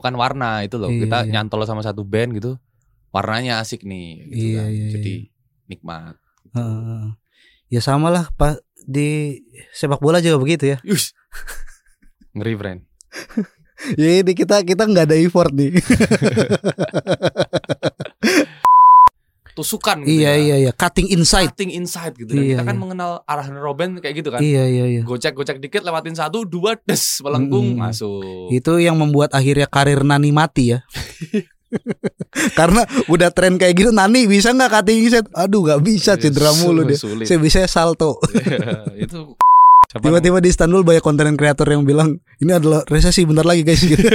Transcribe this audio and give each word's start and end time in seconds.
menemukan 0.00 0.16
warna 0.16 0.64
itu 0.64 0.80
loh. 0.80 0.88
Iya, 0.88 1.00
kita 1.04 1.18
iya. 1.28 1.30
nyantol 1.36 1.68
sama 1.68 1.84
satu 1.84 2.00
band 2.08 2.32
gitu. 2.40 2.56
Warnanya 3.12 3.60
asik 3.60 3.84
nih 3.84 4.24
gitu 4.32 4.46
Iya, 4.56 4.60
kan. 4.64 4.70
iya, 4.72 4.86
Jadi 4.96 5.12
nikmat. 5.68 6.14
Heeh. 6.56 7.04
ya 7.70 7.78
sama 7.78 8.10
lah 8.10 8.26
pak 8.34 8.58
di 8.82 9.38
sepak 9.70 10.00
bola 10.02 10.18
juga 10.24 10.40
begitu 10.40 10.72
ya. 10.74 10.78
Yus. 10.82 11.12
Ngeri, 12.34 12.56
friend. 12.56 12.80
Ya 13.96 14.20
ini 14.20 14.36
kita 14.36 14.60
kita 14.60 14.84
nggak 14.84 15.08
ada 15.08 15.16
effort 15.16 15.56
nih. 15.56 15.72
Tusukan 19.52 20.02
gitu 20.02 20.14
iya 20.16 20.34
ya. 20.34 20.40
iya 20.40 20.56
iya 20.60 20.72
cutting 20.72 21.10
inside. 21.10 21.50
Cutting 21.50 21.72
inside 21.72 22.14
gitu. 22.14 22.30
Dan 22.30 22.40
Iya, 22.40 22.50
kita 22.52 22.64
kan 22.64 22.76
iya. 22.76 22.80
mengenal 22.80 23.10
arahan 23.24 23.56
Robin 23.56 23.90
kayak 23.98 24.14
gitu 24.16 24.28
kan. 24.30 24.40
Iya 24.40 24.64
iya 24.64 24.84
iya. 24.88 25.02
Gocek-gocek 25.02 25.58
dikit 25.58 25.82
lewatin 25.82 26.14
satu, 26.14 26.42
dua, 26.42 26.78
des, 26.80 27.02
melengkung, 27.20 27.74
Mm. 27.74 27.82
masuk. 27.82 28.48
Itu 28.48 28.76
yang 28.76 28.94
membuat 28.94 29.32
akhirnya 29.32 29.66
karir 29.66 30.00
Nani 30.00 30.30
mati 30.30 30.72
ya. 30.72 30.80
Karena 32.58 32.82
udah 33.06 33.30
tren 33.30 33.54
kayak 33.54 33.74
gitu 33.74 33.90
Nani 33.90 34.26
bisa 34.26 34.50
nggak 34.50 34.70
cutting 34.72 34.98
inside? 35.04 35.28
Aduh 35.32 35.62
nggak 35.62 35.80
bisa 35.80 36.14
cedera 36.16 36.50
mulu 36.56 36.82
dia. 36.82 36.98
Sulit. 36.98 37.26
Saya 37.26 37.38
bisa 37.38 37.62
salto. 37.64 38.18
itu 38.96 39.34
siapa 39.90 40.02
Tiba-tiba 40.02 40.38
di 40.38 40.48
Istanbul 40.48 40.82
banyak 40.82 40.98
konten 41.00 41.34
kreator 41.34 41.66
yang 41.66 41.82
bilang 41.82 42.14
ini 42.38 42.50
adalah 42.50 42.82
resesi 42.86 43.22
bentar 43.22 43.42
lagi 43.42 43.62
guys 43.62 43.82
gitu. 43.82 44.02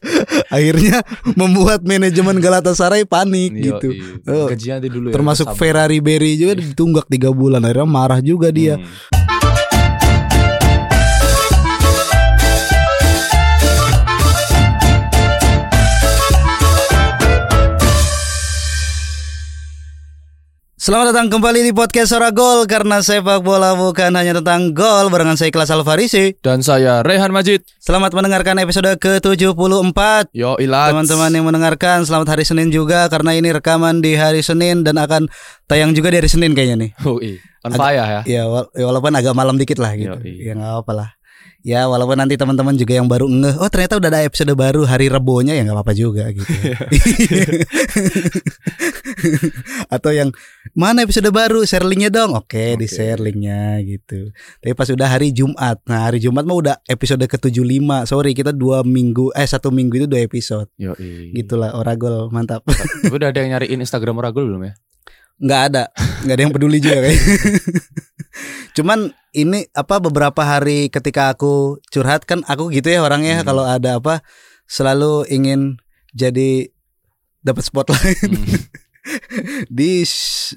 Akhirnya 0.54 1.04
membuat 1.36 1.84
manajemen 1.84 2.40
Galatasaray 2.40 3.04
panik 3.04 3.52
namanya? 3.52 3.66
gitu. 3.78 3.88
Oh, 4.26 4.48
Gajinya 4.48 4.80
dulu 4.88 5.06
ya. 5.10 5.14
Termasuk 5.14 5.46
sabar. 5.52 5.58
Ferrari 5.60 5.98
Berry 6.00 6.40
juga 6.40 6.54
ditunggak 6.56 7.06
tiga 7.12 7.30
bulan 7.30 7.62
akhirnya 7.64 7.86
marah 7.88 8.20
juga 8.24 8.48
dia. 8.48 8.80
Hmm. 8.80 9.19
Selamat 20.80 21.12
datang 21.12 21.28
kembali 21.28 21.60
di 21.60 21.76
podcast 21.76 22.08
Sora 22.08 22.32
Gol 22.32 22.64
karena 22.64 23.04
sepak 23.04 23.44
bola 23.44 23.76
bukan 23.76 24.16
hanya 24.16 24.40
tentang 24.40 24.72
gol 24.72 25.12
barengan 25.12 25.36
saya 25.36 25.52
Kelas 25.52 25.68
Alfarisi. 25.68 26.40
Dan 26.40 26.64
saya 26.64 27.04
Rehan 27.04 27.36
Majid. 27.36 27.68
Selamat 27.76 28.16
mendengarkan 28.16 28.56
episode 28.56 28.88
ke-74. 28.96 30.32
Yo 30.32 30.56
ilat. 30.56 30.96
Teman-teman 30.96 31.36
yang 31.36 31.44
mendengarkan 31.44 32.08
selamat 32.08 32.32
hari 32.32 32.48
Senin 32.48 32.72
juga 32.72 33.12
karena 33.12 33.36
ini 33.36 33.52
rekaman 33.52 34.00
di 34.00 34.16
hari 34.16 34.40
Senin 34.40 34.80
dan 34.80 34.96
akan 34.96 35.28
tayang 35.68 35.92
juga 35.92 36.16
di 36.16 36.24
hari 36.24 36.32
Senin 36.32 36.56
kayaknya 36.56 36.88
nih. 36.88 36.90
Oh, 37.04 37.20
iya. 37.20 37.36
On 37.60 37.76
fire 37.76 38.00
ya. 38.00 38.20
Ya, 38.24 38.42
wala- 38.48 38.72
ya 38.72 38.84
walaupun 38.88 39.12
agak 39.12 39.36
malam 39.36 39.60
dikit 39.60 39.76
lah 39.76 39.92
gitu. 40.00 40.16
Yoi. 40.16 40.48
Ya 40.48 40.56
nggak 40.56 40.80
apa 40.80 40.92
lah. 40.96 41.08
Ya 41.60 41.84
walaupun 41.84 42.16
nanti 42.16 42.40
teman-teman 42.40 42.72
juga 42.72 42.96
yang 42.96 43.04
baru 43.04 43.28
ngeh, 43.28 43.60
oh 43.60 43.68
ternyata 43.68 44.00
udah 44.00 44.08
ada 44.08 44.20
episode 44.24 44.48
baru 44.56 44.88
hari 44.88 45.12
Rebonya 45.12 45.52
ya 45.52 45.68
nggak 45.68 45.76
apa-apa 45.76 45.92
juga 45.92 46.24
gitu. 46.32 46.48
Atau 49.94 50.16
yang 50.16 50.32
mana 50.72 51.04
episode 51.04 51.28
baru 51.28 51.60
share 51.68 51.84
linknya 51.84 52.08
dong. 52.08 52.32
Oke, 52.32 52.80
di 52.80 52.88
Oke. 52.88 52.96
share 52.96 53.20
linknya 53.20 53.76
gitu. 53.84 54.32
Tapi 54.64 54.72
pas 54.72 54.88
udah 54.88 55.08
hari 55.08 55.36
Jumat, 55.36 55.84
nah 55.84 56.08
hari 56.08 56.16
Jumat 56.24 56.48
mah 56.48 56.56
udah 56.56 56.74
episode 56.88 57.20
ke-75. 57.28 58.08
Sorry 58.08 58.32
kita 58.32 58.56
dua 58.56 58.80
minggu, 58.80 59.36
eh 59.36 59.44
satu 59.44 59.68
minggu 59.68 60.04
itu 60.04 60.06
dua 60.08 60.24
episode. 60.24 60.72
Yo 60.80 60.96
Gitulah 61.36 61.76
Oragol 61.76 62.32
mantap. 62.32 62.64
Udah 63.12 63.28
ada 63.28 63.44
yang 63.44 63.52
nyariin 63.60 63.84
Instagram 63.84 64.16
Oragul 64.16 64.48
belum 64.48 64.64
ya? 64.64 64.74
nggak 65.40 65.60
ada 65.72 65.88
nggak 66.28 66.34
ada 66.36 66.42
yang 66.44 66.52
peduli 66.52 66.78
juga 66.84 67.00
kayak 67.00 67.16
cuman 68.74 69.12
ini 69.30 69.70
apa 69.72 70.02
beberapa 70.02 70.42
hari 70.42 70.90
ketika 70.90 71.30
aku 71.30 71.78
curhat 71.90 72.26
kan 72.26 72.42
aku 72.50 72.70
gitu 72.74 72.90
ya 72.90 73.02
orangnya 73.02 73.42
Hmm. 73.42 73.46
kalau 73.46 73.64
ada 73.66 73.98
apa 74.02 74.22
selalu 74.66 75.26
ingin 75.30 75.78
jadi 76.14 76.70
dapat 77.42 77.62
spotlight. 77.66 78.20
Hmm. 78.20 78.68
di 79.72 80.04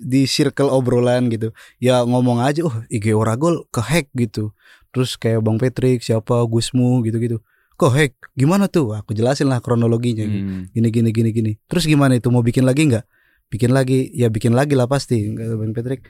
di 0.03 0.21
circle 0.27 0.67
obrolan 0.67 1.31
gitu. 1.31 1.55
Ya 1.79 2.03
ngomong 2.03 2.43
aja 2.43 2.65
oh 2.67 2.75
IG 2.91 3.13
Oragol 3.15 3.63
ke 3.71 3.79
hack 3.79 4.11
gitu. 4.17 4.51
Terus 4.93 5.15
kayak 5.17 5.41
Bang 5.41 5.57
Patrick 5.57 6.03
siapa 6.03 6.43
Gusmu 6.45 7.01
gitu 7.07 7.17
gitu 7.17 7.39
kok 7.73 7.89
hack 7.89 8.13
gimana 8.37 8.69
tuh? 8.69 8.93
Aku 8.93 9.17
jelasin 9.17 9.49
lah 9.49 9.59
kronologinya 9.59 10.23
gitu. 10.23 10.45
Hmm. 10.45 10.63
gini 10.71 10.89
gini 10.93 11.09
gini 11.09 11.29
gini. 11.33 11.51
Terus 11.65 11.89
gimana 11.89 12.17
itu? 12.17 12.29
Mau 12.29 12.45
bikin 12.45 12.63
lagi 12.65 12.85
nggak? 12.85 13.05
Bikin 13.49 13.73
lagi. 13.73 14.13
Ya 14.13 14.29
bikin 14.29 14.53
lagi 14.53 14.77
lah 14.77 14.85
pasti 14.85 15.29
Bang 15.33 15.73
Patrick 15.73 16.05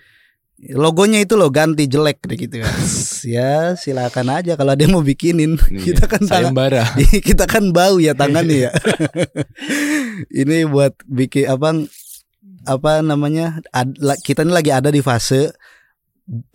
logonya 0.69 1.19
itu 1.19 1.33
loh 1.33 1.47
ganti 1.47 1.85
jelek 1.85 2.23
deh 2.23 2.37
gitu 2.37 2.55
kan 2.57 2.71
ya 3.27 3.73
silakan 3.73 4.31
aja 4.31 4.53
kalau 4.53 4.71
dia 4.73 4.87
mau 4.87 5.01
bikinin 5.01 5.59
Iya. 5.59 5.81
kita 5.91 6.03
kan 6.05 6.21
tangan 6.21 6.55
sayembara. 6.55 6.83
kita 7.27 7.43
kan 7.43 7.69
bau 7.69 7.97
ya 7.97 8.13
tangannya 8.13 8.67
ya 8.67 8.71
ini 10.31 10.63
buat 10.63 10.95
bikin 11.03 11.47
apa 11.47 11.69
apa 12.63 12.91
namanya 12.99 13.59
ad- 13.69 13.97
kita 14.21 14.41
ini 14.41 14.51
lagi 14.51 14.71
ada 14.71 14.87
di 14.87 14.99
fase 14.99 15.51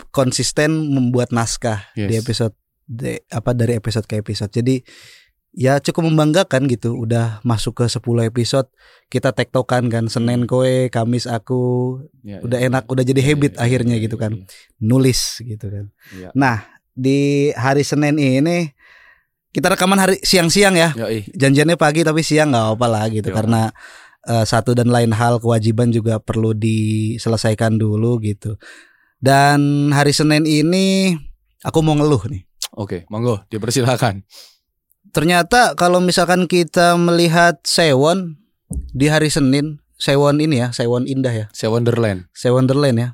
konsisten 0.08 0.72
membuat 0.88 1.28
naskah 1.28 1.84
di 1.92 2.08
Yes. 2.08 2.24
episode 2.24 2.54
de- 2.82 3.20
apa 3.28 3.52
dari 3.52 3.76
episode 3.76 4.04
ke 4.04 4.16
episode 4.16 4.48
jadi 4.48 4.80
ya 5.58 5.82
cukup 5.82 6.06
membanggakan 6.06 6.70
gitu 6.70 6.94
udah 6.94 7.42
masuk 7.42 7.82
ke 7.82 7.90
10 7.90 7.98
episode 8.30 8.70
kita 9.10 9.34
tektokan 9.34 9.90
kan 9.90 10.06
Senin 10.06 10.46
kowe 10.46 10.86
Kamis 10.88 11.26
aku 11.26 11.98
Ya, 12.22 12.38
udah 12.38 12.62
ya. 12.62 12.70
enak 12.70 12.86
udah 12.86 13.02
jadi 13.02 13.18
Iya, 13.18 13.28
habit 13.34 13.52
iya, 13.56 13.60
akhirnya 13.66 13.96
iya, 13.98 14.04
gitu 14.06 14.14
kan 14.14 14.32
iya. 14.38 14.46
nulis 14.78 15.42
gitu 15.42 15.66
kan 15.66 15.84
Iya. 16.14 16.30
nah 16.32 16.62
di 16.94 17.50
hari 17.58 17.82
Senin 17.82 18.14
ini 18.16 18.70
kita 19.50 19.74
rekaman 19.74 19.98
hari 19.98 20.16
siang-siang 20.22 20.78
ya 20.78 20.94
Yoi. 20.94 21.26
janjiannya 21.34 21.74
pagi 21.74 22.06
tapi 22.06 22.22
siang 22.22 22.54
nggak 22.54 22.78
apa 22.78 22.86
lah 22.86 23.04
gitu 23.10 23.32
Iya. 23.32 23.36
karena 23.42 23.62
eh, 24.28 24.44
satu 24.46 24.78
dan 24.78 24.92
lain 24.92 25.10
hal 25.10 25.42
kewajiban 25.42 25.90
juga 25.90 26.20
perlu 26.20 26.54
diselesaikan 26.54 27.74
dulu 27.74 28.22
gitu 28.22 28.54
dan 29.18 29.90
hari 29.90 30.14
Senin 30.14 30.46
ini 30.46 31.16
aku 31.64 31.82
mau 31.82 31.98
ngeluh 31.98 32.30
nih 32.30 32.46
Oke, 32.78 33.08
monggo 33.10 33.42
dipersilakan. 33.50 34.22
Ternyata 35.18 35.74
kalau 35.74 35.98
misalkan 35.98 36.46
kita 36.46 36.94
melihat 36.94 37.58
Sewon 37.66 38.38
di 38.94 39.10
hari 39.10 39.26
Senin 39.34 39.82
Sewon 39.98 40.38
ini 40.38 40.62
ya 40.62 40.70
Sewon 40.70 41.10
Indah 41.10 41.34
ya 41.34 41.46
Saya 41.50 41.74
Wonderland. 41.74 42.30
Sewon 42.30 42.70
Wonderland 42.70 42.96
ya 43.02 43.08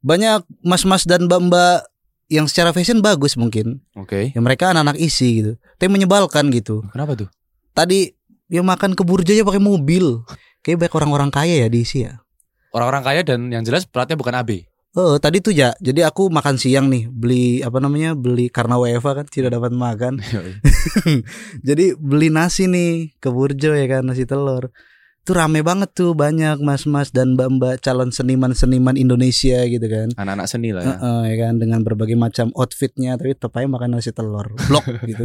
banyak 0.00 0.48
mas-mas 0.64 1.04
dan 1.04 1.28
mbak-mbak 1.28 1.84
yang 2.32 2.48
secara 2.48 2.72
fashion 2.72 3.04
bagus 3.04 3.36
mungkin 3.36 3.84
Oke. 3.92 4.32
ya 4.32 4.40
mereka 4.40 4.72
anak-anak 4.72 4.96
isi 4.96 5.44
gitu 5.44 5.52
tapi 5.76 5.92
menyebalkan 5.92 6.48
gitu 6.48 6.80
Kenapa 6.96 7.12
tuh? 7.12 7.28
tadi 7.76 8.08
ya 8.48 8.64
makan 8.64 8.96
ke 8.96 9.04
Burjo 9.04 9.36
aja 9.36 9.44
pakai 9.44 9.60
mobil 9.60 10.24
kayak 10.64 10.80
banyak 10.80 10.94
orang-orang 10.96 11.28
kaya 11.28 11.60
ya 11.60 11.68
diisi 11.68 12.08
ya 12.08 12.24
Orang-orang 12.70 13.02
kaya 13.02 13.20
dan 13.26 13.50
yang 13.50 13.66
jelas 13.66 13.82
pelatnya 13.82 14.14
bukan 14.14 14.30
AB. 14.30 14.69
Oh 14.98 15.22
tadi 15.22 15.38
tuh 15.38 15.54
ya 15.54 15.70
jadi 15.78 16.10
aku 16.10 16.34
makan 16.34 16.58
siang 16.58 16.90
nih 16.90 17.06
beli 17.06 17.62
apa 17.62 17.78
namanya 17.78 18.18
beli 18.18 18.50
karena 18.50 18.74
WFA 18.74 19.22
kan 19.22 19.26
tidak 19.30 19.54
dapat 19.54 19.70
makan. 19.70 20.18
Jadi 21.68 21.94
beli 21.94 22.28
nasi 22.32 22.66
nih 22.66 23.14
ke 23.22 23.30
Burjo 23.30 23.70
ya 23.70 23.86
kan 23.86 24.02
nasi 24.02 24.26
telur. 24.26 24.74
Itu 25.20 25.36
rame 25.36 25.60
banget 25.62 25.94
tuh 25.94 26.16
banyak 26.16 26.58
mas-mas 26.64 27.12
dan 27.14 27.36
mbak-mbak 27.36 27.84
calon 27.84 28.10
seniman-seniman 28.10 28.96
Indonesia 28.96 29.62
gitu 29.68 29.86
kan. 29.86 30.10
Anak-anak 30.16 30.46
seni 30.48 30.74
lah 30.74 30.82
ya. 30.82 30.96
Heeh, 30.96 31.22
ya 31.28 31.36
kan 31.46 31.60
dengan 31.60 31.84
berbagai 31.86 32.16
macam 32.16 32.50
outfitnya 32.56 33.14
tapi 33.14 33.36
tetap 33.36 33.54
aja 33.54 33.68
makan 33.70 33.94
nasi 33.94 34.10
telur. 34.10 34.50
Blok 34.66 34.90
gitu. 35.10 35.22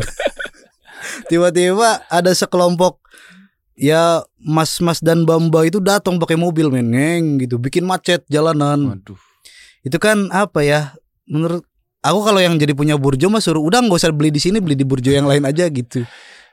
Tiba-tiba 1.26 2.06
ada 2.06 2.32
sekelompok 2.38 3.02
ya 3.74 4.22
mas-mas 4.38 5.02
dan 5.02 5.26
mbak-mbak 5.26 5.74
itu 5.74 5.82
datang 5.82 6.22
pakai 6.22 6.38
mobil 6.38 6.70
men 6.70 6.94
ngeng 6.94 7.24
gitu. 7.42 7.58
Bikin 7.58 7.82
macet 7.82 8.22
jalanan. 8.30 8.94
Waduh. 8.94 9.35
Itu 9.86 9.98
kan 9.98 10.28
apa 10.34 10.60
ya 10.60 10.80
menurut 11.26 11.62
aku 12.02 12.20
kalau 12.22 12.42
yang 12.42 12.58
jadi 12.58 12.74
punya 12.74 12.98
burjo 12.98 13.30
mah 13.30 13.40
suruh 13.40 13.62
udah 13.62 13.80
nggak 13.80 13.98
usah 13.98 14.10
beli 14.10 14.30
di 14.30 14.42
sini 14.42 14.58
beli 14.58 14.74
di 14.74 14.84
burjo 14.84 15.10
yang 15.10 15.26
lain 15.26 15.46
aja 15.46 15.70
gitu 15.70 16.04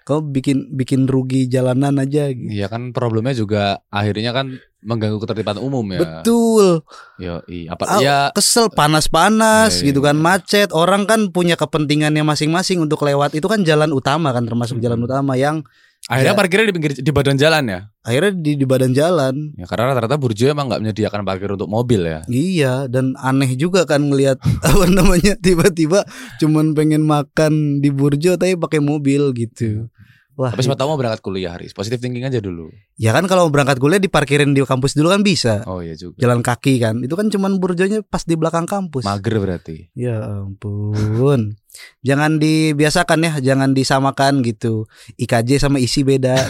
kau 0.03 0.19
bikin 0.19 0.75
bikin 0.75 1.07
rugi 1.07 1.47
jalanan 1.47 1.95
aja 1.95 2.27
gitu. 2.29 2.51
Iya 2.51 2.67
kan 2.67 2.91
problemnya 2.91 3.31
juga 3.33 3.63
akhirnya 3.87 4.35
kan 4.35 4.51
mengganggu 4.83 5.15
ketertiban 5.17 5.63
umum 5.63 5.87
ya. 5.89 6.03
betul 6.03 6.83
Yoi. 7.17 7.71
Apa 7.71 7.83
Ah, 7.87 8.01
ya 8.03 8.17
kesel 8.35 8.67
panas-panas 8.67 9.79
Iya, 9.79 9.79
iya, 9.79 9.87
gitu 9.95 10.03
kan 10.03 10.19
iya. 10.19 10.25
macet 10.25 10.69
orang 10.75 11.07
kan 11.07 11.31
punya 11.31 11.55
kepentingannya 11.55 12.27
masing-masing 12.27 12.83
untuk 12.83 12.99
lewat 13.01 13.33
itu 13.33 13.47
kan 13.47 13.63
jalan 13.63 13.95
utama 13.95 14.35
kan 14.35 14.43
termasuk 14.43 14.83
Hmm. 14.83 14.85
jalan 14.91 15.07
utama 15.07 15.39
yang 15.39 15.63
akhirnya 16.05 16.35
Ya. 16.35 16.39
parkirnya 16.39 16.67
di 16.67 16.75
pinggir 16.75 16.93
di 16.95 17.13
badan 17.13 17.37
jalan 17.37 17.65
ya? 17.65 17.81
akhirnya 18.03 18.33
di, 18.35 18.53
di 18.55 18.67
badan 18.67 18.91
jalan 18.91 19.35
Ya 19.55 19.65
karena 19.65 19.91
rata-rata 19.91 20.19
Burjo 20.19 20.45
emang 20.45 20.67
nggak 20.67 20.83
menyediakan 20.83 21.23
parkir 21.23 21.47
untuk 21.49 21.67
mobil 21.67 22.03
ya. 22.03 22.21
iya 22.27 22.87
dan 22.87 23.15
aneh 23.17 23.55
juga 23.55 23.85
kan 23.85 24.03
ngelihat 24.03 24.43
apa 24.67 24.85
namanya 24.87 25.39
tiba-tiba 25.39 26.03
cuman 26.37 26.73
pengen 26.73 27.03
makan 27.03 27.79
di 27.79 27.89
burjo 27.89 28.35
tapi 28.35 28.55
pakai 28.55 28.79
mobil 28.79 29.31
gitu 29.33 29.87
Wah, 30.33 30.49
Tapi 30.49 30.65
siapa 30.65 30.81
tahu 30.81 30.89
mau 30.89 30.97
berangkat 30.97 31.21
kuliah, 31.21 31.53
Haris. 31.53 31.77
Positive 31.77 32.01
thinking 32.01 32.25
aja 32.25 32.41
dulu. 32.41 32.73
ya 32.97 33.13
kan 33.13 33.29
kalau 33.29 33.49
mau 33.49 33.53
berangkat 33.53 33.77
kuliah 33.77 34.01
diparkirin 34.01 34.57
di 34.57 34.65
kampus 34.65 34.97
dulu 34.97 35.13
kan 35.13 35.21
bisa. 35.21 35.61
Oh 35.69 35.85
iya 35.85 35.93
juga. 35.93 36.17
Jalan 36.17 36.41
kaki 36.41 36.81
kan. 36.81 37.05
Itu 37.05 37.21
kan 37.21 37.29
cuman 37.29 37.61
burjonya 37.61 38.01
pas 38.01 38.25
di 38.25 38.33
belakang 38.41 38.65
kampus. 38.65 39.05
Mager 39.05 39.37
berarti. 39.37 39.93
Ya 39.93 40.25
ampun. 40.25 41.61
jangan 42.09 42.41
dibiasakan 42.41 43.29
ya, 43.29 43.33
jangan 43.45 43.77
disamakan 43.77 44.41
gitu. 44.41 44.89
IKJ 45.21 45.69
sama 45.69 45.77
isi 45.77 46.01
beda. 46.01 46.41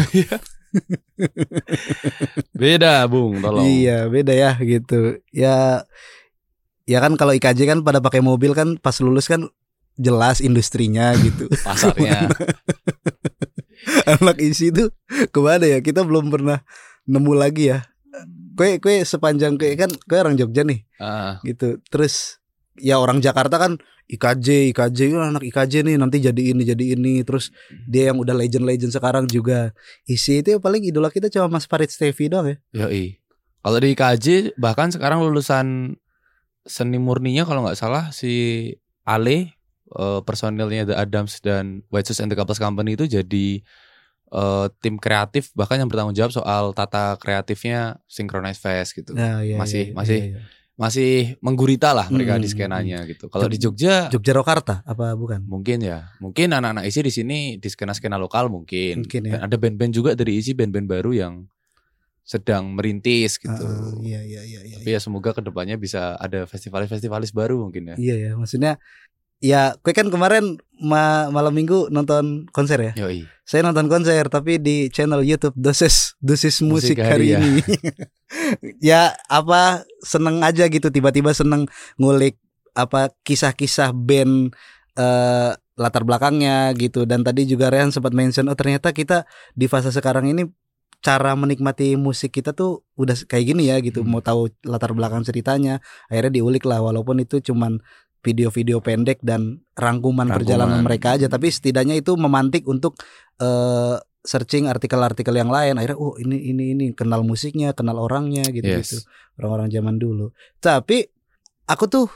Beda, 2.57 3.05
Bung, 3.05 3.45
tolong. 3.45 3.67
iya, 3.67 4.09
beda 4.09 4.33
ya 4.33 4.57
gitu. 4.57 5.21
Ya 5.29 5.85
ya 6.89 6.99
kan 6.99 7.15
kalau 7.21 7.37
IKJ 7.37 7.69
kan 7.69 7.79
pada 7.85 8.01
pakai 8.01 8.25
mobil 8.25 8.57
kan 8.57 8.81
pas 8.81 8.97
lulus 9.05 9.29
kan 9.29 9.51
jelas 10.01 10.41
industrinya 10.41 11.13
gitu. 11.19 11.51
Pasarnya. 11.61 12.25
Anak 14.19 14.39
isi 14.39 14.71
tuh 14.71 14.91
ke 15.31 15.39
mana 15.43 15.67
ya? 15.67 15.79
Kita 15.83 16.03
belum 16.07 16.31
pernah 16.31 16.63
nemu 17.07 17.33
lagi 17.35 17.71
ya. 17.75 17.87
Kue 18.53 18.79
kue 18.79 19.01
sepanjang 19.03 19.57
kue 19.57 19.75
kan 19.75 19.89
kue 20.07 20.19
orang 20.21 20.37
Jogja 20.37 20.63
nih 20.63 20.85
Ah, 21.01 21.41
gitu. 21.43 21.81
Terus 21.89 22.39
ya 22.79 23.01
orang 23.01 23.19
Jakarta 23.19 23.57
kan 23.59 23.81
IKJ, 24.13 24.75
IKJ 24.77 25.17
"Wah, 25.17 25.33
anak 25.33 25.41
IKJ 25.49 25.89
nih 25.89 25.97
nanti 25.97 26.21
jadi 26.21 26.53
ini 26.53 26.63
jadi 26.69 26.85
ini. 26.95 27.25
Terus 27.25 27.49
dia 27.89 28.13
yang 28.13 28.21
udah 28.21 28.37
legend-legend 28.37 28.93
sekarang 28.93 29.25
juga 29.25 29.73
isi 30.05 30.45
itu 30.45 30.61
paling 30.61 30.85
idola 30.85 31.09
kita 31.09 31.33
cuma 31.33 31.49
Mas 31.49 31.65
Farid 31.65 31.89
Stevi 31.89 32.29
doang 32.29 32.53
ya. 32.53 32.57
yoi. 32.87 33.17
Kalau 33.63 33.79
di 33.79 33.95
IKJ 33.97 34.59
bahkan 34.61 34.93
sekarang 34.93 35.23
lulusan 35.25 35.97
seni 36.63 36.99
murninya 37.01 37.49
kalau 37.49 37.65
nggak 37.65 37.79
salah 37.79 38.13
si 38.13 38.69
Ale 39.03 39.57
eh, 39.95 40.21
personilnya 40.23 40.83
The 40.85 40.97
Adams 40.97 41.41
dan 41.41 41.85
White 41.89 42.09
Shoes 42.09 42.21
and 42.21 42.29
the 42.29 42.37
Couples 42.37 42.59
Company 42.59 42.97
itu 42.97 43.05
jadi 43.05 43.61
eh, 44.33 44.67
tim 44.81 44.97
kreatif 44.97 45.53
bahkan 45.53 45.77
yang 45.77 45.89
bertanggung 45.89 46.17
jawab 46.17 46.33
soal 46.33 46.73
tata 46.73 47.17
kreatifnya 47.17 48.01
Synchronize 48.09 48.57
Fest 48.57 48.97
gitu. 48.97 49.13
Nah, 49.13 49.45
iya, 49.45 49.57
Masih- 49.57 49.93
iya, 49.93 49.97
masih 49.97 50.19
iya, 50.19 50.29
iya. 50.39 50.43
Masih 50.73 51.37
menggurita 51.45 51.93
lah 51.93 52.09
mereka 52.09 52.41
di 52.41 52.49
Hmm, 52.49 52.55
skenanya 52.57 53.05
gitu. 53.05 53.29
Kalau 53.29 53.45
di 53.45 53.61
Jogja 53.61 54.09
Jogja 54.09 54.33
Rokarta 54.33 54.81
apa 54.89 55.13
bukan? 55.15 55.45
mungkin 55.45 55.85
ya, 55.85 56.09
mungkin 56.17 56.49
anak-anak 56.49 56.89
isi 56.89 57.05
di 57.05 57.13
sini 57.13 57.39
di 57.61 57.69
skena-skena 57.69 58.17
lokal 58.17 58.49
mungkin. 58.49 59.05
Mungkin 59.05 59.21
ya. 59.29 59.37
Dan 59.37 59.41
ada 59.47 59.57
band-band 59.61 59.93
juga 59.93 60.11
dari 60.17 60.41
isi 60.41 60.57
band-band 60.57 60.89
baru 60.89 61.13
yang 61.13 61.45
sedang 62.25 62.73
merintis 62.73 63.37
gitu. 63.37 63.53
Ah, 63.53 63.93
iya 64.01 64.25
iya 64.25 64.43
iya 64.49 64.61
iya. 64.65 64.75
Tapi 64.81 64.89
ya 64.95 65.01
semoga 65.03 65.37
ke 65.37 65.45
depannya 65.45 65.77
bisa 65.77 66.17
ada 66.17 66.49
festivalis-festivalis 66.49 67.37
baru 67.37 67.61
mungkin 67.69 67.93
ya. 67.93 67.97
Iya 68.01 68.17
ya, 68.17 68.31
maksudnya 68.41 68.81
ya 69.43 69.75
kue 69.83 69.91
kan 69.91 70.07
kemarin 70.07 70.63
ma- 70.79 71.27
malam 71.29 71.51
minggu 71.51 71.91
nonton 71.91 72.47
konser 72.55 72.79
ya. 72.79 72.93
Yoi. 72.97 73.27
Saya 73.43 73.67
nonton 73.67 73.91
konser 73.91 74.23
tapi 74.31 74.57
di 74.57 74.87
channel 74.89 75.27
YouTube 75.27 75.59
dosis 75.59 76.15
dosis 76.23 76.63
musik, 76.63 76.95
Musik 76.95 76.99
hari, 77.03 77.11
hari 77.11 77.27
ya. 77.35 77.39
ini. 77.43 77.53
ya 78.95 79.03
apa 79.27 79.83
seneng 80.01 80.41
aja 80.41 80.71
gitu 80.71 80.89
tiba-tiba 80.89 81.35
seneng 81.35 81.67
ngulik 81.99 82.39
apa 82.73 83.13
kisah-kisah 83.27 83.93
band 83.93 84.55
eh 84.97 85.53
latar 85.73 86.05
belakangnya 86.05 86.71
gitu 86.77 87.09
dan 87.09 87.25
tadi 87.25 87.49
juga 87.49 87.73
Rehan 87.73 87.89
sempat 87.91 88.13
mention 88.13 88.45
oh 88.47 88.57
ternyata 88.57 88.93
kita 88.93 89.25
di 89.57 89.65
fase 89.67 89.89
sekarang 89.89 90.29
ini 90.29 90.45
cara 91.03 91.33
menikmati 91.35 91.97
musik 91.99 92.31
kita 92.31 92.53
tuh 92.55 92.85
udah 92.95 93.17
kayak 93.27 93.57
gini 93.57 93.73
ya 93.73 93.81
gitu 93.83 94.05
Hmm. 94.05 94.13
mau 94.13 94.23
tahu 94.23 94.53
latar 94.63 94.93
belakang 94.95 95.25
ceritanya 95.25 95.81
akhirnya 96.07 96.39
diulik 96.39 96.63
lah 96.69 96.79
walaupun 96.79 97.25
itu 97.25 97.41
cuman 97.43 97.81
video-video 98.23 98.79
pendek 98.79 99.19
dan 99.21 99.61
rangkuman, 99.75 100.27
Rangkuman. 100.27 100.37
perjalanan 100.39 100.81
mereka 100.81 101.19
aja 101.19 101.27
tapi 101.27 101.51
setidaknya 101.51 101.99
itu 101.99 102.15
memantik 102.15 102.65
untuk 102.65 102.97
eh 103.39 103.99
searching 104.23 104.71
artikel-artikel 104.71 105.35
yang 105.35 105.51
lain 105.51 105.75
akhirnya 105.75 105.99
oh 105.99 106.15
ini 106.15 106.55
ini 106.55 106.79
ini 106.79 106.87
kenal 106.95 107.27
musiknya 107.27 107.75
kenal 107.75 107.99
orangnya 107.99 108.47
gitu 108.55 108.63
gitu 108.63 109.03
Yes. 109.03 109.11
orang-orang 109.35 109.67
zaman 109.75 109.99
dulu 109.99 110.31
tapi 110.63 111.11
aku 111.67 111.91
tuh 111.91 112.07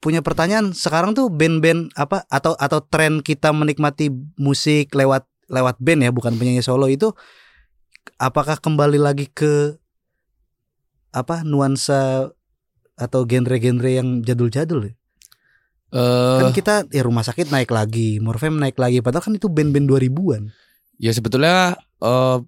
punya 0.00 0.24
pertanyaan 0.24 0.72
sekarang 0.72 1.12
tuh 1.12 1.28
band-band 1.28 1.92
apa 1.92 2.24
atau 2.32 2.56
atau 2.56 2.80
tren 2.80 3.20
kita 3.20 3.52
menikmati 3.52 4.08
musik 4.40 4.96
lewat 4.96 5.28
lewat 5.52 5.76
band 5.76 6.08
ya 6.08 6.10
bukan 6.10 6.40
penyanyi 6.40 6.64
solo 6.64 6.88
itu 6.88 7.12
apakah 8.16 8.56
kembali 8.56 8.96
lagi 8.96 9.28
ke 9.28 9.76
apa 11.12 11.44
nuansa 11.44 12.32
atau 12.96 13.20
genre-genre 13.28 13.92
yang 13.92 14.24
jadul-jadul 14.24 14.88
ya? 14.88 14.94
Eh, 15.94 16.40
kan 16.42 16.50
kita 16.50 16.74
ya 16.90 17.06
rumah 17.06 17.22
sakit 17.22 17.48
naik 17.48 17.70
lagi, 17.70 18.18
Morfem 18.18 18.58
naik 18.58 18.74
lagi 18.74 18.98
padahal 18.98 19.22
kan 19.22 19.34
itu 19.38 19.46
band-band 19.46 19.86
2000-an. 19.86 20.50
ya 20.96 21.12
sebetulnya 21.12 21.76
eh, 22.02 22.38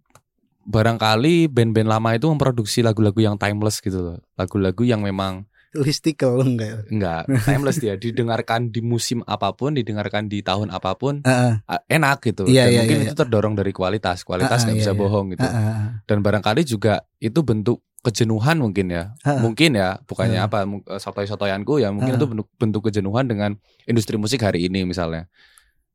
barangkali 0.69 1.49
band-band 1.49 1.89
lama 1.89 2.11
itu 2.13 2.27
memproduksi 2.29 2.85
lagu-lagu 2.85 3.21
yang 3.23 3.37
timeless 3.41 3.81
gitu 3.81 4.01
loh. 4.03 4.19
Lagu-lagu 4.37 4.83
yang 4.85 5.01
memang 5.01 5.47
Listicle 5.77 6.41
enggak 6.41 6.69
ya? 6.69 6.79
enggak 6.89 7.23
timeless 7.45 7.77
dia 7.77 7.93
didengarkan 7.95 8.73
di 8.73 8.81
musim 8.81 9.21
apa 9.29 9.53
pun, 9.53 9.77
didengarkan 9.77 10.25
di 10.25 10.41
tahun 10.41 10.73
apa 10.73 10.97
pun 10.97 11.21
Heeh. 11.23 11.61
ah, 11.63 11.81
enak 11.93 12.25
gitu. 12.25 12.49
Iya, 12.49 12.67
Dan 12.67 12.73
iya, 12.73 12.79
mungkin 12.85 12.99
iya, 13.01 13.07
itu 13.13 13.15
terdorong 13.15 13.55
dari 13.55 13.73
kualitas. 13.77 14.25
Kualitas 14.25 14.65
nggak 14.65 14.77
iya, 14.77 14.83
bisa 14.83 14.93
iya. 14.97 14.99
bohong 14.99 15.27
gitu. 15.37 15.45
heeh. 15.45 15.77
Dan 16.09 16.19
barangkali 16.25 16.65
juga 16.65 17.05
itu 17.21 17.41
bentuk 17.45 17.85
kejenuhan 18.09 18.57
mungkin 18.57 18.89
ya. 18.89 19.13
Ah. 19.23 19.37
Mungkin 19.39 19.77
ya, 19.77 20.01
bukannya 20.03 20.41
Ah. 20.41 20.49
apa 20.49 20.65
eh, 20.65 20.97
sotoy-sotoyanku 20.97 21.77
ya, 21.77 21.93
mungkin 21.93 22.17
Ah. 22.17 22.19
itu 22.19 22.27
bentuk 22.27 22.49
bentuk 22.57 22.83
kejenuhan 22.89 23.29
dengan 23.29 23.51
industri 23.85 24.17
musik 24.17 24.41
hari 24.41 24.65
ini 24.65 24.83
misalnya. 24.83 25.29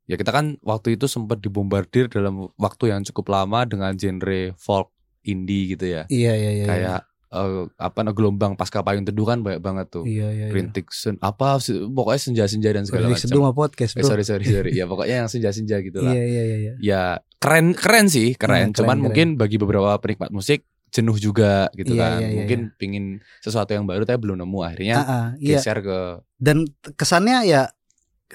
Ya 0.04 0.14
kita 0.14 0.30
kan 0.30 0.60
waktu 0.60 0.94
itu 0.94 1.08
sempat 1.08 1.40
dibombardir 1.40 2.06
dalam 2.06 2.52
waktu 2.54 2.92
yang 2.92 3.02
cukup 3.02 3.32
lama 3.32 3.64
dengan 3.64 3.96
genre 3.96 4.52
folk 4.54 4.92
indie 5.24 5.72
gitu 5.72 5.88
ya. 5.88 6.04
Iya 6.06 6.32
iya 6.36 6.50
iya. 6.54 6.66
Kayak 6.68 7.00
eh, 7.34 7.62
apa 7.80 7.98
nah, 8.04 8.12
gelombang 8.12 8.52
pasca 8.54 8.84
payung 8.84 9.02
teduh 9.02 9.24
kan 9.24 9.40
banyak 9.40 9.64
banget 9.64 9.86
tuh. 9.90 10.04
Iya 10.04 10.28
iya. 10.30 10.46
iya. 10.48 10.54
Rintik 10.54 10.92
sen 10.92 11.16
apa 11.18 11.56
pokoknya 11.88 12.20
senja-senja 12.20 12.70
dan 12.70 12.84
segala 12.84 13.10
macam. 13.10 13.56
Podcast, 13.56 13.96
Eh, 13.96 14.04
sorry 14.04 14.22
sorry 14.22 14.44
sorry. 14.44 14.70
ya 14.78 14.84
pokoknya 14.84 15.24
yang 15.24 15.30
senja-senja 15.32 15.80
gitu 15.80 16.04
lah. 16.04 16.12
Iya 16.12 16.22
iya 16.22 16.42
iya 16.44 16.56
iya. 16.60 16.72
Ya 16.78 17.02
keren 17.40 17.72
keren 17.72 18.12
sih, 18.12 18.36
keren. 18.36 18.70
Iya, 18.70 18.76
keren, 18.76 18.76
Cuman 18.76 18.88
keren. 18.92 19.04
mungkin 19.08 19.26
bagi 19.40 19.56
beberapa 19.56 19.96
penikmat 19.98 20.30
musik 20.30 20.68
jenuh 20.94 21.18
juga 21.18 21.66
gitu 21.74 21.98
Iya, 21.98 22.00
kan. 22.00 22.18
iya, 22.22 22.28
iya, 22.30 22.36
mungkin 22.38 22.60
pingin 22.78 23.04
sesuatu 23.42 23.74
yang 23.74 23.82
baru 23.82 24.06
tapi 24.06 24.22
belum 24.22 24.38
nemu 24.38 24.58
akhirnya 24.62 24.96
ah, 24.96 25.26
iya. 25.36 25.58
geser 25.58 25.82
ke 25.82 26.22
Dan 26.38 26.70
kesannya 26.94 27.42
ya 27.44 27.62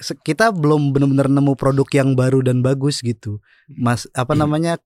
kita 0.00 0.52
belum 0.52 0.92
benar-benar 0.92 1.32
nemu 1.32 1.56
produk 1.56 1.88
yang 1.90 2.12
baru 2.12 2.44
dan 2.44 2.60
bagus 2.60 3.00
gitu. 3.00 3.40
Mas 3.66 4.04
apa 4.12 4.36
Hmm. 4.36 4.44
namanya? 4.44 4.76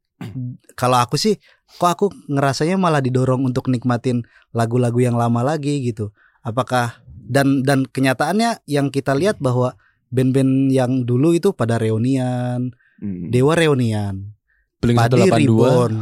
Kalau 0.74 0.96
aku 0.96 1.18
sih 1.18 1.36
kok 1.76 1.90
aku 1.90 2.06
ngerasanya 2.30 2.78
malah 2.78 3.02
didorong 3.02 3.42
untuk 3.42 3.66
nikmatin 3.66 4.22
lagu-lagu 4.54 5.02
yang 5.02 5.18
lama 5.18 5.42
lagi 5.42 5.82
gitu. 5.82 6.14
Apakah 6.40 7.02
dan 7.10 7.66
dan 7.66 7.82
kenyataannya 7.84 8.62
yang 8.64 8.88
kita 8.88 9.12
lihat 9.12 9.42
bahwa 9.42 9.74
band-band 10.08 10.70
yang 10.70 11.02
dulu 11.02 11.34
itu 11.34 11.50
pada 11.50 11.74
reunian, 11.76 12.70
mm, 13.02 13.34
Dewa 13.34 13.58
reunian, 13.58 14.30
Blink 14.78 14.98
Padi 14.98 15.26
182. 15.26 15.42
Reborn. 15.42 15.94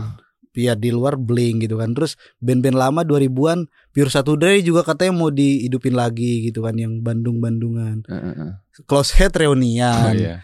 Ya 0.52 0.76
di 0.76 0.88
luar 0.88 1.16
Blink 1.16 1.64
gitu 1.64 1.76
kan. 1.76 1.92
Terus 1.92 2.14
band-band 2.38 2.76
lama 2.76 3.00
2000-an 3.02 3.64
Pure 3.88 4.08
Satu 4.08 4.36
Dre 4.36 4.60
juga 4.60 4.84
katanya 4.84 5.12
mau 5.14 5.28
dihidupin 5.28 5.92
lagi 5.92 6.44
gitu 6.44 6.60
kan 6.60 6.76
yang 6.76 7.00
Bandung-Bandungan. 7.00 8.04
Eh, 8.04 8.14
eh, 8.14 8.34
eh. 8.36 8.52
Close 8.84 9.16
Head 9.16 9.32
Oh, 9.34 9.40
reunian. 9.48 10.12
iya. 10.12 10.36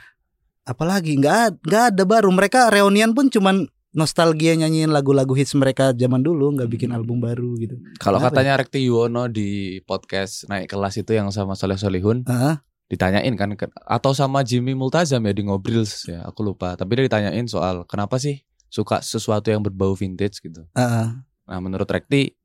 Apalagi 0.65 1.17
nggak 1.17 1.61
nggak 1.61 1.85
ada 1.93 2.05
baru. 2.05 2.29
Mereka 2.29 2.69
reunian 2.69 3.13
pun 3.13 3.29
cuman 3.29 3.65
nostalgia 3.89 4.53
nyanyiin 4.53 4.93
lagu-lagu 4.93 5.33
hits 5.33 5.57
mereka 5.57 5.93
zaman 5.93 6.21
dulu, 6.21 6.53
nggak 6.53 6.69
bikin 6.69 6.93
Hmm. 6.93 7.01
album 7.01 7.21
baru 7.21 7.57
gitu. 7.57 7.81
Kalau 7.97 8.21
katanya 8.21 8.61
Rekti 8.61 8.85
Yuwono 8.85 9.29
di 9.29 9.81
podcast 9.83 10.45
naik 10.47 10.69
kelas 10.69 11.01
itu 11.01 11.13
yang 11.13 11.33
sama 11.33 11.53
Soleh 11.53 11.77
Solihun 11.77 12.25
Heeh. 12.25 12.61
ditanyain 12.89 13.33
kan 13.37 13.53
atau 13.85 14.13
sama 14.13 14.41
Jimmy 14.41 14.73
Multazam 14.73 15.21
ya 15.21 15.33
di 15.33 15.45
ngobrils 15.45 16.05
ya 16.05 16.25
aku 16.25 16.41
lupa 16.41 16.73
tapi 16.73 16.97
dia 16.97 17.05
ditanyain 17.05 17.45
soal 17.45 17.85
kenapa 17.85 18.17
sih 18.17 18.41
suka 18.69 19.01
sesuatu 19.01 19.49
yang 19.49 19.61
berbau 19.61 19.93
vintage 19.93 20.41
gitu. 20.41 20.65
Heeh. 20.73 21.09
Nah 21.21 21.59
menurut 21.59 21.89
Rekti 21.89 22.37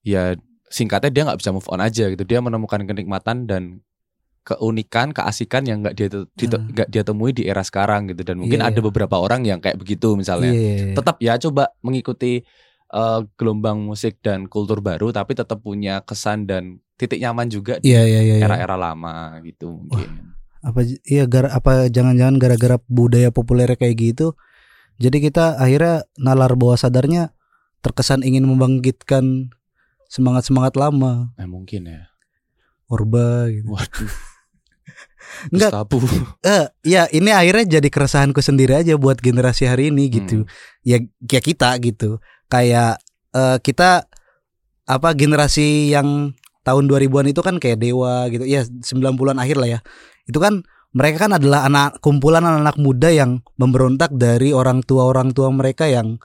ya 0.00 0.32
singkatnya 0.66 1.10
dia 1.12 1.22
nggak 1.28 1.38
bisa 1.38 1.50
move 1.50 1.68
on 1.68 1.78
aja 1.78 2.08
gitu 2.08 2.22
dia 2.24 2.40
menemukan 2.40 2.80
kenikmatan 2.80 3.44
dan 3.44 3.84
keunikan 4.40 5.12
keasikan 5.12 5.68
yang 5.68 5.84
nggak 5.84 5.94
dia 5.94 6.08
nggak 6.08 6.88
dia 6.88 7.02
temui 7.04 7.36
di 7.36 7.44
era 7.44 7.60
sekarang 7.60 8.08
gitu 8.08 8.24
dan 8.24 8.40
mungkin 8.40 8.64
Iya, 8.64 8.72
ada 8.72 8.80
iya. 8.80 8.86
beberapa 8.88 9.16
orang 9.20 9.44
yang 9.44 9.60
kayak 9.60 9.76
begitu 9.76 10.16
misalnya 10.16 10.48
Iya. 10.48 10.96
tetap 10.96 11.20
ya 11.20 11.36
coba 11.36 11.76
mengikuti 11.84 12.40
eh, 12.90 13.20
gelombang 13.36 13.84
musik 13.84 14.18
dan 14.18 14.48
kultur 14.48 14.80
baru 14.80 15.12
tapi 15.12 15.36
tetap 15.36 15.60
punya 15.60 16.00
kesan 16.00 16.48
dan 16.48 16.80
titik 16.96 17.20
nyaman 17.20 17.46
juga 17.46 17.76
di 17.78 17.92
Iya 17.92 18.02
iya 18.02 18.20
iya. 18.24 18.34
iya. 18.40 18.44
era-era 18.48 18.74
lama 18.74 19.36
gitu 19.44 19.76
mungkin. 19.76 20.32
apa 20.60 20.80
iya 21.04 21.24
gara 21.24 21.48
apa 21.50 21.88
jangan-jangan 21.88 22.36
gara-gara 22.36 22.76
budaya 22.84 23.28
populer 23.28 23.68
kayak 23.74 23.96
gitu 23.96 24.32
jadi 25.00 25.16
kita 25.18 25.56
akhirnya 25.56 26.04
nalar 26.20 26.52
bawah 26.54 26.76
sadarnya 26.76 27.32
terkesan 27.80 28.20
ingin 28.20 28.44
membangkitkan 28.44 29.48
semangat-semangat 30.12 30.76
lama 30.76 31.32
Eh 31.40 31.48
mungkin 31.48 31.88
ya. 31.88 32.12
orba 32.92 33.48
gitu 33.48 33.72
Waduh. 33.72 34.12
Enggak. 35.54 35.70
Eh, 36.42 36.66
ya 36.84 37.06
ini 37.14 37.30
akhirnya 37.30 37.80
jadi 37.80 37.88
keresahanku 37.88 38.42
sendiri 38.42 38.76
aja 38.76 38.98
buat 38.98 39.22
generasi 39.22 39.64
hari 39.70 39.88
ini 39.88 40.10
gitu. 40.10 40.44
Hmm. 40.44 40.50
Ya 40.82 40.98
ya 41.22 41.40
kita 41.40 41.70
gitu. 41.80 42.18
Kayak 42.50 42.98
eh, 43.32 43.58
kita 43.62 44.10
apa 44.90 45.08
generasi 45.14 45.94
yang 45.94 46.34
tahun 46.66 46.90
2000-an 46.90 47.30
itu 47.30 47.40
kan 47.40 47.56
kayak 47.62 47.78
Dewa 47.80 48.26
gitu. 48.28 48.44
Ya 48.44 48.66
90-an 48.66 49.38
akhir 49.38 49.56
lah 49.56 49.68
ya. 49.70 49.80
Itu 50.26 50.42
kan 50.42 50.66
mereka 50.90 51.26
kan 51.28 51.38
adalah 51.38 51.70
anak 51.70 52.02
kumpulan 52.02 52.42
anak-anak 52.42 52.76
muda 52.82 53.08
yang 53.14 53.30
memberontak 53.54 54.10
dari 54.14 54.50
orang 54.50 54.82
tua-orang 54.82 55.30
tua 55.30 55.50
mereka 55.54 55.86
yang 55.86 56.18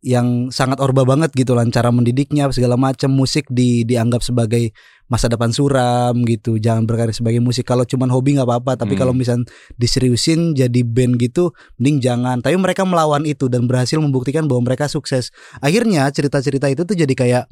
yang 0.00 0.48
sangat 0.48 0.80
orba 0.80 1.04
banget 1.04 1.28
gitu 1.36 1.52
lah. 1.52 1.68
Cara 1.68 1.92
mendidiknya 1.92 2.48
segala 2.56 2.80
macam. 2.80 3.12
Musik 3.12 3.44
di 3.52 3.84
dianggap 3.84 4.24
sebagai 4.24 4.72
masa 5.12 5.28
depan 5.28 5.52
suram 5.52 6.16
gitu. 6.24 6.56
Jangan 6.56 6.88
berkarya 6.88 7.12
sebagai 7.12 7.44
musik. 7.44 7.68
Kalau 7.68 7.84
cuman 7.84 8.08
hobi 8.08 8.40
nggak 8.40 8.48
apa-apa. 8.48 8.80
Tapi 8.80 8.96
Hmm. 8.96 9.00
kalau 9.04 9.12
misal 9.12 9.44
diseriusin 9.76 10.56
jadi 10.56 10.80
band 10.88 11.20
gitu 11.20 11.52
mending 11.76 12.00
jangan. 12.00 12.40
Tapi 12.40 12.56
mereka 12.56 12.88
melawan 12.88 13.28
itu 13.28 13.52
dan 13.52 13.68
berhasil 13.68 14.00
membuktikan 14.00 14.48
bahwa 14.48 14.72
mereka 14.72 14.88
sukses. 14.88 15.28
Akhirnya 15.60 16.08
cerita-cerita 16.08 16.72
itu 16.72 16.88
tuh 16.88 16.96
jadi 16.96 17.12
kayak 17.12 17.44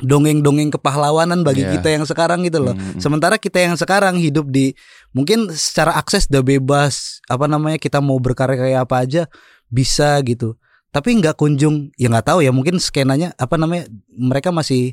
dongeng-dongeng 0.00 0.72
kepahlawanan 0.72 1.44
bagi 1.44 1.66
Iya. 1.68 1.78
kita 1.78 1.88
yang 1.92 2.04
sekarang 2.08 2.46
gitu 2.46 2.62
loh. 2.62 2.72
Hmm. 2.78 2.96
Sementara 3.02 3.36
kita 3.36 3.60
yang 3.60 3.76
sekarang 3.76 4.16
hidup 4.16 4.48
di 4.48 4.72
mungkin 5.12 5.48
secara 5.52 5.94
akses 5.94 6.28
udah 6.28 6.40
bebas, 6.40 7.20
apa 7.28 7.46
namanya 7.46 7.76
kita 7.76 8.00
mau 8.00 8.16
berkarya 8.16 8.56
kayak 8.58 8.80
apa 8.84 8.96
aja 9.00 9.22
bisa 9.68 10.16
gitu. 10.24 10.56
Tapi 10.88 11.16
nggak 11.16 11.36
kunjung, 11.36 11.88
ya 11.96 12.12
nggak 12.12 12.28
tahu 12.28 12.44
ya 12.44 12.52
mungkin 12.52 12.76
skenanya 12.76 13.32
apa 13.36 13.56
namanya 13.56 13.88
mereka 14.12 14.52
masih 14.52 14.92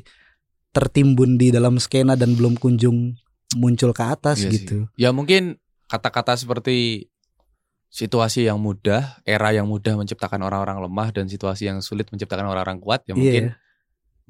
tertimbun 0.70 1.36
di 1.36 1.50
dalam 1.50 1.76
skena 1.76 2.14
dan 2.14 2.38
belum 2.38 2.56
kunjung 2.56 3.18
muncul 3.58 3.90
ke 3.90 4.04
atas 4.06 4.40
Iya 4.40 4.48
sih. 4.48 4.52
gitu. 4.62 4.76
Ya 4.94 5.10
mungkin 5.10 5.58
kata-kata 5.90 6.38
seperti 6.38 7.10
situasi 7.90 8.46
yang 8.46 8.62
mudah, 8.62 9.18
era 9.26 9.50
yang 9.50 9.66
mudah 9.66 9.98
menciptakan 9.98 10.38
orang-orang 10.40 10.78
lemah 10.78 11.10
dan 11.10 11.26
situasi 11.26 11.66
yang 11.66 11.82
sulit 11.82 12.06
menciptakan 12.08 12.46
orang-orang 12.46 12.78
kuat 12.78 13.02
ya 13.04 13.18
mungkin 13.18 13.50
Iya. 13.50 13.58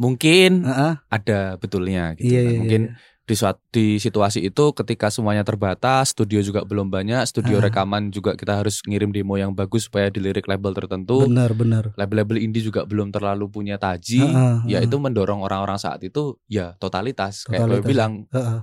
mungkin 0.01 0.65
Heeh, 0.65 0.93
ada 1.13 1.61
betulnya 1.61 2.17
gitu. 2.17 2.33
iya, 2.33 2.41
Nah, 2.41 2.49
iya, 2.49 2.59
mungkin 2.59 2.83
iya. 2.89 2.97
Di 3.31 3.39
suat- 3.39 3.63
di 3.71 3.95
situasi 3.97 4.43
itu 4.43 4.75
ketika 4.75 5.07
semuanya 5.07 5.41
terbatas, 5.41 6.11
studio 6.11 6.43
juga 6.43 6.61
belum 6.61 6.91
banyak, 6.91 7.23
studio 7.23 7.63
Ah. 7.63 7.71
rekaman 7.71 8.11
juga 8.11 8.35
kita 8.35 8.59
harus 8.59 8.83
ngirim 8.83 9.09
demo 9.09 9.35
yang 9.35 9.55
bagus 9.55 9.87
supaya 9.87 10.11
dilirik 10.11 10.45
label 10.45 10.75
tertentu. 10.75 11.23
benar 11.23 11.55
benar. 11.55 11.95
Label-label 11.95 12.41
indie 12.41 12.59
juga 12.61 12.83
belum 12.83 13.09
terlalu 13.09 13.47
punya 13.47 13.79
taji. 13.79 14.19
Heeh, 14.21 14.55
Ya 14.67 14.83
heeh, 14.83 14.91
itu 14.91 14.97
mendorong 14.97 15.39
orang-orang 15.41 15.79
saat 15.79 16.03
itu 16.03 16.35
ya 16.45 16.75
totalitas. 16.77 17.47
Kayak 17.47 17.55
gue 17.61 17.67
Totalitas. 17.79 17.87
bilang 17.87 18.13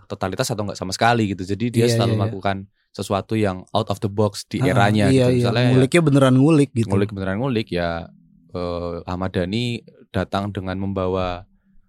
totalitas 0.04 0.48
atau 0.50 0.62
enggak 0.62 0.76
sama 0.76 0.92
sekali 0.92 1.32
gitu. 1.32 1.48
Jadi 1.48 1.66
dia 1.72 1.86
Iya, 1.86 1.96
selalu 1.96 2.04
iya, 2.04 2.12
iya. 2.12 2.20
melakukan 2.20 2.58
sesuatu 2.90 3.34
yang 3.34 3.58
out 3.72 3.88
of 3.88 4.02
the 4.02 4.10
box 4.10 4.44
di 4.44 4.60
eranya 4.60 5.08
iya, 5.08 5.30
gitu. 5.30 5.32
iya. 5.32 5.38
Misalnya 5.40 5.64
ya, 5.64 5.72
nguliknya 5.72 6.02
beneran 6.02 6.36
ngulik 6.36 6.70
gitu. 6.74 6.90
ngulik 6.90 7.10
beneran 7.10 7.38
ngulik 7.38 7.68
ya 7.70 8.10
eh, 8.50 8.96
Ahmad 9.06 9.32
Dhani 9.32 9.80
datang 10.10 10.50
dengan 10.50 10.76
membawa 10.76 11.46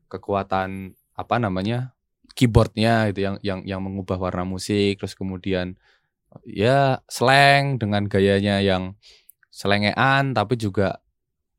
kekuatan 0.07 0.93
apa 1.13 1.37
namanya 1.37 1.98
keyboardnya 2.39 3.11
itu 3.11 3.27
yang 3.27 3.37
yang 3.43 3.61
yang 3.67 3.81
mengubah 3.83 4.15
warna 4.15 4.47
musik 4.47 5.03
terus 5.03 5.19
kemudian 5.19 5.75
ya 6.47 7.03
slang 7.11 7.83
dengan 7.83 8.07
gayanya 8.07 8.63
yang 8.63 8.95
selengean 9.51 10.39
tapi 10.39 10.55
juga 10.55 11.03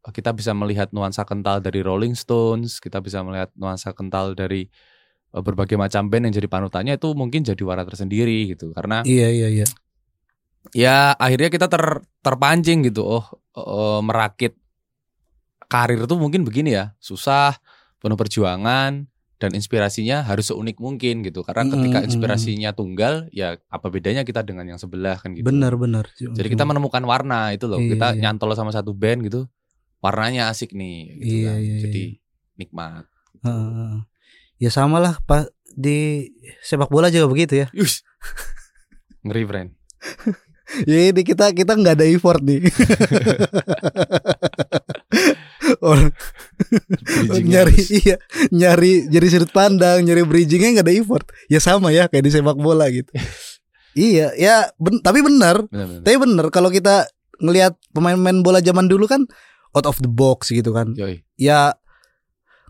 kita 0.07 0.31
bisa 0.31 0.55
melihat 0.55 0.89
nuansa 0.95 1.27
kental 1.27 1.59
dari 1.59 1.83
Rolling 1.83 2.15
Stones 2.15 2.79
kita 2.79 3.03
bisa 3.03 3.19
melihat 3.19 3.51
nuansa 3.59 3.91
kental 3.91 4.31
dari 4.39 4.71
eh, 5.35 5.41
berbagai 5.43 5.75
macam 5.75 6.07
band 6.07 6.31
yang 6.31 6.35
jadi 6.39 6.47
panutannya 6.47 6.95
itu 6.95 7.11
mungkin 7.11 7.43
jadi 7.43 7.59
warna 7.67 7.83
tersendiri 7.83 8.55
gitu. 8.55 8.71
Karena 8.71 9.03
Iya 9.03 9.27
iya 9.29 9.47
iya. 9.51 9.67
ya 10.71 10.97
akhirnya 11.19 11.51
kita 11.51 11.67
ter 11.67 11.83
terpancing 12.23 12.87
gitu. 12.87 13.03
Oh 13.03 13.25
eh, 13.59 13.99
merakit 14.01 14.55
karir 15.67 16.07
tuh 16.07 16.15
mungkin 16.17 16.47
begini 16.47 16.73
ya. 16.79 16.95
Susah 17.03 17.59
penuh 17.99 18.15
perjuangan 18.15 19.03
dan 19.39 19.55
inspirasinya 19.55 20.21
harus 20.21 20.51
seunik 20.51 20.77
mungkin 20.77 21.23
gitu 21.23 21.41
karena 21.41 21.63
ketika 21.65 22.03
inspirasinya 22.03 22.75
tunggal 22.75 23.31
ya 23.31 23.55
apa 23.65 23.87
bedanya 23.87 24.21
kita 24.21 24.43
dengan 24.43 24.67
yang 24.67 24.75
sebelah 24.75 25.15
kan 25.15 25.31
gitu 25.31 25.47
Benar 25.47 25.79
benar. 25.79 26.11
jadi 26.13 26.43
kita 26.45 26.67
menemukan 26.67 26.99
warna 27.01 27.55
itu 27.55 27.63
loh 27.65 27.79
Iya, 27.79 27.95
kita 27.95 28.07
iya. 28.13 28.19
nyantol 28.27 28.51
sama 28.53 28.69
satu 28.69 28.91
band 28.91 29.23
gitu 29.23 29.47
warnanya 29.99 30.51
asik 30.51 30.75
nih 30.75 30.99
gitu 31.17 31.35
Iya, 31.39 31.49
kan. 31.49 31.59
iya, 31.59 31.75
jadi 31.81 32.03
nikmat 32.55 33.03
Heeh. 33.39 33.93
Ya 34.59 34.69
sama 34.69 34.99
lah 34.99 35.15
Pak 35.23 35.47
di 35.71 36.27
sepak 36.59 36.91
bola 36.91 37.07
juga 37.07 37.31
begitu 37.31 37.63
ya. 37.63 37.71
Yus. 37.71 38.03
ngeri 39.23 39.43
friend 39.43 39.69
Ya 40.85 41.09
ini 41.09 41.25
kita 41.25 41.49
kita 41.49 41.73
nggak 41.73 41.97
ada 41.97 42.05
effort 42.05 42.45
nih. 42.45 42.61
Orang 45.79 46.11
nyari 47.41 47.77
iya 47.95 48.15
nyari 48.49 49.07
jadi 49.07 49.27
sudut 49.29 49.49
pandang 49.49 50.01
nyari 50.01 50.23
bridgingnya 50.23 50.75
nggak 50.75 50.85
ada 50.85 50.95
effort. 50.95 51.25
Ya 51.47 51.59
sama 51.59 51.89
ya 51.89 52.05
kayak 52.05 52.23
di 52.23 52.31
sepak 52.31 52.55
bola 52.55 52.89
gitu. 52.89 53.09
iya 53.97 54.31
ya 54.33 54.69
ben- 54.75 55.01
tapi 55.01 55.19
benar 55.19 55.65
tapi 55.99 56.15
benar 56.15 56.47
kalau 56.49 56.69
kita 56.69 57.09
ngelihat 57.39 57.73
pemain-pemain 57.89 58.39
bola 58.39 58.59
zaman 58.59 58.85
dulu 58.85 59.05
kan 59.05 59.23
out 59.71 59.85
of 59.85 59.97
the 59.99 60.09
box 60.09 60.49
gitu 60.49 60.71
kan. 60.71 60.93
Yoi. 60.93 61.21
Ya 61.35 61.73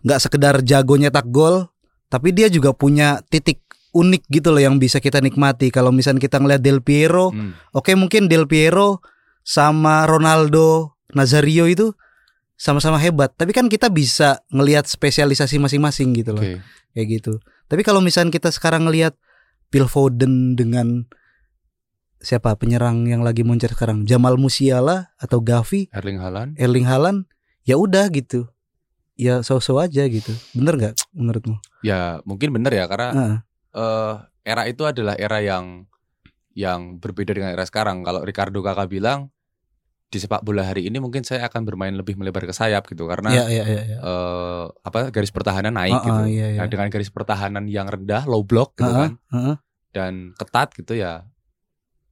nggak 0.00 0.20
sekedar 0.20 0.60
jago 0.60 0.96
nyetak 0.96 1.28
gol 1.28 1.68
tapi 2.08 2.32
dia 2.32 2.48
juga 2.48 2.72
punya 2.72 3.20
titik 3.28 3.60
unik 3.90 4.22
gitu 4.30 4.48
loh 4.48 4.62
yang 4.62 4.78
bisa 4.78 4.96
kita 4.96 5.18
nikmati 5.18 5.68
kalau 5.68 5.90
misalnya 5.90 6.22
kita 6.22 6.38
ngelihat 6.38 6.62
Del 6.62 6.80
Piero 6.80 7.30
Hmm. 7.30 7.52
Oke 7.70 7.92
mungkin 7.92 8.26
Del 8.26 8.46
Piero 8.46 9.02
sama 9.42 10.06
Ronaldo 10.06 10.94
Nazario 11.10 11.66
itu 11.66 11.90
sama-sama 12.60 13.00
hebat. 13.00 13.32
Tapi 13.32 13.56
kan 13.56 13.72
kita 13.72 13.88
bisa 13.88 14.44
ngelihat 14.52 14.84
spesialisasi 14.84 15.56
masing-masing 15.56 16.12
gitu 16.12 16.36
loh. 16.36 16.44
Oke. 16.44 16.60
kayak 16.92 17.08
gitu. 17.08 17.32
Tapi 17.70 17.80
kalau 17.86 18.04
misalnya 18.04 18.34
kita 18.34 18.52
sekarang 18.52 18.84
ngelihat 18.84 19.16
Phil 19.72 19.86
Foden 19.88 20.58
dengan 20.58 21.06
siapa? 22.20 22.52
Penyerang 22.60 23.08
yang 23.08 23.24
lagi 23.24 23.46
muncul 23.46 23.70
sekarang. 23.70 24.04
Jamal 24.04 24.36
Musiala 24.36 25.14
atau 25.16 25.40
Gavi? 25.40 25.88
Erling 25.94 26.20
Haaland. 26.20 26.50
Erling 26.60 26.84
Haaland? 26.84 27.18
Ya 27.64 27.80
udah 27.80 28.10
gitu. 28.12 28.50
Ya 29.16 29.40
so-so 29.40 29.80
aja 29.80 30.04
gitu. 30.10 30.34
Bener 30.52 30.76
nggak 30.76 30.94
menurutmu? 31.16 31.56
Ya 31.80 32.20
mungkin 32.28 32.52
benar 32.52 32.74
ya 32.76 32.84
karena 32.90 33.08
Heeh. 33.14 33.36
eh 33.78 34.14
era 34.44 34.66
itu 34.66 34.82
adalah 34.84 35.14
era 35.16 35.38
yang 35.40 35.86
yang 36.52 36.98
berbeda 36.98 37.32
dengan 37.32 37.54
era 37.54 37.64
sekarang. 37.64 38.02
Kalau 38.02 38.26
Ricardo 38.26 38.60
Kakak 38.60 38.90
bilang 38.90 39.30
di 40.10 40.18
sepak 40.18 40.42
bola 40.42 40.66
hari 40.66 40.90
ini 40.90 40.98
mungkin 40.98 41.22
saya 41.22 41.46
akan 41.46 41.62
bermain 41.62 41.94
lebih 41.94 42.18
melebar 42.18 42.42
ke 42.42 42.50
sayap 42.50 42.90
gitu 42.90 43.06
karena 43.06 43.30
Iya 43.30 43.44
iya 43.46 43.64
iya 43.64 43.82
iya. 43.94 43.98
eh, 44.02 44.64
apa 44.82 45.14
garis 45.14 45.30
pertahanan 45.30 45.70
naik 45.78 45.94
Heeh, 45.94 46.06
gitu. 46.10 46.22
iya, 46.34 46.46
iya. 46.50 46.58
Nah, 46.58 46.66
dengan 46.66 46.90
garis 46.90 47.14
pertahanan 47.14 47.70
yang 47.70 47.86
rendah, 47.86 48.26
low 48.26 48.42
block 48.42 48.74
gitu 48.74 48.90
Heeh, 48.90 48.98
kan 48.98 49.12
heeh. 49.30 49.56
dan 49.94 50.12
ketat 50.34 50.74
gitu 50.74 50.98
ya. 50.98 51.30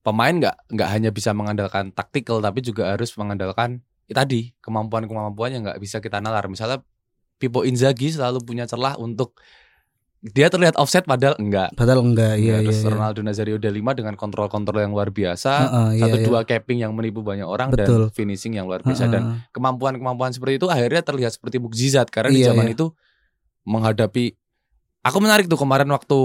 Pemain 0.06 0.30
nggak 0.30 0.70
nggak 0.72 0.88
hanya 0.94 1.10
bisa 1.10 1.34
mengandalkan 1.34 1.90
taktikal 1.90 2.38
tapi 2.38 2.62
juga 2.62 2.94
harus 2.94 3.10
mengandalkan 3.18 3.82
ya 4.06 4.14
tadi 4.14 4.54
kemampuan-kemampuan 4.62 5.58
yang 5.58 5.62
nggak 5.66 5.82
bisa 5.82 5.98
kita 5.98 6.22
nalar. 6.22 6.46
Misalnya 6.46 6.86
Pipo 7.42 7.66
Inzaghi 7.66 8.14
selalu 8.14 8.46
punya 8.46 8.64
celah 8.70 8.94
untuk 8.94 9.42
dia 10.18 10.50
terlihat 10.50 10.74
offset 10.74 11.06
padahal 11.06 11.38
enggak. 11.38 11.70
padahal 11.78 12.02
enggak 12.02 12.42
iya 12.42 12.58
iya, 12.58 12.66
Terus 12.66 12.82
iya. 12.82 12.90
Ronaldo 12.90 13.20
Nazario 13.22 13.54
udah 13.54 13.70
5 13.70 13.98
dengan 14.02 14.14
kontrol-kontrol 14.18 14.82
yang 14.82 14.90
luar 14.90 15.14
biasa. 15.14 15.52
Heeh, 15.62 15.88
iya, 15.94 16.02
satu 16.04 16.16
iya. 16.18 16.26
dua 16.26 16.40
capping 16.42 16.78
yang 16.82 16.90
menipu 16.90 17.22
banyak 17.22 17.46
orang 17.46 17.70
Betul. 17.70 18.10
dan 18.10 18.16
finishing 18.16 18.58
yang 18.58 18.66
luar 18.66 18.82
biasa 18.82 19.06
dan 19.06 19.22
Heeh. 19.22 19.38
kemampuan-kemampuan 19.54 20.34
seperti 20.34 20.58
itu 20.58 20.66
akhirnya 20.66 21.06
terlihat 21.06 21.32
seperti 21.32 21.62
mukjizat 21.62 22.10
karena 22.10 22.34
di 22.34 22.42
Iya, 22.42 22.50
zaman 22.50 22.66
iya. 22.66 22.74
itu 22.74 22.86
menghadapi 23.62 24.34
aku 25.04 25.18
menarik 25.22 25.46
tuh 25.46 25.54
kemarin 25.56 25.86
waktu 25.86 26.18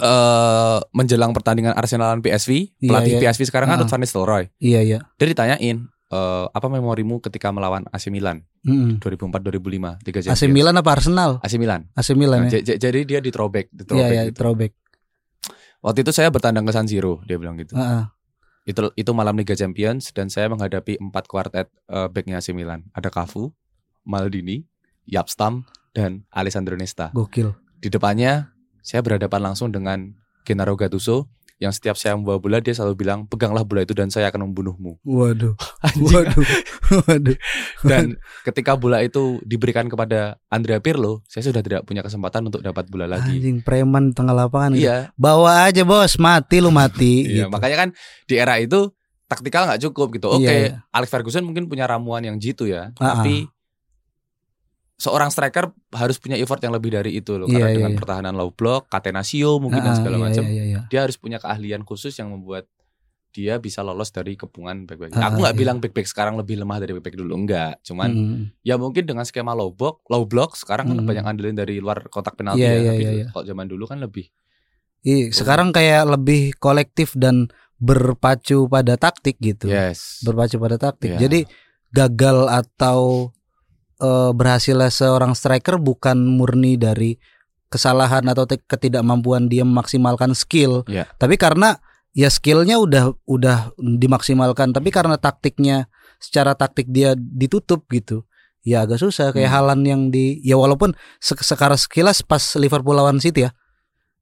eh 0.00 0.78
menjelang 0.90 1.30
pertandingan 1.30 1.74
Arsenal 1.74 2.16
dan 2.16 2.22
PSV, 2.22 2.50
Iya, 2.80 2.88
pelatih 2.88 3.12
iya. 3.18 3.20
PSV 3.28 3.42
sekarang 3.50 3.68
kan 3.68 3.76
Heeh. 3.76 3.84
Ruud 3.84 3.92
van 3.92 4.00
Nistelrooy. 4.00 4.44
iya 4.56 4.80
iya 4.80 4.98
Dia 5.18 5.26
ditanyain 5.28 5.90
eh, 6.14 6.46
apa 6.48 6.66
memorimu 6.68 7.18
ketika 7.18 7.50
melawan 7.50 7.82
AC 7.90 8.06
Milan 8.08 8.46
Mm-mm. 8.62 9.02
2004-2005 9.02 9.98
Liga 10.00 10.20
AC 10.20 10.26
Champions. 10.30 10.42
Milan 10.48 10.74
apa 10.76 10.90
Arsenal? 10.92 11.30
AC 11.42 11.58
Milan. 11.58 11.90
AC 11.92 12.14
Milan 12.14 12.46
Nah, 12.46 12.54
ya. 12.54 12.78
jadi 12.78 13.02
dia 13.02 13.18
di 13.18 13.28
throwback, 13.28 13.66
di 13.68 13.82
Iya 13.82 13.84
throwback 13.84 14.12
iya 14.12 14.22
gitu. 14.24 14.38
throwback. 14.38 14.72
Waktu 15.80 16.00
itu 16.00 16.12
saya 16.12 16.30
bertandang 16.30 16.64
ke 16.64 16.72
San 16.72 16.86
Siro, 16.86 17.20
dia 17.22 17.36
bilang 17.36 17.58
gitu. 17.58 17.74
Heeh. 17.74 18.08
itu 18.64 18.80
itu 18.96 19.12
malam 19.12 19.36
Liga 19.36 19.52
Champions 19.52 20.08
dan 20.08 20.32
saya 20.32 20.48
menghadapi 20.48 20.96
empat 20.96 21.28
kuartet 21.28 21.68
uh, 21.86 22.08
backnya 22.08 22.40
AC 22.40 22.48
Milan. 22.50 22.88
Ada 22.96 23.12
Cafu, 23.12 23.52
Maldini, 24.02 24.64
Yapstam 25.04 25.68
dan 25.92 26.24
Alessandro 26.32 26.72
Nesta. 26.72 27.12
Gokil. 27.12 27.52
Di 27.76 27.92
depannya 27.92 28.56
saya 28.80 29.04
berhadapan 29.04 29.52
langsung 29.52 29.68
dengan 29.68 30.16
Gennaro 30.42 30.80
Gattuso, 30.80 31.28
yang 31.56 31.70
setiap 31.70 31.94
saya 31.94 32.18
membawa 32.18 32.36
bola 32.36 32.58
dia 32.58 32.74
selalu 32.74 32.98
bilang 32.98 33.24
peganglah 33.24 33.62
bola 33.62 33.82
itu 33.82 33.94
dan 33.94 34.10
saya 34.10 34.28
akan 34.28 34.50
membunuhmu. 34.50 34.98
Waduh. 35.00 35.54
Anjing. 35.86 36.10
Waduh. 36.10 36.46
Waduh. 37.06 37.36
Dan 37.80 38.18
ketika 38.42 38.74
bola 38.74 39.00
itu 39.00 39.38
diberikan 39.40 39.86
kepada 39.86 40.36
Andrea 40.50 40.82
Pirlo, 40.82 41.22
saya 41.24 41.46
sudah 41.46 41.62
tidak 41.62 41.86
punya 41.86 42.02
kesempatan 42.02 42.46
untuk 42.46 42.60
dapat 42.60 42.90
bola 42.90 43.06
lagi. 43.06 43.38
Anjing 43.38 43.62
preman 43.62 44.10
di 44.10 44.14
tengah 44.14 44.34
lapangan. 44.34 44.74
gitu. 44.74 44.82
Iya, 44.84 45.14
Bawa 45.14 45.70
aja 45.70 45.82
bos, 45.82 46.18
mati 46.18 46.58
lu 46.58 46.68
mati. 46.68 47.22
iya. 47.26 47.46
gitu. 47.46 47.54
Makanya 47.54 47.76
kan 47.78 47.88
di 48.26 48.34
era 48.34 48.58
itu 48.58 48.90
taktikal 49.24 49.64
nggak 49.64 49.80
cukup 49.88 50.08
gitu. 50.14 50.26
Oke, 50.34 50.44
Iya, 50.44 50.52
iya. 50.52 50.72
Alex 50.90 51.08
Ferguson 51.08 51.46
mungkin 51.46 51.64
punya 51.64 51.86
ramuan 51.88 52.20
yang 52.20 52.36
jitu 52.36 52.68
ya, 52.68 52.92
Ah, 52.98 53.16
tapi 53.16 53.48
seorang 54.94 55.28
striker 55.28 55.74
harus 55.90 56.16
punya 56.16 56.38
effort 56.38 56.62
yang 56.62 56.70
lebih 56.70 56.94
dari 56.94 57.14
itu 57.14 57.34
loh. 57.34 57.46
Iya, 57.46 57.52
Karena 57.52 57.68
iya, 57.68 57.76
dengan 57.76 57.92
iya. 57.92 57.98
pertahanan 57.98 58.34
low 58.34 58.50
block, 58.50 58.86
catenaccio 58.86 59.58
mungkin 59.58 59.82
dan 59.82 59.92
Ah, 59.92 59.98
segala 59.98 60.16
iya, 60.16 60.24
macam, 60.24 60.44
iya, 60.44 60.52
iya, 60.52 60.64
iya. 60.64 60.80
dia 60.86 61.00
harus 61.02 61.16
punya 61.18 61.38
keahlian 61.38 61.82
khusus 61.82 62.14
yang 62.14 62.30
membuat 62.30 62.70
dia 63.34 63.58
bisa 63.58 63.82
lolos 63.82 64.14
dari 64.14 64.38
kepungan 64.38 64.86
back-back. 64.86 65.10
Ah, 65.12 65.26
Aku 65.28 65.42
nggak 65.42 65.54
iya. 65.54 65.60
bilang 65.60 65.82
back-back 65.82 66.06
sekarang 66.06 66.38
lebih 66.38 66.54
lemah 66.54 66.78
dari 66.78 66.94
back-back 66.94 67.18
dulu, 67.18 67.34
enggak. 67.34 67.82
Cuman 67.82 68.06
Mm. 68.08 68.42
ya 68.62 68.78
mungkin 68.78 69.02
dengan 69.02 69.26
skema 69.26 69.50
low 69.52 69.74
block, 69.74 70.06
low 70.06 70.22
block 70.22 70.54
sekarang 70.54 70.86
kan 70.86 71.02
Hmm. 71.02 71.04
banyak 71.04 71.26
andelin 71.26 71.58
dari 71.58 71.82
luar 71.82 72.06
kotak 72.06 72.38
penalti 72.38 72.62
Iya, 72.62 72.70
ya. 72.70 72.78
iya, 72.78 72.90
Tapi 72.94 73.02
iya, 73.02 73.26
kalau 73.34 73.44
zaman 73.44 73.66
dulu 73.66 73.84
kan 73.84 73.98
lebih 73.98 74.30
Iya, 75.02 75.34
sekarang 75.34 75.68
kayak 75.68 76.06
lebih 76.08 76.54
kolektif 76.56 77.12
dan 77.12 77.50
berpacu 77.76 78.70
pada 78.70 78.94
taktik 78.94 79.36
gitu. 79.36 79.66
yes. 79.66 80.22
Berpacu 80.22 80.56
pada 80.56 80.78
taktik. 80.78 81.18
Iya. 81.18 81.26
Jadi 81.26 81.40
gagal 81.90 82.46
atau 82.46 83.33
eh, 84.04 84.30
berhasilnya 84.36 84.92
seorang 84.92 85.32
striker 85.32 85.80
bukan 85.80 86.20
murni 86.20 86.76
dari 86.76 87.16
kesalahan 87.72 88.22
atau 88.30 88.46
ketidakmampuan 88.46 89.50
dia 89.50 89.66
memaksimalkan 89.66 90.36
skill. 90.36 90.84
Iya. 90.86 91.10
Tapi 91.18 91.34
karena 91.34 91.80
ya 92.14 92.30
skillnya 92.30 92.78
udah 92.78 93.16
udah 93.26 93.74
dimaksimalkan, 93.80 94.70
tapi 94.70 94.94
karena 94.94 95.18
taktiknya 95.18 95.90
secara 96.22 96.54
taktik 96.54 96.86
dia 96.92 97.18
ditutup 97.18 97.82
gitu. 97.90 98.22
Ya 98.64 98.86
agak 98.86 99.02
susah 99.02 99.34
kayak 99.34 99.50
Hmm. 99.52 99.56
Halan 99.60 99.80
yang 99.84 100.02
di 100.08 100.40
ya 100.40 100.56
walaupun 100.56 100.96
se 101.20 101.36
sekarang 101.36 101.76
sekilas 101.76 102.24
pas 102.24 102.40
Liverpool 102.56 102.96
lawan 102.96 103.20
City 103.20 103.44
ya. 103.44 103.50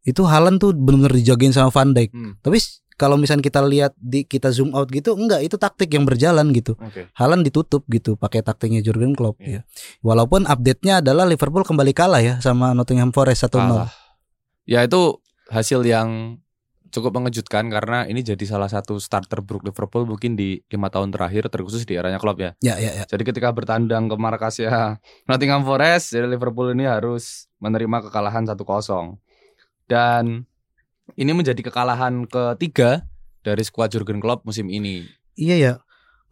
Itu 0.02 0.26
Halan 0.26 0.58
tuh 0.58 0.74
benar-benar 0.74 1.14
dijagain 1.14 1.54
sama 1.54 1.70
Van 1.70 1.94
Dijk. 1.94 2.10
Hmm, 2.10 2.34
Tapi 2.42 2.58
kalau 3.02 3.18
misalnya 3.18 3.42
kita 3.42 3.58
lihat 3.66 3.98
di 3.98 4.22
kita 4.22 4.54
zoom 4.54 4.70
out 4.78 4.86
gitu 4.94 5.18
enggak 5.18 5.42
itu 5.42 5.58
taktik 5.58 5.90
yang 5.90 6.06
berjalan 6.06 6.54
gitu. 6.54 6.78
Oke. 6.78 7.10
Halan 7.18 7.42
ditutup 7.42 7.82
gitu 7.90 8.14
pakai 8.14 8.46
taktiknya 8.46 8.78
Jurgen 8.78 9.18
Klopp 9.18 9.42
Iya. 9.42 9.66
ya. 9.66 10.00
Walaupun 10.06 10.46
update-nya 10.46 11.02
adalah 11.02 11.26
Liverpool 11.26 11.66
kembali 11.66 11.90
kalah 11.90 12.22
ya 12.22 12.38
sama 12.38 12.70
Nottingham 12.78 13.10
Forest 13.10 13.50
1-0. 13.50 13.58
Kalah. 13.58 13.90
Ya 14.62 14.86
itu 14.86 15.18
hasil 15.50 15.82
yang 15.82 16.38
cukup 16.92 17.16
mengejutkan 17.18 17.72
karena 17.72 18.04
ini 18.04 18.20
jadi 18.20 18.44
salah 18.44 18.68
satu 18.68 19.00
starter 19.00 19.40
buruk 19.40 19.64
Liverpool 19.64 20.04
mungkin 20.04 20.36
di 20.36 20.60
lima 20.68 20.92
tahun 20.92 21.08
terakhir 21.08 21.48
terkhusus 21.48 21.88
di 21.88 21.96
eranya 21.96 22.20
Klopp 22.22 22.38
ya. 22.38 22.52
Ya 22.62 22.76
ya 22.78 22.92
ya. 23.02 23.04
Jadi 23.08 23.24
ketika 23.26 23.50
bertandang 23.50 24.06
ke 24.06 24.14
markasnya 24.14 25.00
Nottingham 25.28 25.64
Forest, 25.66 26.14
jadi 26.14 26.28
Liverpool 26.28 26.70
ini 26.76 26.84
harus 26.86 27.48
menerima 27.58 28.06
kekalahan 28.06 28.44
1-0. 28.44 28.60
Dan 29.88 30.46
ini 31.18 31.30
menjadi 31.34 31.58
kekalahan 31.60 32.24
ketiga 32.26 33.06
dari 33.42 33.62
skuad 33.62 33.90
Jurgen 33.92 34.22
Klopp 34.22 34.46
musim 34.46 34.70
ini. 34.70 35.06
Iya 35.34 35.56
ya. 35.58 35.72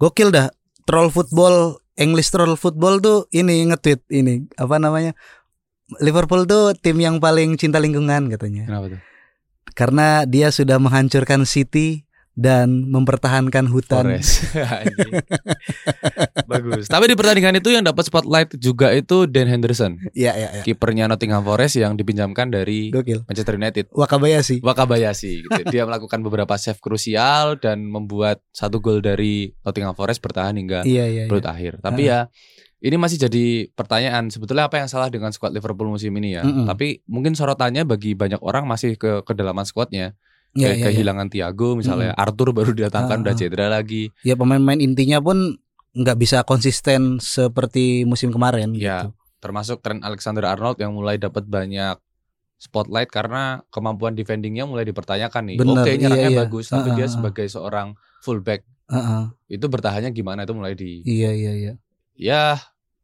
Gokil 0.00 0.32
dah. 0.32 0.48
Troll 0.88 1.12
football, 1.12 1.78
English 1.94 2.32
troll 2.32 2.56
football 2.56 2.98
tuh 2.98 3.28
ini 3.30 3.62
nge-tweet 3.68 4.08
ini 4.10 4.48
apa 4.58 4.80
namanya? 4.80 5.12
Liverpool 5.98 6.46
tuh 6.46 6.74
tim 6.78 6.98
yang 7.02 7.18
paling 7.18 7.58
cinta 7.58 7.82
lingkungan 7.82 8.30
katanya. 8.30 8.66
Kenapa 8.66 8.86
tuh? 8.96 9.00
Karena 9.74 10.26
dia 10.26 10.50
sudah 10.50 10.78
menghancurkan 10.78 11.46
City 11.46 12.09
dan 12.40 12.88
mempertahankan 12.88 13.68
hutan. 13.68 14.08
Forest. 14.08 14.48
Bagus. 16.50 16.88
Tapi 16.88 17.04
di 17.12 17.14
pertandingan 17.14 17.60
itu 17.60 17.68
yang 17.68 17.84
dapat 17.84 18.08
spotlight 18.08 18.56
juga 18.56 18.96
itu 18.96 19.28
Dan 19.28 19.52
Henderson, 19.52 20.00
Iya 20.16 20.32
iya 20.32 20.48
iya. 20.56 20.62
kipernya 20.64 21.04
Nottingham 21.04 21.44
Forest 21.44 21.76
yang 21.76 22.00
dipinjamkan 22.00 22.48
dari 22.48 22.88
Gokil. 22.88 23.28
Manchester 23.28 23.60
United. 23.60 23.92
Wakabayashi. 23.92 24.64
Wakabayashi 24.64 25.44
gitu. 25.44 25.60
Dia 25.68 25.84
melakukan 25.84 26.24
beberapa 26.24 26.56
save 26.56 26.80
krusial 26.80 27.60
dan 27.60 27.84
membuat 27.84 28.40
satu 28.56 28.80
gol 28.80 29.04
dari 29.04 29.52
Nottingham 29.60 29.92
Forest 29.92 30.24
bertahan 30.24 30.56
hingga 30.56 30.80
Iya 30.88 31.04
iya 31.12 31.22
iya. 31.28 31.44
akhir. 31.44 31.84
Tapi 31.84 32.08
ya 32.08 32.32
ini 32.80 32.96
masih 32.96 33.20
jadi 33.20 33.68
pertanyaan 33.76 34.32
sebetulnya 34.32 34.64
apa 34.64 34.80
yang 34.80 34.88
salah 34.88 35.12
dengan 35.12 35.28
skuad 35.28 35.52
Liverpool 35.52 35.92
musim 35.92 36.16
ini 36.16 36.40
ya. 36.40 36.42
Mm-mm. 36.42 36.64
Tapi 36.64 37.04
mungkin 37.04 37.36
sorotannya 37.36 37.84
bagi 37.84 38.16
banyak 38.16 38.40
orang 38.40 38.64
masih 38.64 38.96
ke 38.96 39.20
kedalaman 39.28 39.68
skuadnya. 39.68 40.16
Iya 40.50 40.66
Kayak 40.66 40.74
iya. 40.74 40.82
iya. 40.82 40.86
kehilangan 40.90 41.26
Thiago 41.28 41.68
misalnya, 41.74 42.10
Arthur 42.12 42.50
baru 42.50 42.70
Ah, 42.70 42.76
didatangkan 42.76 43.18
udah 43.22 43.34
ah. 43.34 43.38
cedera 43.38 43.66
lagi. 43.68 44.10
Ya 44.20 44.34
pemain-pemain 44.34 44.78
intinya 44.78 45.18
pun 45.18 45.58
nggak 45.90 46.16
bisa 46.16 46.42
konsisten 46.42 47.18
seperti 47.18 48.02
musim 48.02 48.30
kemarin 48.30 48.74
Ya, 48.74 49.06
gitu. 49.06 49.14
termasuk 49.38 49.78
Trent 49.78 50.02
Alexander-Arnold 50.02 50.78
yang 50.78 50.90
mulai 50.90 51.18
dapat 51.18 51.46
banyak 51.46 51.98
spotlight 52.56 53.08
karena 53.08 53.62
kemampuan 53.70 54.12
defendingnya 54.12 54.66
mulai 54.66 54.84
dipertanyakan 54.84 55.54
nih. 55.54 55.56
Bener, 55.56 55.80
Oke, 55.80 55.92
nyerangnya 55.96 56.28
iya, 56.28 56.34
iya. 56.34 56.42
bagus, 56.44 56.66
tapi 56.68 56.90
Ah, 56.90 56.94
dia 56.94 57.02
ah, 57.02 57.06
ah. 57.06 57.12
sebagai 57.12 57.46
seorang 57.46 57.88
fullback 58.20 58.62
Heeh. 58.86 59.22
itu 59.48 59.64
bertahannya 59.64 60.10
gimana 60.10 60.42
itu 60.42 60.52
mulai 60.52 60.74
di 60.74 61.00
Iya 61.02 61.30
iya 61.30 61.52
iya. 61.54 61.72
ya 62.14 62.42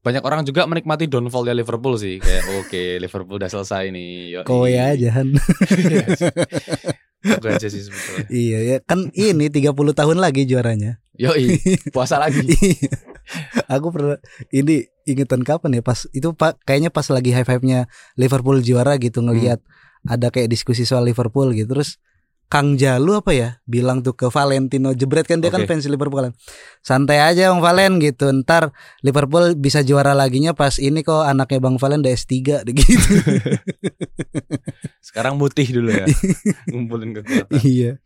banyak 0.02 0.22
orang 0.22 0.42
juga 0.42 0.66
menikmati 0.66 1.06
downfall 1.06 1.46
Liverpool 1.48 1.94
sih 1.96 2.18
kayak 2.18 2.42
oke 2.58 2.82
Liverpool 3.00 3.38
udah 3.38 3.48
selesai 3.48 3.90
nih. 3.90 4.42
Kowe 4.44 4.66
aja 4.70 5.08
Han. 5.14 5.34
Aku 7.24 7.46
aja 7.48 7.68
sih 7.68 7.82
sebetulnya. 7.82 8.26
Iya 8.44 8.58
ya. 8.60 8.76
Kan 8.84 9.10
ini 9.16 9.48
30 9.48 9.72
tahun 9.72 10.16
lagi 10.20 10.44
juaranya. 10.44 11.00
Yoi 11.16 11.56
puasa 11.94 12.20
lagi. 12.20 12.44
Iya. 12.52 12.92
Aku 13.66 13.90
pernah 13.90 14.22
ini 14.54 14.86
ingetan 15.02 15.42
kapan 15.42 15.74
ya? 15.74 15.82
Pas 15.82 16.06
itu 16.14 16.30
pak 16.30 16.62
kayaknya 16.62 16.94
pas 16.94 17.10
lagi 17.10 17.34
high 17.34 17.42
five 17.42 17.58
nya 17.66 17.90
Liverpool 18.14 18.62
juara 18.62 18.94
gitu 19.02 19.18
ngelihat 19.18 19.58
ada 20.06 20.30
kayak 20.30 20.46
diskusi 20.46 20.86
soal 20.86 21.02
Liverpool 21.02 21.50
gitu. 21.50 21.74
Terus 21.74 21.98
Kang 22.46 22.78
Jalu 22.78 23.18
apa 23.20 23.34
ya? 23.34 23.48
Bilang 23.66 24.06
tuh 24.06 24.14
ke 24.14 24.30
Valentino 24.30 24.94
Jebret 24.94 25.26
kan 25.26 25.42
dia 25.42 25.50
kan 25.50 25.62
Oke. 25.62 25.68
fans 25.70 25.86
Liverpool 25.86 26.30
kan. 26.30 26.32
Santai 26.80 27.20
aja 27.20 27.50
Bang 27.50 27.62
Valen 27.62 27.98
gitu. 28.00 28.30
Ntar 28.30 28.74
Liverpool 29.04 29.54
bisa 29.58 29.84
juara 29.84 30.14
laginya 30.14 30.54
pas 30.54 30.78
ini 30.80 31.04
kok 31.04 31.26
anaknya 31.26 31.58
Bang 31.60 31.76
Valen 31.78 32.02
udah 32.02 32.14
S3 32.14 32.64
deh 32.64 32.74
gitu. 32.78 32.98
Sekarang 35.04 35.38
mutih 35.38 35.66
dulu 35.68 35.92
ya. 35.92 36.06
Ngumpulin 36.72 37.14
kekuatan. 37.14 37.60
Iya. 37.62 38.00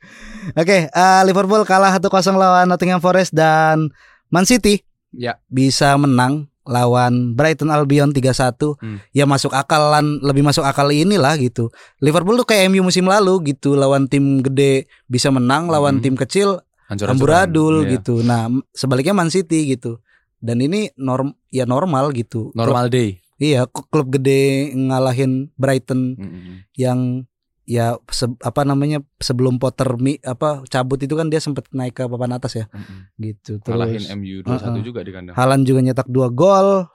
Oke 0.59 0.91
eh, 0.91 1.23
Liverpool 1.25 1.63
kalah 1.63 1.95
1-0 1.97 2.11
lawan 2.35 2.67
Nottingham 2.67 2.99
Forest 2.99 3.33
dan 3.33 3.95
Man 4.29 4.45
City 4.45 4.83
ya. 5.15 5.39
bisa 5.47 5.95
menang 5.97 6.50
lawan 6.63 7.33
Brighton 7.33 7.69
Albion 7.69 8.11
3-1 8.11 8.77
Hmm. 8.77 8.99
ya 9.11 9.25
masuk 9.25 9.51
akalan 9.51 10.21
lebih 10.21 10.41
masuk 10.41 10.63
akal 10.63 10.89
inilah 10.89 11.35
gitu. 11.37 11.73
Liverpool 11.99 12.37
tuh 12.37 12.47
kayak 12.47 12.69
MU 12.69 12.83
musim 12.83 13.05
lalu 13.05 13.51
gitu 13.51 13.75
lawan 13.75 14.07
tim 14.07 14.41
gede 14.41 14.85
bisa 15.05 15.29
menang 15.29 15.67
lawan 15.67 15.99
Hmm. 15.99 16.05
tim 16.05 16.15
kecil 16.15 16.61
amburadul 16.91 17.75
gitu. 17.89 18.21
Nah 18.21 18.47
sebaliknya 18.71 19.13
Man 19.13 19.29
City 19.29 19.69
gitu. 19.69 19.99
Dan 20.37 20.59
ini 20.59 20.89
norm 20.95 21.33
ya 21.49 21.65
normal 21.65 22.11
gitu. 22.11 22.51
Normal 22.53 22.89
day. 22.89 23.17
Klub- 23.17 23.29
iya 23.39 23.61
k- 23.65 23.87
klub 23.87 24.09
gede 24.11 24.43
ngalahin 24.71 25.49
Brighton 25.55 26.13
Mm-mm. 26.13 26.65
yang 26.75 27.25
ya 27.71 27.95
se- 28.11 28.35
apa 28.43 28.67
namanya 28.67 28.99
sebelum 29.17 29.63
Potter 29.63 29.87
mi, 29.95 30.19
apa 30.21 30.67
cabut 30.67 30.99
itu 30.99 31.15
kan 31.15 31.31
dia 31.31 31.39
sempat 31.39 31.71
naik 31.71 31.95
ke 31.95 32.03
papan 32.03 32.35
atas 32.35 32.59
ya 32.59 32.67
Mm-mm. 32.67 33.15
gitu 33.17 33.63
kalahin 33.63 34.03
terus 34.03 34.11
MU 34.11 34.43
2-1 34.43 34.51
Uh-uh. 34.51 34.83
juga 34.83 35.01
di 35.07 35.15
kandang 35.15 35.35
Halan 35.39 35.63
juga 35.63 35.79
nyetak 35.79 36.11
dua 36.11 36.27
gol 36.29 36.91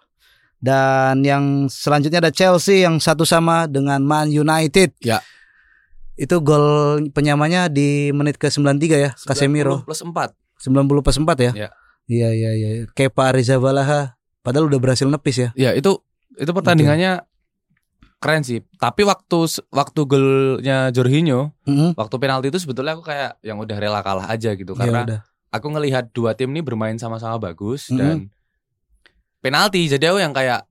dan 0.59 1.21
yang 1.21 1.71
selanjutnya 1.71 2.19
ada 2.19 2.33
Chelsea 2.33 2.83
yang 2.83 2.97
satu 2.97 3.21
sama 3.21 3.69
dengan 3.69 4.01
Man 4.01 4.33
United. 4.33 4.97
Ya. 4.97 5.21
Itu 6.15 6.41
gol 6.41 6.65
penyamanya 7.11 7.67
di 7.67 8.09
menit 8.09 8.39
ke 8.39 8.47
93 8.47 8.97
ya, 8.97 9.11
Casemiro. 9.13 9.83
90 9.83 9.85
plus 9.85 10.01
4 10.01 10.33
90 10.65 11.05
plus 11.05 11.17
4 11.21 11.37
ya. 11.37 11.51
Ya. 11.53 11.69
Iya 12.05 12.29
iya 12.33 12.51
iya. 12.55 12.69
Kepa 12.89 13.29
Arrizabalaga 13.29 14.17
padahal 14.41 14.65
udah 14.69 14.79
berhasil 14.79 15.05
nepis 15.05 15.37
ya. 15.37 15.49
ya 15.53 15.71
itu 15.73 16.01
itu 16.35 16.49
pertandingannya 16.49 17.21
keren 18.25 18.41
sih 18.41 18.59
tapi 18.75 19.01
waktu 19.01 19.37
waktu 19.69 20.01
golnya 20.03 20.89
Jorginho 20.89 21.53
Heeh. 21.63 21.93
waktu 21.93 22.15
penalti 22.15 22.49
itu 22.49 22.57
sebetulnya 22.57 22.93
aku 22.93 23.05
kayak 23.05 23.37
yang 23.39 23.55
udah 23.55 23.77
rela 23.77 24.01
kalah 24.01 24.25
aja 24.25 24.51
gitu 24.51 24.73
Ya 24.73 24.79
karena 24.81 25.01
udah. 25.05 25.19
aku 25.51 25.67
ngelihat 25.69 26.09
dua 26.09 26.33
tim 26.33 26.49
ini 26.49 26.59
bermain 26.59 26.97
sama-sama 26.97 27.37
bagus 27.37 27.87
Mhm. 27.87 27.97
dan 27.97 28.17
penalti 29.39 29.85
jadi 29.87 30.09
aku 30.09 30.19
yang 30.19 30.33
kayak 30.33 30.65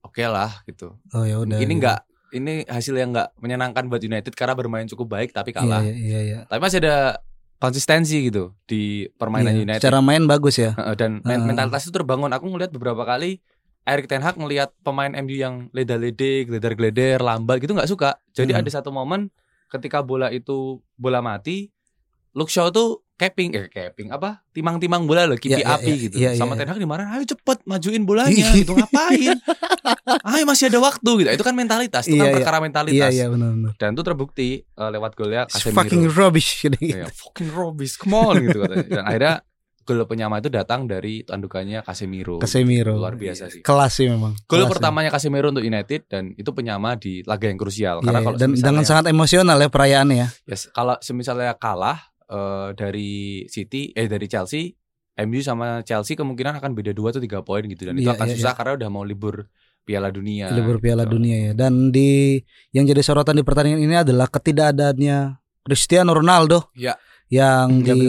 oke 0.00 0.24
lah 0.24 0.64
gitu 0.64 0.96
Oh 1.12 1.22
ya 1.22 1.38
udah. 1.38 1.58
ini 1.58 1.66
iya. 1.66 1.76
enggak 1.76 1.98
ini 2.32 2.52
hasil 2.64 2.94
yang 2.94 3.12
enggak 3.12 3.30
menyenangkan 3.36 3.84
buat 3.86 4.00
United 4.00 4.32
karena 4.32 4.54
bermain 4.54 4.86
cukup 4.86 5.06
baik 5.12 5.30
tapi 5.30 5.52
kalah 5.52 5.80
Iya 5.80 5.94
iya 5.94 6.20
iya. 6.20 6.38
tapi 6.44 6.58
masih 6.58 6.80
ada 6.80 7.20
konsistensi 7.54 8.18
gitu 8.24 8.52
di 8.64 9.06
permainan 9.12 9.54
Iya, 9.54 9.62
United 9.64 9.82
Cara 9.82 10.00
main 10.00 10.24
bagus 10.24 10.58
ya. 10.58 10.74
Dan 10.92 11.22
men- 11.22 11.38
Heeh. 11.38 11.46
mentalitas 11.46 11.80
itu 11.80 11.92
terbangun 11.92 12.28
aku 12.28 12.44
ngelihat 12.46 12.68
beberapa 12.70 13.06
kali 13.06 13.38
Erik 13.84 14.06
Ten 14.06 14.20
Hag 14.20 14.34
ngelihat 14.34 14.72
pemain 14.80 15.12
MU 15.14 15.34
yang 15.34 15.68
leda-lede, 15.70 16.44
gledar-gleder, 16.44 17.20
lambat 17.20 17.60
gitu 17.60 17.72
nggak 17.72 17.86
suka. 17.86 18.16
Jadi 18.30 18.50
Hmm. 18.50 18.60
ada 18.60 18.70
satu 18.70 18.88
momen 18.88 19.28
ketika 19.68 20.00
bola 20.00 20.28
itu 20.28 20.56
bola 20.94 21.20
mati, 21.20 21.68
Luke 22.32 22.48
Shaw 22.48 22.68
tuh 22.68 23.04
capping 23.14 23.54
eh 23.54 23.68
capping 23.68 24.10
apa? 24.10 24.42
Timang-timang 24.50 25.04
bola 25.04 25.22
loh, 25.24 25.36
kipi 25.36 25.54
Iya, 25.54 25.62
iya, 25.62 25.74
api 25.76 25.86
iya, 25.86 26.02
gitu. 26.02 26.16
iya, 26.16 26.30
Sama 26.34 26.54
iya. 26.54 26.58
Ten 26.58 26.68
Hag 26.68 26.80
dimarahin, 26.80 27.10
"Ayo 27.12 27.24
cepet 27.28 27.58
majuin 27.62 28.02
bolanya." 28.02 28.48
gitu. 28.50 28.74
Ngapain? 28.74 29.38
Ayo 30.34 30.42
masih 30.44 30.66
ada 30.66 30.80
waktu 30.80 31.10
gitu. 31.20 31.28
Itu 31.30 31.44
kan 31.44 31.54
mentalitas, 31.54 32.04
itu 32.04 32.16
Iya, 32.16 32.18
kan 32.18 32.26
iya. 32.26 32.34
perkara 32.34 32.56
Iya 32.56 32.64
mentalitas. 32.64 33.10
iya 33.12 33.26
benar-benar. 33.28 33.72
Dan 33.76 33.88
itu 33.92 34.02
terbukti 34.02 34.48
eh, 34.64 34.90
lewat 34.90 35.12
golnya 35.14 35.42
Casemiro. 35.46 35.76
fucking 35.78 36.02
rubbish 36.10 36.50
gitu. 36.58 36.76
Iya, 36.80 37.06
fucking 37.06 37.52
rubbish, 37.52 37.94
come 37.94 38.16
on 38.16 38.34
gitu 38.40 38.58
katanya. 38.58 38.86
Dan 38.90 39.04
akhirnya 39.04 39.34
gol 39.84 40.02
penyama 40.08 40.40
itu 40.40 40.48
datang 40.48 40.88
dari 40.88 41.22
tandukannya 41.22 41.84
Casemiro. 41.84 42.40
Casemiro. 42.40 42.96
Luar 42.96 43.14
biasa 43.14 43.52
sih. 43.52 43.60
Kelas 43.60 43.92
sih 43.92 44.08
memang. 44.08 44.32
Gol 44.48 44.64
pertamanya 44.66 45.12
Casemiro 45.12 45.52
untuk 45.52 45.62
United 45.62 46.08
dan 46.08 46.32
itu 46.34 46.50
penyama 46.56 46.96
di 46.96 47.20
laga 47.28 47.46
yang 47.46 47.60
krusial. 47.60 48.00
Iya, 48.00 48.06
Karena 48.08 48.20
iya. 48.20 48.26
kalau 48.26 48.36
dan 48.40 48.50
dengan 48.56 48.84
sangat 48.88 49.04
emosional 49.12 49.56
ya 49.60 49.68
perayaannya 49.68 50.16
ya. 50.16 50.28
Yes, 50.48 50.72
kalau 50.72 50.96
semisalnya 51.04 51.54
kalah 51.60 52.00
eh, 52.26 52.68
dari 52.74 53.44
City 53.52 53.92
eh 53.92 54.08
dari 54.08 54.26
Chelsea, 54.26 54.72
MU 55.22 55.40
sama 55.44 55.84
Chelsea 55.86 56.18
kemungkinan 56.18 56.58
akan 56.58 56.74
beda 56.74 56.90
2 56.90 57.12
atau 57.14 57.22
3 57.22 57.46
poin 57.46 57.62
gitu 57.62 57.86
dan 57.86 57.94
itu 57.94 58.08
Iya, 58.10 58.18
akan 58.18 58.26
iya, 58.26 58.34
susah 58.34 58.52
iya. 58.52 58.58
karena 58.58 58.72
udah 58.80 58.88
mau 58.90 59.04
libur 59.06 59.46
Piala 59.84 60.08
Dunia. 60.08 60.48
Libur 60.50 60.80
Piala 60.80 61.04
gitu. 61.04 61.20
Dunia 61.20 61.36
ya. 61.36 61.52
Dan 61.52 61.92
di 61.92 62.40
yang 62.72 62.88
jadi 62.88 63.04
sorotan 63.04 63.36
di 63.36 63.44
pertandingan 63.44 63.84
ini 63.84 63.94
adalah 64.00 64.26
ketidakadaannya 64.32 65.38
Cristiano 65.62 66.16
Ronaldo. 66.16 66.72
Ya. 66.74 66.96
Yang 67.26 67.68
Ya, 67.82 67.94
di 67.96 68.02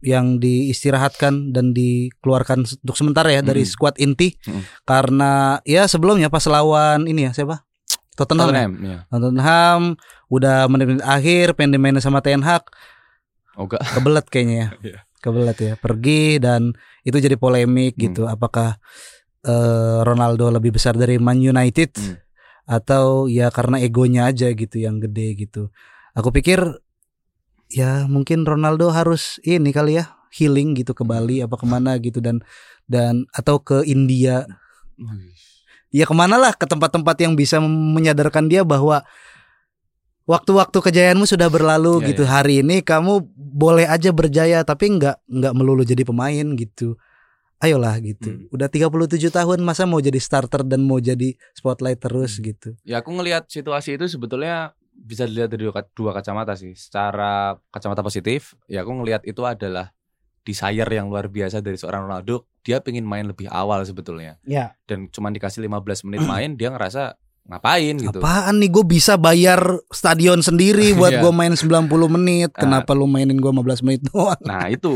yang 0.00 0.40
diistirahatkan 0.40 1.52
dan 1.52 1.76
dikeluarkan 1.76 2.64
untuk 2.64 2.96
sementara 2.96 3.28
ya 3.30 3.40
dari 3.40 3.62
Mm. 3.62 3.70
skuad 3.70 3.94
inti 3.96 4.32
Mm. 4.42 4.62
karena 4.82 5.32
ya 5.62 5.84
sebelumnya 5.84 6.26
pas 6.26 6.42
lawan 6.44 7.04
ini 7.04 7.28
ya 7.28 7.32
siapa? 7.32 7.62
Tottenham. 8.16 8.48
ya? 8.48 8.64
Tottenham, 8.66 8.72
ya. 8.80 8.98
Tottenham 9.06 9.80
udah 10.28 10.58
menit-menit 10.66 11.04
akhir 11.04 11.52
pengen 11.52 11.72
dimainin 11.74 12.00
sama 12.00 12.20
Ten 12.20 12.40
Hag 12.40 12.64
Oh 13.54 13.68
kebelet 13.96 14.24
kayaknya 14.26 14.56
ya. 14.56 14.68
Iya. 14.80 14.98
Kebelet 15.20 15.58
ya. 15.58 15.72
Pergi 15.76 16.40
dan 16.40 16.72
itu 17.02 17.16
jadi 17.16 17.36
polemik 17.36 17.94
Hmm. 17.94 18.02
gitu. 18.08 18.22
Apakah 18.24 18.80
eh, 19.40 19.98
Ronaldo 20.00 20.48
lebih 20.50 20.72
besar 20.74 20.92
dari 20.94 21.16
Man 21.16 21.40
United 21.40 21.92
Hmm. 21.94 22.16
atau 22.66 23.24
ya 23.24 23.48
karena 23.48 23.80
egonya 23.80 24.28
aja 24.28 24.48
gitu 24.48 24.76
yang 24.76 24.96
gede 24.96 25.32
gitu. 25.34 25.72
Aku 26.12 26.28
pikir 26.28 26.60
ya 27.70 28.04
mungkin 28.04 28.42
Ronaldo 28.42 28.90
harus 28.90 29.38
ini 29.40 29.70
kali 29.70 29.96
ya 29.96 30.10
healing 30.30 30.74
gitu 30.74 30.92
ke 30.92 31.02
Bali 31.02 31.40
apa 31.40 31.54
ke 31.54 31.66
mana 31.66 31.94
gitu 31.98 32.18
dan 32.18 32.42
dan 32.86 33.26
atau 33.30 33.58
ke 33.58 33.82
India. 33.82 34.46
Ya 35.90 36.06
ke 36.06 36.14
mana 36.14 36.38
lah 36.38 36.54
ke 36.54 36.66
tempat-tempat 36.66 37.16
yang 37.18 37.34
bisa 37.34 37.58
menyadarkan 37.58 38.46
dia 38.46 38.62
bahwa 38.62 39.02
waktu-waktu 40.26 40.78
kejayaanmu 40.78 41.26
sudah 41.26 41.50
berlalu 41.50 41.98
Iya, 41.98 42.06
gitu. 42.14 42.22
hari 42.22 42.62
ini 42.62 42.78
kamu 42.82 43.26
boleh 43.34 43.90
aja 43.90 44.14
berjaya 44.14 44.62
tapi 44.62 44.86
nggak 44.94 45.18
nggak 45.26 45.52
melulu 45.56 45.82
jadi 45.82 46.06
pemain 46.06 46.46
gitu. 46.54 46.94
Ayolah 47.60 48.00
gitu. 48.00 48.32
Hmm. 48.32 48.48
udah 48.56 48.72
37 48.72 49.28
tahun 49.28 49.60
masa 49.60 49.84
mau 49.84 50.00
jadi 50.00 50.16
starter 50.16 50.64
dan 50.64 50.80
mau 50.80 50.96
jadi 50.96 51.36
spotlight 51.52 52.00
terus 52.00 52.38
Hmm. 52.38 52.44
gitu? 52.48 52.68
Ya 52.88 53.04
aku 53.04 53.12
ngelihat 53.12 53.50
situasi 53.52 54.00
itu 54.00 54.08
sebetulnya 54.08 54.72
bisa 55.00 55.24
dilihat 55.24 55.48
dari 55.48 55.64
dua, 55.90 56.12
kacamata 56.12 56.52
sih. 56.52 56.72
Secara 56.72 57.56
kacamata 57.66 58.00
positif, 58.00 58.52
ya 58.66 58.80
aku 58.80 58.92
ngelihat 58.94 59.24
itu 59.24 59.40
adalah 59.42 59.90
desire 60.40 60.88
yang 60.88 61.08
luar 61.08 61.26
biasa 61.26 61.58
dari 61.58 61.74
seorang 61.74 62.04
Ronaldo. 62.04 62.44
Dia 62.60 62.78
pengen 62.78 63.02
main 63.02 63.24
lebih 63.24 63.48
awal 63.48 63.80
sebetulnya. 63.82 64.36
ya 64.42 64.76
Dan 64.84 65.08
cuma 65.08 65.28
dikasih 65.28 65.60
15 65.62 65.80
menit 66.04 66.20
main, 66.22 66.52
dia 66.54 66.68
ngerasa 66.68 67.16
ngapain 67.42 67.96
gitu. 67.96 68.20
apaan 68.20 68.60
nih 68.60 68.70
gue 68.70 68.84
bisa 68.84 69.16
bayar 69.16 69.58
stadion 69.88 70.38
sendiri 70.38 70.92
buat 71.00 71.10
Iya. 71.10 71.20
gue 71.20 71.32
main 71.32 71.50
90 71.50 71.88
menit 72.06 72.52
Ah. 72.52 72.62
kenapa 72.62 72.92
lu 72.92 73.08
mainin 73.08 73.34
gue 73.34 73.48
15 73.48 73.80
menit 73.80 74.04
doang 74.06 74.38
Nah 74.40 74.68
itu. 74.68 74.92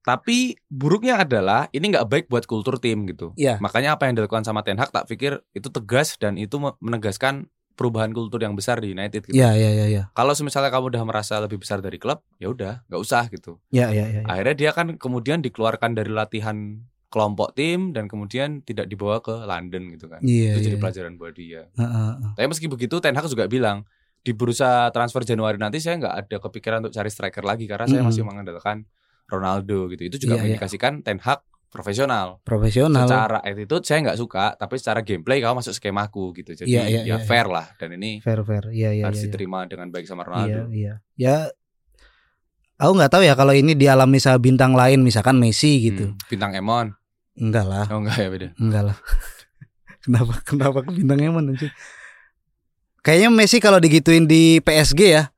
Tapi 0.00 0.56
buruknya 0.64 1.20
adalah 1.20 1.68
ini 1.68 1.92
nggak 1.92 2.08
baik 2.08 2.24
buat 2.26 2.46
kultur 2.46 2.80
tim 2.80 3.04
gitu. 3.04 3.34
Iya. 3.34 3.60
Makanya 3.60 3.92
apa 3.92 4.08
yang 4.08 4.16
dilakukan 4.16 4.40
sama 4.40 4.62
Ten 4.62 4.78
Hag 4.78 4.88
tak 4.88 5.04
pikir 5.04 5.42
itu 5.52 5.68
tegas 5.68 6.16
dan 6.16 6.34
itu 6.34 6.56
me- 6.56 6.78
menegaskan 6.80 7.44
perubahan 7.78 8.10
kultur 8.10 8.42
yang 8.42 8.58
besar 8.58 8.82
di 8.82 8.90
United 8.90 9.30
gitu. 9.30 9.38
ya 9.38 9.54
ya 9.54 9.70
ya 9.70 9.86
ya 9.86 10.02
Kalau 10.10 10.34
misalnya 10.42 10.74
kamu 10.74 10.90
udah 10.90 11.02
merasa 11.06 11.38
lebih 11.38 11.62
besar 11.62 11.78
dari 11.78 11.94
klub, 12.02 12.18
ya 12.42 12.50
udah 12.50 12.82
nggak 12.90 12.98
usah 13.00 13.30
gitu. 13.30 13.62
ya 13.70 13.94
ya 13.94 14.10
ya, 14.10 14.20
ya. 14.20 14.22
Akhirnya 14.26 14.54
dia 14.58 14.70
kan 14.74 14.98
kemudian 14.98 15.38
dikeluarkan 15.38 15.94
dari 15.94 16.10
latihan 16.10 16.82
kelompok 17.08 17.54
tim 17.54 17.94
dan 17.94 18.04
kemudian 18.10 18.60
tidak 18.66 18.90
dibawa 18.90 19.22
ke 19.22 19.32
London 19.32 19.94
gitu 19.94 20.10
kan. 20.10 20.20
Iya, 20.20 20.58
itu 20.58 20.68
jadi 20.68 20.76
iya. 20.76 20.82
pelajaran 20.82 21.12
buat 21.16 21.32
dia. 21.32 21.62
Heeh, 21.72 21.88
heeh. 22.18 22.30
Tapi 22.36 22.46
meski 22.50 22.66
begitu 22.66 22.98
Ten 23.00 23.14
Hag 23.16 23.30
juga 23.30 23.46
bilang 23.48 23.86
di 24.20 24.34
bursa 24.36 24.90
transfer 24.92 25.22
Januari 25.24 25.56
nanti 25.56 25.78
saya 25.80 25.96
nggak 25.96 26.14
ada 26.26 26.36
kepikiran 26.42 26.78
untuk 26.84 26.92
cari 26.92 27.08
striker 27.08 27.46
lagi 27.46 27.64
karena 27.64 27.86
saya 27.88 28.02
Mm-mm. 28.02 28.10
masih 28.12 28.22
mengandalkan 28.28 28.84
Ronaldo 29.24 29.88
gitu. 29.88 30.02
Itu 30.04 30.16
juga 30.20 30.36
Iya, 30.36 30.36
iya. 30.36 30.42
mengindikasikan 30.58 31.00
Ten 31.00 31.16
Hag 31.24 31.40
profesional. 31.68 32.40
profesional 32.42 33.04
Secara 33.04 33.38
attitude 33.40 33.84
saya 33.84 33.98
nggak 34.02 34.16
suka, 34.16 34.56
tapi 34.56 34.74
secara 34.76 35.00
gameplay 35.00 35.38
kamu 35.38 35.60
masuk 35.60 35.72
skemaku 35.72 36.32
gitu. 36.34 36.56
Jadi 36.56 36.68
Iya, 36.68 36.82
iya, 36.88 37.00
ya 37.04 37.14
iya, 37.14 37.16
fair 37.20 37.46
lah 37.46 37.68
dan 37.76 37.92
ini 37.94 38.18
fair 38.18 38.40
fair 38.42 38.72
iya 38.72 38.90
iya 38.90 39.04
harus 39.04 39.20
iya, 39.20 39.24
iya. 39.24 39.30
diterima 39.30 39.58
dengan 39.64 39.88
baik 39.88 40.04
sama 40.04 40.22
Iya, 40.22 40.28
Ronaldo. 40.28 40.62
iya. 40.72 40.92
Ya 41.14 41.36
aku 42.76 42.92
nggak 42.94 43.10
tahu 43.10 43.22
ya 43.22 43.34
kalau 43.34 43.52
ini 43.52 43.74
dialami 43.74 44.16
sama 44.16 44.38
bintang 44.38 44.72
lain 44.72 45.02
misalkan 45.02 45.36
Messi 45.36 45.92
gitu. 45.92 46.10
Hmm, 46.10 46.18
Bintang 46.26 46.52
Emon. 46.54 46.86
Enggak 47.38 47.66
lah, 47.66 47.84
Oh 47.90 48.02
enggak 48.02 48.16
ya 48.18 48.28
beda. 48.28 48.48
enggak 48.56 48.82
lah. 48.90 48.96
kenapa 50.02 50.34
kenapa 50.42 50.78
ke 50.82 50.90
bintang 50.90 51.20
Emon? 51.20 51.54
Kayaknya 52.98 53.28
Messi 53.30 53.58
kalau 53.58 53.78
digituin 53.78 54.26
di 54.26 54.58
PSG 54.58 55.00
ya, 55.06 55.30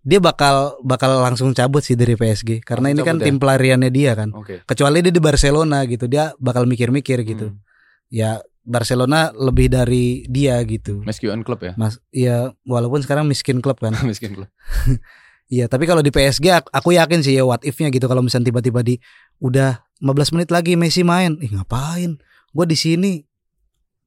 dia 0.00 0.16
bakal 0.16 0.80
bakal 0.80 1.20
langsung 1.20 1.52
cabut 1.52 1.80
sih 1.80 1.92
dari 1.92 2.14
PSG 2.14 2.60
karena 2.60 2.88
Langsung 2.88 2.96
ini 2.96 3.08
kan 3.08 3.16
ya? 3.16 3.24
tim 3.26 3.36
pelariannya 3.36 3.90
dia 3.90 4.12
kan. 4.14 4.32
Oke. 4.32 4.64
Kecuali 4.64 5.00
dia 5.00 5.12
di 5.12 5.20
Barcelona 5.20 5.84
gitu, 5.84 6.06
dia 6.06 6.32
bakal 6.36 6.64
mikir-mikir 6.64 7.20
gitu. 7.22 7.52
Hmm. 7.52 7.60
Ya 8.08 8.40
Barcelona 8.60 9.28
lebih 9.30 9.68
dari 9.68 10.24
dia 10.26 10.56
gitu. 10.62 11.00
Meski 11.02 11.28
on 11.28 11.40
club 11.40 11.60
ya. 11.60 11.72
Mas, 11.74 12.00
ya 12.08 12.52
walaupun 12.62 13.00
sekarang 13.00 13.24
miskin 13.24 13.60
klub 13.60 13.76
kan. 13.76 13.92
Miskin 14.08 14.32
klub. 14.34 14.48
Iya, 15.50 15.66
tapi 15.66 15.82
kalau 15.82 15.98
di 15.98 16.14
PSG 16.14 16.46
ak- 16.54 16.70
aku 16.70 16.94
yakin 16.94 17.26
sih 17.26 17.34
ya 17.34 17.42
what 17.42 17.58
if-nya 17.62 17.90
gitu 17.90 18.06
kalau 18.06 18.22
misalnya 18.22 18.54
tiba-tiba 18.54 18.86
di 18.86 19.02
udah 19.42 19.82
15 19.98 20.06
menit 20.30 20.48
lagi 20.48 20.78
Messi 20.78 21.02
main. 21.02 21.42
Ih, 21.42 21.50
ngapain? 21.50 22.22
Gue 22.54 22.66
di 22.66 22.78
sini 22.78 23.26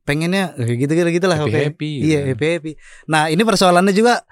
pengennya 0.04 0.56
gitu-gitu 0.58 1.04
gitu 1.10 1.28
lah 1.28 1.44
Happy 1.44 1.52
oke. 1.52 1.60
happy. 1.66 1.92
Iya, 2.00 2.20
happy 2.28 2.46
happy. 2.50 2.72
Nah, 3.08 3.28
ini 3.28 3.44
persoalannya 3.44 3.92
juga 3.92 4.24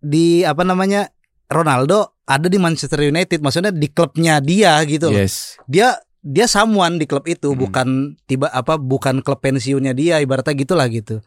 di 0.00 0.42
apa 0.42 0.64
namanya? 0.64 1.08
Ronaldo 1.46 2.20
ada 2.24 2.46
di 2.46 2.56
Manchester 2.56 3.02
United, 3.02 3.42
maksudnya 3.42 3.74
di 3.74 3.90
klubnya 3.90 4.38
dia 4.38 4.78
gitu 4.86 5.10
loh. 5.10 5.18
Yes. 5.18 5.58
Dia 5.66 5.98
dia 6.16 6.46
someone 6.46 6.94
di 6.94 7.04
klub 7.04 7.26
itu, 7.26 7.50
Hmm. 7.50 7.58
bukan 7.58 7.88
tiba 8.24 8.46
apa 8.48 8.76
bukan 8.76 9.18
klub 9.18 9.40
pensiunnya 9.40 9.90
dia 9.90 10.20
ibaratnya 10.20 10.54
gitulah 10.54 10.86
gitu. 10.86 11.18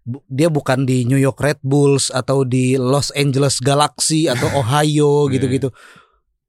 Bu- 0.00 0.24
Dia 0.26 0.48
bukan 0.48 0.82
di 0.82 1.04
New 1.04 1.20
York 1.20 1.38
Red 1.38 1.60
Bulls 1.62 2.08
atau 2.10 2.42
di 2.42 2.74
Los 2.74 3.12
Angeles 3.12 3.60
Galaxy 3.60 4.26
atau 4.26 4.48
Ohio 4.60 5.28
gitu-gitu. 5.28 5.70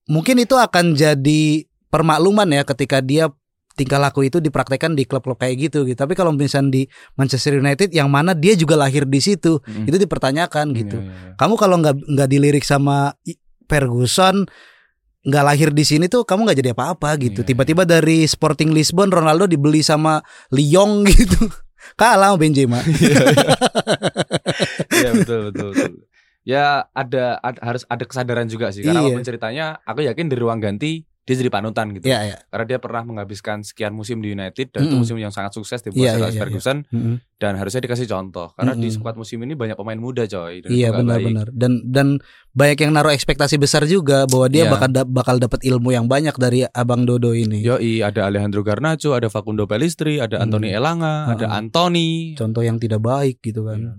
Mungkin 0.08 0.42
itu 0.42 0.56
akan 0.56 0.98
jadi 0.98 1.68
permakluman 1.88 2.48
ya 2.48 2.64
ketika 2.64 3.04
dia 3.04 3.30
tingkah 3.74 3.98
laku 3.98 4.24
itu 4.24 4.38
dipraktekkan 4.38 4.92
di 4.92 5.04
klub-klub 5.04 5.36
kayak 5.36 5.56
gitu 5.62 5.84
gitu. 5.84 5.96
Tapi 5.96 6.12
kalau 6.12 6.32
misalnya 6.32 6.72
di 6.72 6.84
Manchester 7.14 7.56
United 7.56 7.90
yang 7.90 8.08
mana 8.08 8.32
dia 8.32 8.54
juga 8.54 8.76
lahir 8.76 9.04
di 9.04 9.18
situ, 9.18 9.60
Mm. 9.62 9.86
itu 9.86 9.98
dipertanyakan 9.98 10.66
gitu. 10.74 10.98
Iya, 10.98 11.06
iya, 11.06 11.16
iya. 11.28 11.34
Kamu 11.36 11.54
kalau 11.56 11.76
nggak 11.78 11.96
nggak 12.06 12.28
dilirik 12.28 12.62
sama 12.62 13.16
Ferguson 13.66 14.44
nggak 15.22 15.46
lahir 15.46 15.70
di 15.70 15.86
sini 15.86 16.06
tuh 16.06 16.26
kamu 16.26 16.44
nggak 16.44 16.60
jadi 16.60 16.72
apa-apa 16.74 17.14
gitu. 17.18 17.42
Iya, 17.42 17.48
Tiba-tiba 17.48 17.86
dari 17.86 18.26
Sporting 18.26 18.72
Lisbon 18.72 19.08
Ronaldo 19.08 19.46
dibeli 19.46 19.80
sama 19.80 20.20
Lyon 20.50 21.06
gitu. 21.10 21.46
Kalah 21.94 22.34
sama 22.34 22.38
Benzema. 22.38 22.82
Iya 24.92 25.12
betul 25.16 25.40
betul. 25.50 25.68
betul. 25.72 25.92
Ya 26.42 26.90
ada, 26.92 27.38
ada- 27.38 27.62
harus 27.62 27.86
ada 27.86 28.02
kesadaran 28.02 28.50
juga 28.50 28.74
sih 28.74 28.82
karena 28.82 28.98
Iya. 28.98 29.06
walaupun 29.08 29.24
ceritanya 29.24 29.66
aku 29.84 30.02
yakin 30.02 30.26
di 30.26 30.36
ruang 30.36 30.58
ganti 30.58 31.06
dia 31.32 31.38
jadi 31.38 31.48
panutan 31.50 31.88
gitu. 31.92 32.04
Iya, 32.04 32.20
iya. 32.26 32.38
Karena 32.46 32.66
dia 32.68 32.78
pernah 32.78 33.02
menghabiskan 33.02 33.62
sekian 33.62 33.92
musim 33.92 34.20
di 34.20 34.30
United 34.30 34.68
dan 34.70 34.84
itu 34.84 34.92
Mm-mm. 34.92 35.00
musim 35.00 35.16
yang 35.16 35.30
sangat 35.30 35.52
sukses 35.52 35.80
di 35.80 35.90
bawah 35.90 36.04
iya, 36.04 36.28
iya, 36.28 36.36
Ferguson 36.36 36.84
Mm-mm. 36.86 37.16
dan 37.38 37.56
harusnya 37.56 37.80
dikasih 37.80 38.04
contoh 38.06 38.52
karena 38.52 38.74
di 38.74 38.84
Mm-mm. 38.84 38.96
squad 38.98 39.16
musim 39.16 39.40
ini 39.40 39.54
banyak 39.54 39.74
pemain 39.74 39.96
muda 39.96 40.24
coy. 40.26 40.60
itu 40.60 40.68
Iya 40.68 40.92
baik. 40.92 41.00
benar-benar. 41.00 41.48
Dan 41.50 41.72
dan 41.86 42.08
banyak 42.52 42.78
yang 42.78 42.92
naruh 42.92 43.10
ekspektasi 43.10 43.56
besar 43.56 43.84
juga 43.86 44.28
bahwa 44.28 44.46
dia 44.46 44.68
Iya. 44.68 44.70
bakal 44.70 44.90
da- 44.92 45.08
bakal 45.08 45.36
dapat 45.38 45.64
ilmu 45.64 45.90
yang 45.90 46.06
banyak 46.06 46.36
dari 46.36 46.68
Abang 46.68 47.04
Dodo 47.04 47.32
ini. 47.32 47.62
Yoi, 47.62 48.00
ada 48.00 48.28
Alejandro 48.28 48.60
Garnacho, 48.60 49.14
ada 49.14 49.26
Facundo 49.26 49.64
Pellistri, 49.64 50.18
ada 50.18 50.36
Hmm. 50.36 50.44
Anthony 50.46 50.70
Elanga, 50.70 51.32
ada 51.32 51.48
Heeh. 51.48 51.58
Anthony. 51.58 52.10
Contoh 52.34 52.60
yang 52.60 52.76
tidak 52.76 53.00
baik 53.00 53.40
gitu 53.40 53.64
kan. 53.64 53.96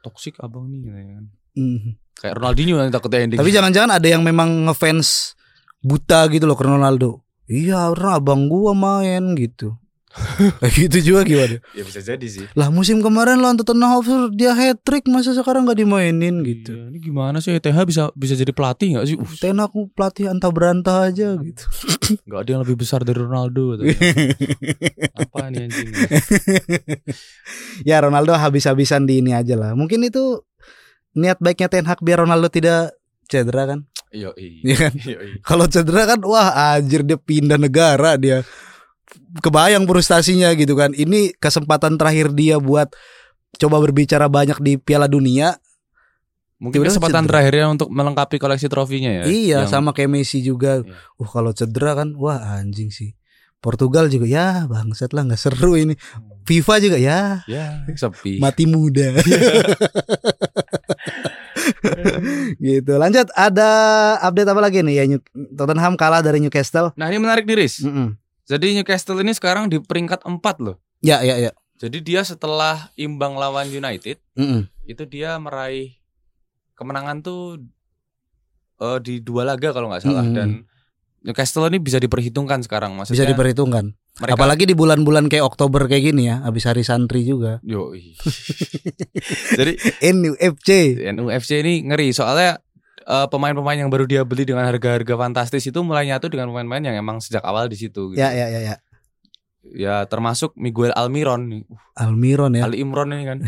Toksik 0.00 0.38
abang 0.38 0.66
nih 0.66 0.80
gitu 0.80 0.94
kan. 0.94 1.24
Mm. 1.52 1.94
Kayak 2.12 2.34
Ronaldinho 2.38 2.74
nanti 2.74 2.90
takutnya 2.90 3.18
ending. 3.20 3.38
Tapi 3.38 3.50
jangan-jangan 3.50 3.90
ada 3.92 4.08
yang 4.08 4.22
memang 4.22 4.66
ngefans 4.66 5.34
buta 5.82 6.30
gitu 6.30 6.46
loh 6.46 6.56
ke 6.56 6.64
Ronaldo. 6.64 7.22
Iya, 7.50 7.90
karena 7.92 8.16
abang 8.22 8.48
gua 8.48 8.72
main 8.72 9.34
gitu. 9.34 9.76
Kayak 10.12 10.72
gitu 10.84 10.98
juga 11.00 11.20
gimana? 11.24 11.56
Ya 11.72 11.82
bisa 11.88 12.04
jadi 12.04 12.26
sih. 12.28 12.44
Lah 12.52 12.68
musim 12.68 13.00
kemarin 13.00 13.40
lawan 13.40 13.56
Tottenham 13.56 13.96
Hotspur 13.96 14.28
dia 14.36 14.52
hat 14.52 14.84
trick 14.84 15.08
masa 15.08 15.32
sekarang 15.32 15.64
nggak 15.64 15.80
dimainin 15.80 16.44
gitu. 16.44 16.76
Iya, 16.76 16.92
ini 16.92 16.98
gimana 17.00 17.40
sih 17.40 17.56
ETH 17.56 17.72
bisa 17.88 18.12
bisa 18.12 18.34
jadi 18.36 18.52
pelatih 18.52 18.96
nggak 18.96 19.06
sih? 19.08 19.16
Uh, 19.16 19.36
Ten 19.40 19.56
aku 19.56 19.88
pelatih 19.96 20.28
antah 20.28 20.52
berantah 20.52 21.08
aja 21.08 21.32
gitu. 21.40 21.64
nggak 22.28 22.40
ada 22.44 22.50
yang 22.52 22.60
lebih 22.60 22.76
besar 22.76 23.00
dari 23.08 23.24
Ronaldo. 23.24 23.80
Apa 25.20 25.48
nih 25.48 25.64
anjing? 25.64 25.88
ya 27.88 27.96
Ronaldo 28.04 28.36
habis-habisan 28.36 29.08
di 29.08 29.24
ini 29.24 29.32
aja 29.32 29.56
lah. 29.56 29.72
Mungkin 29.72 30.04
itu 30.04 30.44
niat 31.16 31.40
baiknya 31.40 31.72
Ten 31.72 31.88
Hag 31.88 32.04
biar 32.04 32.20
Ronaldo 32.20 32.52
tidak 32.52 32.92
cedera 33.32 33.64
kan. 33.64 33.88
Iya, 34.12 34.30
Iya 34.62 34.74
kan? 34.78 34.92
Kalau 35.40 35.64
cedera 35.66 36.06
kan 36.06 36.20
wah 36.22 36.72
anjir 36.72 37.00
dia 37.00 37.16
pindah 37.16 37.56
negara 37.56 38.14
dia. 38.14 38.44
Kebayang 39.34 39.84
frustasinya 39.84 40.52
gitu 40.52 40.72
kan. 40.72 40.90
Ini 40.90 41.34
kesempatan 41.34 41.96
terakhir 41.96 42.30
dia 42.30 42.56
buat 42.56 42.88
coba 43.54 43.78
berbicara 43.78 44.26
banyak 44.26 44.56
di 44.58 44.72
Piala 44.76 45.04
Dunia. 45.04 45.52
Mungkin 46.56 46.78
Tiba-tiba 46.78 46.94
kesempatan 46.94 47.18
cedera. 47.18 47.30
terakhirnya 47.34 47.66
untuk 47.68 47.88
melengkapi 47.88 48.36
koleksi 48.38 48.66
trofinya 48.66 49.10
ya. 49.10 49.22
iya, 49.24 49.56
Yang- 49.60 49.72
sama 49.72 49.90
kayak 49.90 50.08
Messi 50.10 50.38
juga. 50.40 50.78
Iya. 50.78 50.94
Uh 51.14 51.26
kalau 51.26 51.50
cedera 51.50 51.90
kan 51.94 52.14
wah 52.14 52.38
anjing 52.54 52.88
sih. 52.88 53.12
Portugal 53.58 54.06
juga 54.06 54.26
ya 54.26 54.46
bangsat 54.66 55.10
lah 55.10 55.22
nggak 55.22 55.38
seru 55.38 55.74
ini. 55.74 55.94
FIFA 56.42 56.74
juga 56.78 56.98
ya 56.98 57.18
Ya, 57.46 57.82
sepi. 57.88 58.38
mati 58.38 58.66
muda. 58.66 59.10
gitu. 62.72 62.92
Lanjut 62.96 63.26
ada 63.32 63.68
update 64.20 64.48
apa 64.48 64.60
lagi 64.60 64.78
nih 64.80 64.94
ya 64.94 65.04
New- 65.06 65.26
Tottenham 65.54 65.94
kalah 65.94 66.20
dari 66.20 66.38
Newcastle. 66.38 66.92
Nah, 66.94 67.08
ini 67.08 67.18
menarik 67.18 67.44
nih, 67.44 67.56
Riz. 67.56 67.82
Mm-mm. 67.82 68.14
Jadi 68.44 68.74
Newcastle 68.74 69.18
ini 69.20 69.32
sekarang 69.32 69.70
di 69.70 69.78
peringkat 69.78 70.26
4 70.26 70.42
loh. 70.58 70.76
Ya 71.00 71.22
ya 71.22 71.38
ya. 71.38 71.50
Jadi 71.78 71.98
dia 71.98 72.22
setelah 72.22 72.90
imbang 72.94 73.34
lawan 73.34 73.66
United, 73.66 74.18
Mm-mm. 74.34 74.70
itu 74.84 75.02
dia 75.04 75.34
meraih 75.38 75.98
kemenangan 76.74 77.22
tuh 77.22 77.58
eh, 78.78 78.98
di 79.02 79.18
dua 79.18 79.42
laga 79.42 79.70
kalau 79.70 79.90
nggak 79.90 80.02
salah 80.02 80.22
Mm-mm. 80.22 80.36
dan 80.36 80.48
Newcastle 81.22 81.70
ini 81.70 81.78
bisa 81.78 82.02
diperhitungkan 82.02 82.62
sekarang 82.62 82.98
maksudnya. 82.98 83.22
Bisa 83.22 83.30
diperhitungkan. 83.30 83.94
Mereka 84.12 84.36
Apalagi 84.36 84.68
di 84.68 84.76
bulan-bulan 84.76 85.32
kayak 85.32 85.40
Oktober 85.40 85.88
kayak 85.88 86.12
gini 86.12 86.28
ya, 86.28 86.44
habis 86.44 86.68
hari 86.68 86.84
santri 86.84 87.24
juga. 87.24 87.64
Yo, 87.64 87.96
Jadi 89.58 89.72
NUFC. 90.04 91.00
NUFC 91.16 91.64
ini 91.64 91.88
ngeri 91.88 92.12
soalnya 92.12 92.60
eh, 93.08 93.26
pemain-pemain 93.32 93.80
yang 93.80 93.88
baru 93.88 94.04
dia 94.04 94.20
beli 94.28 94.44
dengan 94.44 94.68
harga-harga 94.68 95.16
fantastis 95.16 95.64
itu 95.64 95.80
mulai 95.80 96.12
nyatu 96.12 96.28
dengan 96.28 96.52
pemain-pemain 96.52 96.92
yang 96.92 96.96
emang 97.00 97.24
sejak 97.24 97.40
awal 97.40 97.72
di 97.72 97.80
situ. 97.80 98.12
Gitu. 98.12 98.20
Ya 98.20 98.36
ya 98.36 98.52
ya 98.52 98.60
ya. 98.60 98.76
Ya 99.72 100.04
termasuk 100.04 100.52
Miguel 100.60 100.92
Almiron, 100.92 101.48
nih. 101.48 101.62
Uh, 101.72 102.04
Almiron 102.04 102.52
ya. 102.52 102.68
Ali 102.68 102.84
Imron 102.84 103.16
ini 103.16 103.24
kan. 103.24 103.38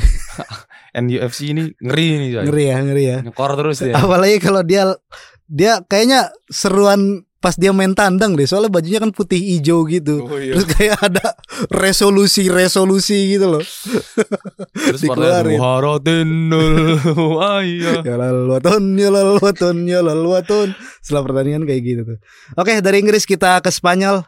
NUFC 1.04 1.52
ini 1.52 1.76
ngeri 1.76 2.06
nih, 2.24 2.28
coy. 2.40 2.44
Ngeri 2.48 2.64
ya, 2.64 2.76
ngeri 2.80 3.04
ya. 3.04 3.18
Nyekor 3.20 3.52
terus 3.60 3.84
dia. 3.84 4.00
Apalagi 4.00 4.40
kalau 4.40 4.64
dia 4.64 4.96
dia 5.44 5.84
kayaknya 5.84 6.32
seruan 6.48 7.28
pas 7.44 7.60
dia 7.60 7.76
main 7.76 7.92
tandang 7.92 8.32
deh. 8.32 8.48
Soalnya 8.48 8.72
bajunya 8.72 8.96
kan 9.04 9.12
putih 9.12 9.36
hijau 9.36 9.84
gitu. 9.84 10.24
Oh, 10.24 10.40
iya. 10.40 10.56
Terus 10.56 10.66
kayak 10.72 10.96
ada 10.96 11.36
resolusi-resolusi 11.68 13.36
gitu 13.36 13.52
loh. 13.52 13.64
Terus 14.88 15.04
dikeluarin. 15.04 15.60
Muharatinul 15.60 16.72
Ayah. 17.60 18.00
Ya 18.00 18.16
lalu 18.16 18.48
waton, 18.48 18.96
ya 18.96 19.12
lalu 19.12 19.36
waton, 19.44 19.76
ya 19.84 20.00
lalu 20.00 20.28
waton. 20.32 20.72
Setelah 21.04 21.22
pertandingan 21.28 21.68
kayak 21.68 21.82
gitu 21.84 22.02
tuh. 22.08 22.18
Oke, 22.56 22.80
dari 22.80 23.04
Inggris 23.04 23.28
kita 23.28 23.60
ke 23.60 23.68
Spanyol. 23.68 24.24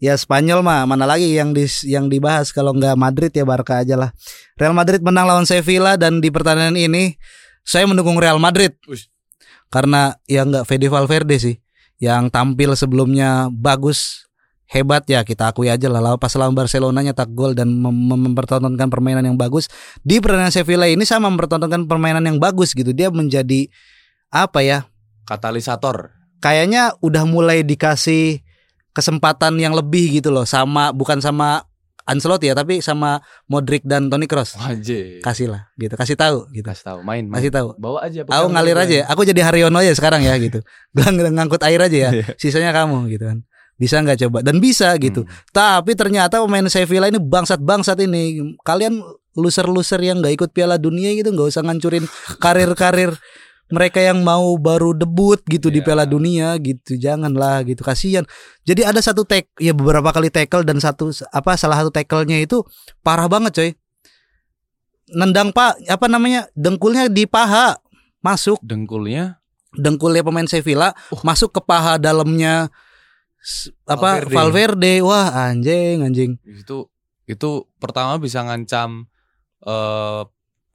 Ya 0.00 0.16
Spanyol 0.16 0.64
mah 0.64 0.88
mana 0.88 1.04
lagi 1.04 1.36
yang 1.36 1.52
di, 1.52 1.68
yang 1.84 2.08
dibahas 2.08 2.48
kalau 2.48 2.72
nggak 2.72 2.96
Madrid 2.96 3.28
ya 3.36 3.44
Barca 3.44 3.84
aja 3.84 4.00
lah. 4.00 4.10
Real 4.56 4.72
Madrid 4.72 5.04
menang 5.04 5.28
lawan 5.28 5.44
Sevilla 5.44 6.00
dan 6.00 6.24
di 6.24 6.32
pertandingan 6.32 6.80
ini 6.80 7.20
saya 7.60 7.84
mendukung 7.84 8.16
Real 8.16 8.40
Madrid. 8.40 8.72
Ush. 8.88 9.12
Karena 9.68 10.16
ya 10.24 10.48
nggak 10.48 10.64
Fede 10.64 10.88
Valverde 10.88 11.36
sih 11.36 11.63
yang 12.02 12.28
tampil 12.28 12.74
sebelumnya 12.74 13.48
bagus 13.52 14.26
hebat 14.64 15.06
ya 15.06 15.22
kita 15.22 15.52
akui 15.52 15.70
aja 15.70 15.86
lah. 15.86 16.02
Lawan 16.02 16.18
pas 16.18 16.32
lawan 16.34 16.56
Barcelona 16.56 17.04
nyetak 17.04 17.30
gol 17.30 17.54
dan 17.54 17.70
mem- 17.70 18.30
mempertontonkan 18.30 18.90
permainan 18.90 19.22
yang 19.22 19.38
bagus. 19.38 19.70
Di 20.02 20.18
pertandingan 20.18 20.50
Sevilla 20.50 20.86
ini 20.90 21.06
sama 21.06 21.30
mempertontonkan 21.30 21.86
permainan 21.86 22.24
yang 22.26 22.38
bagus 22.42 22.74
gitu. 22.74 22.90
Dia 22.90 23.12
menjadi 23.12 23.70
apa 24.34 24.66
ya 24.66 24.78
Katalisator. 25.24 26.10
kayaknya 26.42 26.92
udah 27.00 27.24
mulai 27.24 27.64
dikasih 27.64 28.42
kesempatan 28.92 29.56
yang 29.56 29.72
lebih 29.72 30.20
gitu 30.20 30.34
loh. 30.34 30.44
Sama 30.44 30.90
bukan 30.90 31.22
sama 31.22 31.64
Ancelotti 32.04 32.46
ya 32.46 32.54
tapi 32.54 32.78
sama 32.78 33.18
Modric 33.44 33.80
dan 33.82 34.06
Toni 34.06 34.24
Kroos 34.24 34.54
Wajib. 34.54 35.20
kasih 35.20 35.48
lah 35.48 35.72
gitu 35.74 35.92
kasih 35.92 36.14
tahu 36.14 36.46
gitu 36.50 36.62
Kasih 36.62 36.84
tahu, 36.86 36.98
main, 37.00 37.24
main. 37.24 37.34
kasih 37.34 37.48
tahu 37.50 37.72
Bawa 37.74 38.02
aja. 38.02 38.22
aku 38.22 38.46
ngalir 38.46 38.74
bola. 38.74 38.84
aja 38.84 38.94
ya. 38.94 39.04
aku 39.06 39.20
jadi 39.22 39.40
Haryono 39.42 39.80
ya 39.80 39.90
sekarang 39.90 40.20
ya 40.20 40.36
gitu 40.36 40.60
Gang- 40.96 41.16
ngangkut 41.16 41.62
air 41.62 41.80
aja 41.80 41.98
ya 41.98 42.10
Iya. 42.12 42.24
sisanya 42.36 42.70
kamu 42.70 43.08
gitu 43.08 43.24
kan 43.24 43.40
bisa 43.74 43.98
nggak 43.98 44.18
coba 44.20 44.38
dan 44.40 44.56
bisa 44.58 44.94
gitu 44.96 45.22
Hmm. 45.22 45.32
tapi 45.50 45.92
ternyata 45.92 46.38
pemain 46.38 46.62
Sevilla 46.68 47.06
ini 47.06 47.18
bangsat-bangsat 47.18 47.98
ini 48.00 48.38
kalian 48.60 49.02
loser-loser 49.34 49.98
yang 49.98 50.20
nggak 50.20 50.34
ikut 50.36 50.50
Piala 50.50 50.76
Dunia 50.76 51.10
gitu 51.10 51.28
nggak 51.28 51.50
usah 51.50 51.62
ngancurin 51.62 52.06
karir-karir 52.38 53.18
mereka 53.68 53.96
yang 53.98 54.20
mau 54.20 54.54
baru 54.56 54.92
debut 54.92 55.40
gitu 55.46 55.68
di 55.68 55.80
Iya. 55.80 55.86
Piala 55.86 56.04
Dunia 56.04 56.52
gitu 56.60 56.94
janganlah 56.94 57.64
gitu 57.64 57.80
kasihan 57.80 58.22
jadi 58.62 58.92
ada 58.92 59.00
satu 59.00 59.24
tek 59.24 59.48
ya 59.56 59.72
beberapa 59.72 60.10
kali 60.10 60.28
tackle 60.28 60.62
dan 60.62 60.78
satu 60.78 61.08
apa 61.30 61.56
salah 61.56 61.80
satu 61.80 61.88
tackle-nya 61.88 62.44
itu 62.44 62.60
parah 63.00 63.24
banget 63.24 63.52
coy 63.54 63.70
nendang 65.10 65.52
pak 65.52 65.80
apa 65.84 66.06
namanya 66.08 66.48
dengkulnya 66.52 67.08
di 67.08 67.24
paha 67.24 67.76
masuk 68.20 68.56
Dengkulnya 68.64 69.40
dengkulnya 69.76 70.24
pemain 70.24 70.48
Sevilla 70.48 70.96
Oh. 71.12 71.20
masuk 71.20 71.52
ke 71.52 71.60
paha 71.60 72.00
dalamnya 72.00 72.72
apa 73.84 74.24
Valverde. 74.24 74.32
Valverde. 74.32 74.94
Wah, 75.04 75.52
anjing 75.52 76.00
anjing. 76.00 76.40
itu 76.40 76.88
itu 77.24 77.50
pertama 77.76 78.16
bisa 78.16 78.40
ngancam 78.40 79.04
eh 79.60 80.22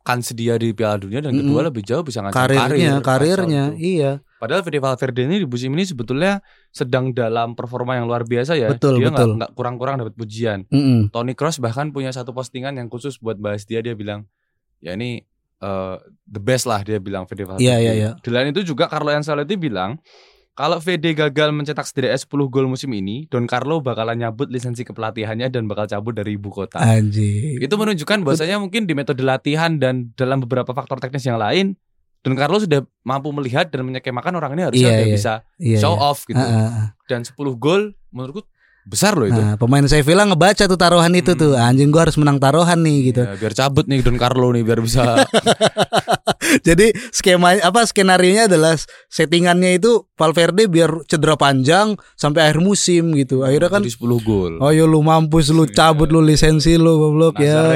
kans 0.09 0.33
dia 0.33 0.57
di 0.57 0.73
Piala 0.73 0.97
Dunia 0.97 1.21
dan 1.21 1.37
kedua 1.37 1.69
lebih 1.69 1.85
jauh 1.85 2.01
bisa 2.01 2.25
ngancam 2.25 2.49
Karirnya, 2.49 2.97
karir, 3.05 3.37
karirnya. 3.45 3.63
Iya. 3.77 4.11
Padahal 4.41 4.65
Fede 4.65 4.81
Valverde 4.81 5.21
ini 5.29 5.37
di 5.43 5.45
musim 5.45 5.69
ini 5.77 5.85
sebetulnya 5.85 6.41
sedang 6.73 7.13
dalam 7.13 7.53
performa 7.53 7.93
yang 7.93 8.09
luar 8.09 8.25
biasa 8.25 8.57
ya. 8.57 8.73
Betul, 8.73 8.97
dia 8.97 9.13
betul. 9.13 9.37
nggak 9.37 9.53
kurang-kurang 9.53 10.01
dapat 10.01 10.17
pujian. 10.17 10.65
Mm-mm. 10.73 11.13
Tony 11.13 11.37
Cross 11.37 11.61
bahkan 11.61 11.93
punya 11.93 12.09
satu 12.09 12.33
postingan 12.33 12.73
yang 12.81 12.89
khusus 12.89 13.21
buat 13.21 13.37
bahas 13.37 13.69
dia. 13.69 13.85
Dia 13.85 13.93
bilang, 13.93 14.25
ya 14.81 14.97
ini 14.97 15.21
eh, 15.61 15.95
the 16.25 16.41
best 16.41 16.65
lah 16.65 16.81
dia 16.81 16.97
bilang 16.97 17.29
Fede 17.29 17.45
Valverde. 17.45 17.67
Iya, 17.67 17.77
iya, 17.77 17.93
iya. 17.93 18.11
Di 18.17 18.33
lain 18.33 18.49
itu 18.49 18.65
juga 18.65 18.89
Carlo 18.89 19.13
Ancelotti 19.13 19.59
bilang, 19.59 20.01
kalau 20.59 20.83
Fede 20.83 21.15
gagal 21.15 21.55
mencetak 21.55 21.87
setidaknya 21.87 22.19
10 22.19 22.51
gol 22.51 22.67
musim 22.67 22.91
ini, 22.91 23.23
Don 23.31 23.47
Carlo 23.47 23.79
bakalan 23.79 24.19
nyabut 24.19 24.51
lisensi 24.51 24.83
kepelatihannya 24.83 25.47
dan 25.47 25.71
bakal 25.71 25.87
cabut 25.87 26.11
dari 26.11 26.35
ibu 26.35 26.51
kota. 26.51 26.83
Anjing. 26.83 27.63
Itu 27.63 27.79
menunjukkan 27.79 28.27
bahwasanya 28.27 28.59
mungkin 28.59 28.83
di 28.83 28.91
metode 28.91 29.23
latihan 29.23 29.79
dan 29.79 30.11
dalam 30.19 30.43
beberapa 30.43 30.75
faktor 30.75 30.99
teknis 30.99 31.23
yang 31.23 31.39
lain, 31.39 31.79
Don 32.27 32.35
Carlo 32.35 32.59
sudah 32.59 32.83
mampu 33.07 33.31
melihat 33.31 33.71
dan 33.71 33.87
menyekemakan 33.87 34.35
orang 34.35 34.51
ini 34.59 34.63
harusnya 34.67 34.91
udah 34.91 35.07
iya. 35.07 35.15
bisa 35.15 35.33
Iya. 35.55 35.79
show 35.79 35.95
iya. 35.95 36.03
off 36.03 36.19
gitu. 36.27 36.43
Ah, 36.43 36.67
ah. 36.67 36.87
Dan 37.07 37.23
10 37.23 37.39
gol 37.55 37.95
menurutku 38.11 38.43
besar 38.87 39.17
loh 39.17 39.27
itu. 39.27 39.37
Nah, 39.37 39.55
pemain 39.55 39.83
Sevilla 39.85 40.23
ngebaca 40.23 40.63
tuh 40.65 40.79
taruhan 40.79 41.11
itu 41.13 41.33
Hmm. 41.33 41.41
tuh. 41.41 41.51
Anjing 41.55 41.89
gua 41.89 42.07
harus 42.07 42.15
menang 42.15 42.37
taruhan 42.37 42.79
nih 42.79 43.13
gitu. 43.13 43.21
Ya, 43.25 43.35
biar 43.35 43.53
cabut 43.53 43.85
nih 43.85 43.99
Don 43.99 44.15
Carlo 44.15 44.49
nih 44.51 44.63
biar 44.63 44.79
bisa 44.79 45.01
Jadi 46.67 46.89
skema 47.13 47.61
apa 47.61 47.85
skenario 47.85 48.31
nya 48.33 48.43
adalah 48.49 48.73
settingannya 49.07 49.77
itu 49.77 50.07
Valverde 50.17 50.65
biar 50.65 51.05
cedera 51.05 51.37
panjang 51.37 51.93
sampai 52.15 52.49
akhir 52.49 52.59
musim 52.59 53.13
gitu. 53.15 53.45
Akhirnya 53.45 53.69
kan 53.69 53.81
jadi 53.85 53.93
10 53.95 54.19
gol. 54.19 54.53
Oh 54.59 54.71
yo 54.73 54.83
lu 54.83 54.99
mampus 54.99 55.53
lu 55.53 55.63
cabut 55.65 56.09
lu 56.09 56.19
lisensi 56.19 56.75
lu 56.75 56.97
goblok 56.97 57.39
ya. 57.39 57.69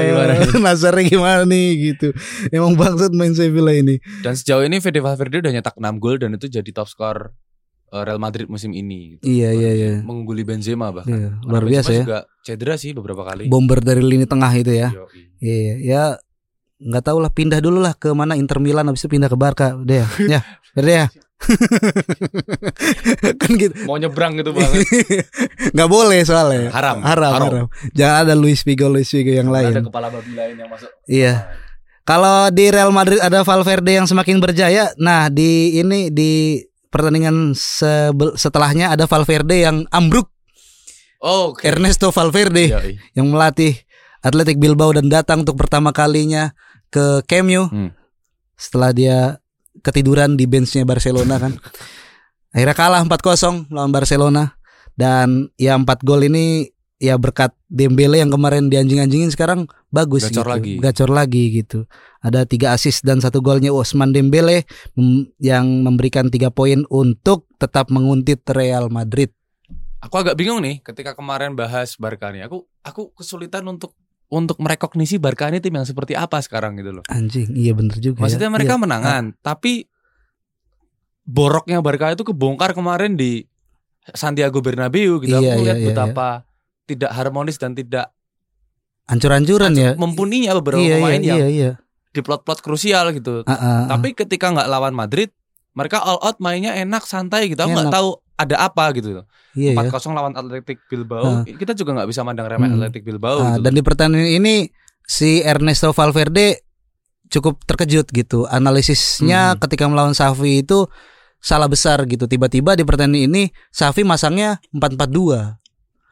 Nasarnya 0.58 1.06
gimana 1.12 1.42
nih? 1.46 1.94
Gitu. 1.94 2.08
Emang 2.50 2.74
bangsat 2.74 3.14
main 3.14 3.32
Sevilla 3.32 3.72
ini. 3.72 3.96
Dan 4.20 4.34
sejauh 4.34 4.64
ini 4.64 4.82
Fede 4.82 4.98
Valverde 4.98 5.40
udah 5.40 5.52
nyetak 5.52 5.76
6 5.78 6.02
gol 6.02 6.16
dan 6.18 6.34
itu 6.34 6.50
jadi 6.50 6.70
top 6.74 6.88
skor 6.90 7.30
Real 8.02 8.18
Madrid 8.18 8.50
musim 8.50 8.72
ini. 8.72 9.14
gitu. 9.14 9.22
Iya 9.22 9.54
iya 9.54 9.70
iya. 9.70 9.90
Mengungguli 10.02 10.42
Benzema 10.42 10.90
bahkan. 10.90 11.14
Iya, 11.14 11.28
Karena 11.30 11.46
luar 11.46 11.62
Benzema 11.62 11.70
biasa 11.70 11.90
ya. 11.92 12.02
juga 12.02 12.18
cedera 12.42 12.74
sih 12.74 12.90
beberapa 12.90 13.22
kali. 13.22 13.46
Bomber 13.46 13.78
dari 13.78 14.02
lini 14.02 14.26
tengah 14.26 14.50
itu 14.50 14.74
ya. 14.74 14.90
Iya 15.38 15.54
iya. 15.54 15.74
ya 15.78 16.02
nggak 16.74 17.04
tahu 17.06 17.22
lah 17.22 17.30
pindah 17.30 17.62
dulu 17.62 17.78
lah 17.78 17.94
ke 17.94 18.10
mana 18.10 18.34
Inter 18.34 18.58
Milan 18.58 18.84
habis 18.84 19.00
itu 19.00 19.08
pindah 19.08 19.30
ke 19.30 19.38
Barca 19.38 19.78
udah 19.78 19.94
ya. 19.94 20.06
ya, 20.26 20.40
udah 20.74 20.94
ya. 21.04 21.06
kan 23.40 23.50
gitu. 23.54 23.74
Mau 23.84 23.96
nyebrang 23.96 24.34
gitu 24.34 24.50
banget. 24.50 24.80
nggak 25.74 25.88
boleh 25.88 26.20
soalnya. 26.24 26.72
Haram. 26.72 26.98
Haram, 27.00 27.32
Haram. 27.32 27.50
haram. 27.52 27.66
Jangan 27.92 28.16
ada 28.24 28.34
Luis 28.34 28.64
Figo, 28.64 28.88
Luis 28.88 29.06
Figo 29.06 29.30
yang 29.30 29.48
Ada 29.48 29.70
lain. 29.70 29.84
kepala 29.86 30.08
babi 30.10 30.32
lain 30.32 30.54
yang 30.56 30.68
masuk. 30.68 30.90
Iya. 31.06 31.46
Kalau 32.04 32.52
di 32.52 32.68
Real 32.68 32.92
Madrid 32.92 33.16
ada 33.16 33.40
Valverde 33.40 33.92
yang 33.96 34.04
semakin 34.04 34.36
berjaya. 34.36 34.92
Nah, 35.00 35.32
di 35.32 35.80
ini 35.80 36.12
di 36.12 36.60
pertandingan 36.94 37.58
sebel- 37.58 38.38
setelahnya 38.38 38.94
ada 38.94 39.10
Valverde 39.10 39.58
yang 39.58 39.82
ambruk. 39.90 40.30
Oh, 41.18 41.50
oke. 41.50 41.66
Ernesto 41.66 42.14
Valverde 42.14 42.70
Yoi. 42.70 42.94
yang 43.12 43.26
melatih 43.28 43.74
Athletic 44.22 44.56
Bilbao 44.56 44.94
dan 44.94 45.10
datang 45.10 45.42
untuk 45.42 45.58
pertama 45.58 45.90
kalinya 45.90 46.54
ke 46.88 47.26
Camp 47.26 47.50
Nou 47.50 47.66
Hmm. 47.66 47.90
setelah 48.54 48.94
dia 48.94 49.18
ketiduran 49.82 50.38
di 50.38 50.46
benchnya 50.46 50.86
Barcelona 50.86 51.42
kan. 51.42 51.58
Akhirnya 52.54 52.76
kalah 52.78 53.02
4-0 53.02 53.66
lawan 53.68 53.90
Barcelona 53.90 54.54
dan 54.94 55.50
ya 55.58 55.74
4 55.74 56.06
gol 56.06 56.22
ini 56.22 56.70
ya 57.04 57.20
berkat 57.20 57.52
Dembele 57.68 58.16
yang 58.16 58.32
kemarin 58.32 58.72
dianjing-anjingin 58.72 59.28
sekarang 59.28 59.68
bagus 59.92 60.24
Gacor 60.32 60.48
gitu. 60.48 60.52
lagi. 60.56 60.72
Gacor 60.80 61.10
lagi 61.12 61.44
gitu. 61.52 61.84
Ada 62.24 62.48
tiga 62.48 62.72
assist 62.72 63.04
dan 63.04 63.20
satu 63.20 63.44
golnya 63.44 63.68
Osman 63.68 64.16
Dembele 64.16 64.64
yang 65.36 65.84
memberikan 65.84 66.32
tiga 66.32 66.48
poin 66.48 66.88
untuk 66.88 67.44
tetap 67.60 67.92
menguntit 67.92 68.40
Real 68.48 68.88
Madrid. 68.88 69.28
Aku 70.00 70.16
agak 70.20 70.36
bingung 70.36 70.64
nih 70.64 70.80
ketika 70.80 71.12
kemarin 71.12 71.52
bahas 71.52 72.00
Barca 72.00 72.32
nih. 72.32 72.48
Aku 72.48 72.64
aku 72.80 73.12
kesulitan 73.12 73.68
untuk 73.68 73.92
untuk 74.32 74.56
merekognisi 74.56 75.20
Barca 75.20 75.52
ini 75.52 75.60
tim 75.60 75.76
yang 75.76 75.84
seperti 75.84 76.16
apa 76.16 76.40
sekarang 76.40 76.80
gitu 76.80 76.96
loh. 77.00 77.04
Anjing, 77.12 77.52
iya 77.52 77.76
bener 77.76 78.00
juga. 78.00 78.24
Maksudnya 78.24 78.48
ya. 78.48 78.54
mereka 78.56 78.74
Iya. 78.76 78.82
menangan, 78.82 79.24
tapi 79.44 79.88
boroknya 81.24 81.80
Barca 81.80 82.12
itu 82.12 82.24
kebongkar 82.24 82.72
kemarin 82.76 83.16
di 83.16 83.44
Santiago 84.12 84.60
Bernabeu 84.60 85.20
gitu. 85.24 85.32
Iya, 85.32 85.40
Aku 85.40 85.60
iya, 85.60 85.64
lihat 85.64 85.78
iya, 85.80 85.86
betapa 85.92 86.28
tidak 86.84 87.10
harmonis 87.10 87.56
dan 87.56 87.72
tidak 87.72 88.12
Ancur-ancuran 89.04 89.72
ya. 89.76 89.92
mumpuninya 90.00 90.56
beberapa 90.56 90.80
iya, 90.80 90.96
pemain 90.96 91.20
iya, 91.20 91.28
yang 91.28 91.38
iya, 91.44 91.48
iya. 91.48 91.70
di 92.08 92.20
plot-plot 92.24 92.64
krusial 92.64 93.12
gitu. 93.12 93.44
Ah, 93.44 93.52
ah, 93.52 93.60
ah. 93.60 93.80
Tapi 93.92 94.16
ketika 94.16 94.48
nggak 94.48 94.64
lawan 94.64 94.96
Madrid, 94.96 95.28
mereka 95.76 96.00
all 96.00 96.16
out 96.24 96.40
mainnya 96.40 96.72
enak 96.72 97.04
santai 97.04 97.52
gitu. 97.52 97.60
Aku 97.60 97.68
nggak 97.70 97.92
tahu 97.92 98.08
ada 98.34 98.56
apa 98.64 98.84
gitu. 98.96 99.22
iya, 99.52 99.76
ya. 99.76 99.86
4-0 99.86 99.92
lawan 100.10 100.32
Athletic 100.32 100.80
Bilbao. 100.88 101.20
Ah. 101.20 101.42
Kita 101.44 101.76
juga 101.76 101.92
nggak 101.94 102.08
bisa 102.08 102.24
mandang 102.24 102.48
remeh 102.48 102.64
Hmm. 102.64 102.80
Athletic 102.80 103.04
Bilbao 103.04 103.36
Ah, 103.38 103.54
gitu. 103.54 103.62
dan 103.62 103.72
di 103.72 103.82
pertandingan 103.84 104.30
ini 104.32 104.54
si 105.04 105.44
Ernesto 105.44 105.92
Valverde 105.92 106.64
cukup 107.28 107.60
terkejut 107.62 108.08
gitu. 108.08 108.48
Analisisnya 108.48 109.52
Hmm. 109.52 109.60
ketika 109.60 109.84
melawan 109.84 110.16
Safi 110.16 110.64
itu 110.64 110.88
salah 111.38 111.68
besar 111.68 112.00
gitu. 112.08 112.24
Tiba-tiba 112.24 112.72
di 112.72 112.82
pertandingan 112.82 113.28
ini 113.28 113.42
Safi 113.68 114.00
masangnya 114.00 114.64
4-4-2. 114.72 115.60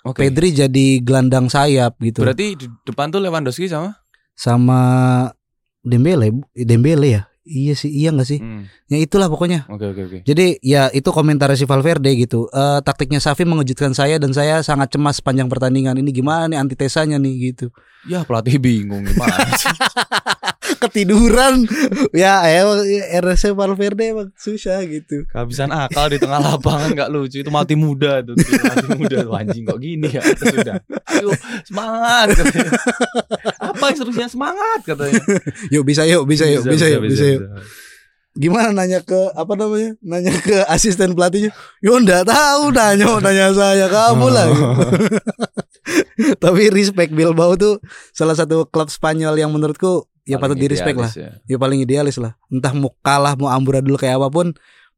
Oke. 0.03 0.27
Pedri 0.27 0.51
jadi 0.51 0.99
gelandang 0.99 1.47
sayap 1.47 1.95
gitu. 2.03 2.27
Berarti 2.27 2.59
di 2.59 2.67
depan 2.83 3.15
tuh 3.15 3.23
Lewandowski 3.23 3.71
sama? 3.71 4.03
Sama 4.35 4.81
Dembele, 5.83 6.43
Dembele 6.55 7.09
ya. 7.11 7.23
Iya 7.43 7.75
sih, 7.75 7.91
iya 7.91 8.15
nggak 8.15 8.29
sih? 8.29 8.39
Hmm. 8.39 8.71
Ya 8.87 9.03
itulah 9.03 9.27
pokoknya. 9.27 9.67
Oke 9.67 9.91
oke 9.91 10.03
oke. 10.07 10.19
Jadi 10.23 10.63
ya 10.63 10.95
itu 10.95 11.11
komentar 11.11 11.51
si 11.59 11.67
Valverde 11.67 12.15
gitu. 12.15 12.47
Eh, 12.55 12.79
taktiknya 12.87 13.19
Safi 13.19 13.43
mengejutkan 13.43 13.91
saya 13.99 14.23
dan 14.23 14.31
saya 14.31 14.63
sangat 14.63 14.95
cemas 14.95 15.19
sepanjang 15.19 15.51
pertandingan 15.51 15.99
ini 15.99 16.15
gimana 16.15 16.47
nih 16.47 16.63
antitesanya 16.63 17.19
nih 17.19 17.51
gitu. 17.51 17.75
Ya 18.07 18.23
pelatih 18.23 18.63
bingung 18.63 19.03
gimana 19.03 19.35
sih. 19.59 19.75
Ketiduran 20.83 21.63
ya 22.11 22.43
RC 23.23 23.55
Valverde 23.55 24.15
emang 24.15 24.31
susah 24.35 24.83
gitu. 24.87 25.23
Kehabisan 25.31 25.71
akal 25.71 26.11
di 26.11 26.19
tengah 26.19 26.43
lapangan 26.43 26.91
nggak 26.95 27.11
lucu 27.11 27.43
itu 27.43 27.51
mati 27.55 27.79
muda 27.79 28.19
tuh 28.23 28.35
tim 28.35 28.59
mati 28.59 28.87
muda 28.91 29.17
tuh 29.23 29.35
anjing 29.35 29.63
kok 29.63 29.79
gini 29.79 30.11
ya 30.11 30.23
sudah 30.35 30.83
ayo 31.15 31.31
semangat 31.63 32.35
apa 33.63 33.85
instruksinya 33.95 34.27
semangat 34.27 34.81
katanya 34.83 35.23
Yuk 35.71 35.87
bisa 35.87 36.03
yuk 36.03 36.27
bisa 36.27 36.45
yuk 36.51 36.67
bisa, 36.67 36.87
yuk 36.91 37.03
bisa, 37.07 37.32
yuk. 37.33 37.43
Gimana 38.33 38.73
nanya 38.73 39.05
ke 39.05 39.29
apa 39.33 39.53
namanya? 39.53 39.93
Nanya 40.01 40.33
ke 40.33 40.65
asisten 40.67 41.13
pelatihnya. 41.13 41.53
Yo 41.85 42.01
ndak 42.01 42.25
tahu 42.25 42.73
nanya 42.73 43.21
nanya 43.21 43.53
saya 43.53 43.87
kamu 43.89 44.27
lah. 44.27 44.47
gitu. 44.49 44.65
Tapi 46.43 46.63
respect 46.73 47.13
Bilbao 47.13 47.57
tuh 47.57 47.77
salah 48.11 48.33
satu 48.33 48.65
klub 48.65 48.89
Spanyol 48.89 49.37
yang 49.37 49.53
menurutku 49.53 50.09
ya 50.25 50.41
patut 50.41 50.57
di 50.57 50.65
respect 50.65 50.97
lah. 50.97 51.13
Ya 51.45 51.57
paling 51.59 51.85
idealis 51.85 52.17
lah. 52.17 52.33
Entah 52.49 52.73
mau 52.73 52.95
kalah 53.05 53.37
mau 53.37 53.51
amburadul 53.51 54.01
kayak 54.01 54.17
apa 54.17 54.29
pun, 54.31 54.47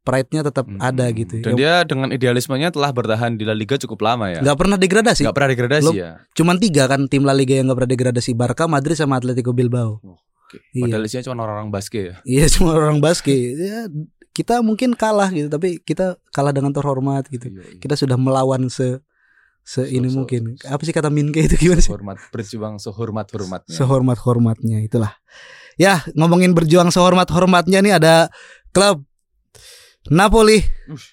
pride-nya 0.05 0.45
tetap 0.45 0.69
ada 0.79 1.09
gitu. 1.11 1.41
Hmm. 1.41 1.43
Dan 1.43 1.53
Ya, 1.57 1.59
dia 1.59 1.75
dengan 1.89 2.09
idealismenya 2.13 2.71
telah 2.71 2.93
bertahan 2.93 3.35
di 3.35 3.43
La 3.43 3.57
Liga 3.57 3.81
cukup 3.81 4.05
lama 4.05 4.31
ya. 4.31 4.45
nggak 4.45 4.59
pernah 4.61 4.77
degradasi. 4.77 5.25
Nggak 5.25 5.35
pernah 5.35 5.51
degradasi 5.51 5.85
Belum. 5.91 5.95
ya. 5.97 6.11
Cuman 6.37 6.57
tiga 6.61 6.87
kan 6.87 7.09
tim 7.09 7.25
La 7.25 7.33
Liga 7.33 7.57
yang 7.57 7.67
nggak 7.67 7.79
pernah 7.83 7.93
degradasi 7.97 8.31
Barca, 8.37 8.69
Madrid 8.69 8.95
sama 8.95 9.17
Atletico 9.19 9.51
Bilbao. 9.51 9.99
Oke. 10.05 10.23
Iya. 10.73 10.83
Padahal 10.87 11.03
isinya 11.07 11.25
cuma 11.27 11.43
orang-orang 11.43 11.71
basket 11.71 12.03
ya. 12.05 12.17
Iya 12.25 12.45
cuma 12.59 12.71
orang 12.75 12.99
basket. 12.99 13.55
Ya, 13.57 13.81
kita 14.35 14.61
mungkin 14.61 14.99
kalah 14.99 15.31
gitu, 15.31 15.47
tapi 15.47 15.79
kita 15.79 16.19
kalah 16.35 16.51
dengan 16.51 16.75
terhormat 16.75 17.27
gitu. 17.31 17.47
Iya, 17.51 17.63
iya. 17.63 17.79
Kita 17.79 17.95
sudah 17.95 18.19
melawan 18.19 18.67
se 18.67 18.99
se 19.65 19.87
ini 19.89 20.11
So- 20.13 20.23
mungkin. 20.23 20.61
Apa 20.67 20.83
sih 20.85 20.93
kata 20.93 21.09
Minke 21.09 21.47
itu 21.47 21.57
gimana 21.57 21.81
sih? 21.81 21.91
Hormat 21.91 22.19
berjuang 22.29 22.77
sehormat-hormatnya. 22.77 23.73
Sehormat-hormatnya 23.73 24.79
itulah. 24.85 25.17
Ya, 25.75 26.07
ngomongin 26.15 26.55
berjuang 26.55 26.95
sehormat-hormatnya 26.95 27.83
nih 27.83 27.99
ada 27.99 28.29
klub 28.71 29.03
Napoli. 30.13 30.61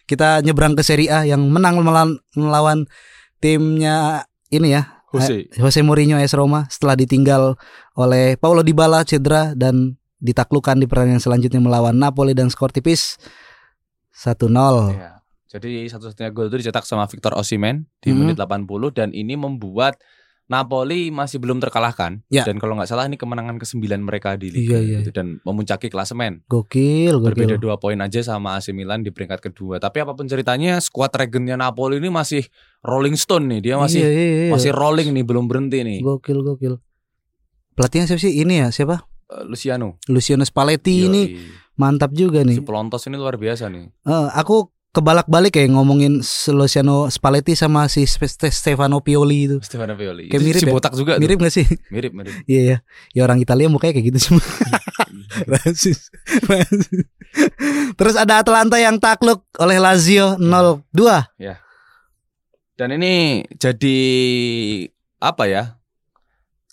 Kita 0.04 0.44
nyebrang 0.44 0.76
ke 0.76 0.84
Serie 0.84 1.08
A 1.08 1.24
yang 1.24 1.48
menang 1.48 1.80
melawan, 1.80 2.20
melawan 2.36 2.80
timnya 3.40 4.28
ini 4.52 4.76
ya. 4.76 5.01
Jose. 5.12 5.52
Jose 5.54 5.80
Mourinho 5.82 6.16
AS 6.16 6.32
Roma 6.32 6.66
setelah 6.68 6.96
ditinggal 6.96 7.56
oleh 7.94 8.36
Paulo 8.36 8.64
Dybala 8.64 9.04
cedera 9.04 9.52
dan 9.54 9.96
ditaklukkan 10.18 10.78
di 10.78 10.86
pertandingan 10.86 11.20
selanjutnya 11.20 11.60
melawan 11.60 11.94
Napoli 11.94 12.32
dan 12.32 12.48
skor 12.48 12.70
tipis 12.70 13.20
1-0. 14.14 14.48
Iya. 14.94 15.12
Jadi 15.52 15.84
satu-satunya 15.86 16.32
gol 16.32 16.48
itu 16.48 16.64
dicetak 16.64 16.88
sama 16.88 17.04
Victor 17.06 17.36
Osimhen 17.36 17.92
di 18.00 18.12
Mhm. 18.12 18.18
menit 18.18 18.38
80 18.40 18.88
dan 18.90 19.12
ini 19.12 19.36
membuat 19.36 20.00
Napoli 20.48 21.12
masih 21.12 21.40
belum 21.40 21.64
terkalahkan 21.64 22.28
Ya. 22.28 22.44
dan 22.44 22.60
kalau 22.60 22.76
nggak 22.76 22.84
salah 22.86 23.08
ini 23.08 23.16
kemenangan 23.16 23.56
ke-9 23.56 24.04
mereka 24.04 24.36
di 24.36 24.52
liga 24.52 24.76
Iya, 24.76 24.80
iya. 24.84 24.98
gitu, 25.00 25.16
dan 25.16 25.40
memuncaki 25.44 25.88
klasemen. 25.88 26.44
Gokil, 26.46 27.24
Berbeda 27.24 27.56
gokil. 27.56 27.64
dua 27.64 27.80
poin 27.80 27.96
aja 27.96 28.20
sama 28.20 28.60
AC 28.60 28.76
Milan 28.76 29.00
di 29.00 29.16
peringkat 29.16 29.40
kedua. 29.42 29.80
Tapi 29.80 30.04
apa 30.04 30.12
pun 30.12 30.28
ceritanya, 30.28 30.76
skuad 30.84 31.16
regennya 31.16 31.56
Napoli 31.56 32.04
ini 32.04 32.12
masih 32.12 32.44
Rolling 32.82 33.14
Stone 33.14 33.46
nih. 33.48 33.60
Dia 33.62 33.76
masih 33.78 34.02
Iya, 34.02 34.10
iya, 34.10 34.26
iya. 34.46 34.52
masih 34.52 34.72
rolling 34.74 35.10
nih, 35.12 35.22
belum 35.22 35.46
berhenti 35.46 35.82
nih. 35.82 36.00
gokil, 36.02 36.42
gokil. 36.42 36.82
Pelatihnya 37.72 38.06
siapa 38.06 38.20
sih? 38.20 38.42
Ini 38.42 38.54
ya, 38.58 38.68
siapa? 38.70 39.06
Eh, 39.28 39.44
Luciano. 39.46 40.02
Luciano 40.08 40.44
Spalletti 40.44 41.06
ini 41.06 41.22
Yoi. 41.30 41.40
mantap 41.78 42.12
juga 42.12 42.42
si 42.42 42.48
nih. 42.52 42.58
pelontos 42.62 43.06
ini 43.06 43.16
luar 43.16 43.38
biasa 43.38 43.70
nih. 43.70 43.86
Eh, 43.88 44.28
aku 44.34 44.68
kebalak-balik 44.92 45.56
ya 45.56 45.72
ngomongin 45.72 46.20
Luciano 46.52 47.08
Spalletti 47.08 47.56
sama 47.56 47.88
si 47.88 48.04
Stefano 48.04 49.00
Pioli 49.00 49.48
itu. 49.48 49.58
Stefano 49.64 49.96
Pioli. 49.96 50.28
Kayak 50.28 50.44
mirip 50.44 50.60
si 50.60 50.68
ya? 50.68 50.74
botak 50.74 50.94
juga 50.94 51.16
tuh. 51.16 51.22
Mirip 51.24 51.38
gak 51.40 51.54
sih? 51.54 51.64
Mirip, 51.88 52.12
mirip. 52.12 52.34
Iya 52.52 52.62
ya. 52.62 52.78
Ya 53.16 53.22
orang 53.24 53.40
Italia 53.40 53.72
mukanya 53.72 53.96
kayak 53.96 54.12
gitu 54.12 54.20
semua. 54.20 54.44
Rasis. 55.54 56.12
Rasis. 56.44 57.08
Terus 57.96 58.16
ada 58.20 58.44
Atalanta 58.44 58.76
yang 58.76 59.00
takluk 59.00 59.48
oleh 59.56 59.80
Lazio 59.80 60.36
0-2. 60.36 60.92
Dan 62.82 62.98
ini 62.98 63.46
jadi 63.62 64.00
apa 65.22 65.46
ya? 65.46 65.78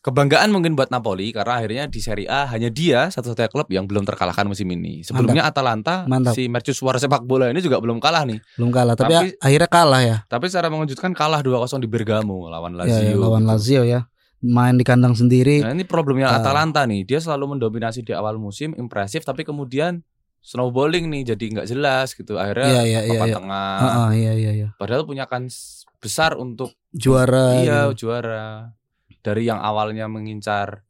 Kebanggaan 0.00 0.48
mungkin 0.48 0.72
buat 0.72 0.88
Napoli 0.88 1.36
karena 1.36 1.60
akhirnya 1.60 1.84
di 1.84 2.00
Serie 2.00 2.24
A 2.30 2.48
hanya 2.48 2.72
dia 2.72 3.12
satu-satunya 3.12 3.50
klub 3.52 3.68
yang 3.68 3.84
belum 3.84 4.08
terkalahkan 4.08 4.48
musim 4.48 4.64
ini. 4.72 5.04
Sebelumnya 5.04 5.44
Atalanta 5.44 6.08
Mantap. 6.08 6.32
si 6.32 6.48
mercusuar 6.48 6.96
sepak 6.96 7.28
bola 7.28 7.52
ini 7.52 7.60
juga 7.60 7.76
belum 7.76 8.00
kalah 8.00 8.24
nih. 8.24 8.40
Belum 8.56 8.72
kalah, 8.72 8.96
tapi, 8.96 9.12
Tapi- 9.12 9.36
akhirnya 9.36 9.68
kalah 9.68 10.00
ya. 10.00 10.16
Tapi 10.24 10.48
secara 10.48 10.72
mengejutkan 10.72 11.12
kalah 11.12 11.44
2-0 11.44 11.76
di 11.76 11.90
Bergamo 11.90 12.48
lawan 12.48 12.72
Ya, 12.72 12.88
Lazio. 12.88 13.04
ya, 13.04 13.16
lawan 13.20 13.42
gitu. 13.44 13.50
Lazio 13.52 13.82
ya. 13.84 14.00
Main 14.40 14.80
di 14.80 14.86
kandang 14.86 15.12
sendiri. 15.12 15.60
Nah, 15.60 15.76
ini 15.76 15.84
problemnya 15.84 16.32
Ah. 16.32 16.40
Atalanta 16.40 16.88
nih. 16.88 17.04
Dia 17.04 17.20
selalu 17.20 17.58
mendominasi 17.58 18.00
di 18.00 18.16
awal 18.16 18.40
musim, 18.40 18.72
impresif 18.80 19.28
tapi 19.28 19.44
kemudian 19.44 20.00
snowballing 20.40 21.10
nih 21.10 21.34
jadi 21.34 21.44
nggak 21.58 21.68
jelas 21.68 22.14
gitu. 22.14 22.38
Akhirnya 22.38 22.86
iya, 22.86 23.02
iya, 23.04 23.12
papan 23.12 23.28
iya. 23.28 23.34
tengah. 23.36 23.76
Heeh, 23.82 24.08
iya 24.14 24.32
iya 24.32 24.52
iya. 24.54 24.68
Padahal 24.78 25.02
punya 25.04 25.26
kans 25.26 25.77
besar 25.98 26.34
untuk 26.34 26.72
Juara. 26.90 27.58
iya 27.58 27.80
gitu. 27.90 28.06
juara. 28.06 28.72
Dari 29.18 29.44
yang 29.44 29.58
awalnya 29.58 30.06
mengincar 30.06 30.86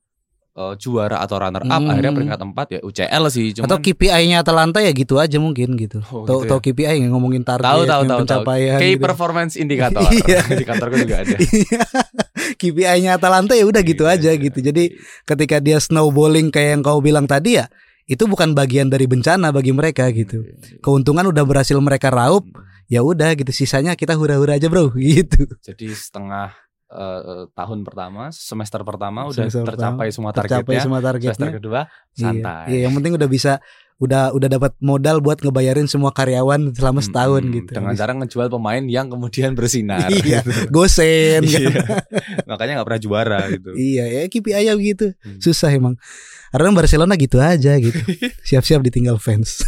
eh, 0.52 0.74
juara 0.74 1.22
atau 1.22 1.38
runner 1.38 1.62
up, 1.62 1.70
Hmm. 1.70 1.86
akhirnya 1.86 2.10
peringkat 2.10 2.40
4 2.42 2.66
ya 2.68 2.80
UCL 2.82 3.24
sih. 3.30 3.46
Cuman 3.54 3.66
Atau 3.66 3.78
KPI-nya 3.78 4.42
Atalanta 4.42 4.82
ya 4.82 4.90
gitu 4.90 5.16
aja 5.16 5.38
mungkin 5.38 5.78
gitu. 5.78 6.02
Oh, 6.10 6.26
tahu 6.26 6.42
gitu 6.44 6.54
ya. 6.54 6.60
KPI 6.60 6.94
nggak 6.98 7.12
ngomongin 7.14 7.42
target, 7.42 7.62
tahu 7.62 7.80
tahu 7.80 7.86
tahu 7.86 8.02
tahu. 8.04 8.18
pencapaian 8.26 8.78
Key 8.78 8.92
gitu. 8.94 9.02
performance 9.02 9.54
indicator. 9.54 10.02
Iya. 10.26 10.42
Indikatorku 10.52 10.96
juga 10.98 11.16
ada. 11.22 11.36
KPI-nya 12.54 13.16
Atalanta 13.16 13.54
ya 13.54 13.64
udah 13.64 13.82
gitu 13.82 14.04
Iya, 14.04 14.14
aja 14.18 14.30
iya. 14.34 14.42
gitu. 14.42 14.58
Jadi 14.60 14.84
ketika 15.24 15.56
dia 15.58 15.78
snowballing 15.78 16.50
kayak 16.50 16.70
yang 16.74 16.82
kau 16.82 16.98
bilang 16.98 17.26
tadi 17.26 17.58
ya, 17.58 17.66
itu 18.04 18.24
bukan 18.24 18.50
bagian 18.52 18.88
dari 18.88 19.06
bencana 19.06 19.52
bagi 19.52 19.70
mereka 19.70 20.08
gitu. 20.10 20.42
Keuntungan 20.80 21.22
udah 21.28 21.44
berhasil 21.44 21.76
mereka 21.78 22.10
raup, 22.10 22.46
ya 22.88 23.04
udah 23.04 23.36
gitu. 23.36 23.52
Sisanya 23.52 23.92
kita 23.94 24.16
hura-hura 24.16 24.56
aja 24.56 24.66
bro, 24.66 24.90
gitu. 24.98 25.44
Jadi 25.60 25.92
setengah 25.92 26.50
eh, 26.88 27.44
tahun 27.52 27.84
pertama, 27.84 28.32
semester 28.32 28.80
pertama 28.82 29.28
udah 29.28 29.44
Semester 29.46 29.64
tercapai 29.68 30.08
semua 30.08 30.32
Tercapai 30.32 30.74
targetnya. 30.74 30.80
semua 30.82 30.98
Semester 30.98 31.12
targetnya. 31.20 31.50
kedua 31.54 31.80
Iya, 31.84 32.18
santai. 32.18 32.64
Iya, 32.72 32.78
yang 32.88 32.94
penting 32.96 33.12
udah 33.14 33.28
bisa 33.28 33.52
udah 33.98 34.30
udah 34.30 34.46
dapat 34.46 34.78
modal 34.78 35.18
buat 35.18 35.42
ngebayarin 35.42 35.90
semua 35.90 36.14
karyawan 36.14 36.70
selama 36.70 37.02
setahun 37.02 37.42
Hmm, 37.42 37.50
gitu. 37.50 37.70
Dengan 37.74 37.98
cara 37.98 38.14
ngejual 38.14 38.46
pemain 38.46 38.78
yang 38.86 39.10
kemudian 39.10 39.58
bersinar. 39.58 40.06
Iya, 40.14 40.46
gitu. 40.46 40.70
gosen 40.70 41.42
kan. 41.42 41.60
Iya. 41.66 41.82
Makanya 42.50 42.72
nggak 42.78 42.86
pernah 42.86 43.02
juara 43.02 43.40
gitu. 43.50 43.74
Iya, 43.74 44.04
ya 44.06 44.20
KPI 44.30 44.54
ayam 44.54 44.78
gitu. 44.78 45.10
Hmm. 45.18 45.42
Susah 45.42 45.74
emang. 45.74 45.98
Karena 46.54 46.70
Barcelona 46.72 47.18
gitu 47.18 47.42
aja 47.42 47.74
gitu. 47.76 47.98
Siap-siap 48.46 48.86
ditinggal 48.86 49.18
fans. 49.18 49.66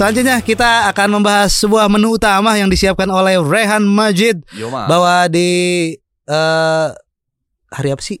Selanjutnya 0.00 0.40
kita 0.40 0.88
akan 0.88 1.20
membahas 1.20 1.52
sebuah 1.60 1.84
menu 1.92 2.16
utama 2.16 2.56
yang 2.56 2.72
disiapkan 2.72 3.04
oleh 3.12 3.36
Rehan 3.36 3.84
Majid 3.84 4.40
Yo 4.56 4.72
mah. 4.72 4.88
bahwa 4.88 5.28
di 5.28 5.48
eh 6.24 6.88
hari 7.68 7.88
apa 7.92 8.00
sih 8.00 8.16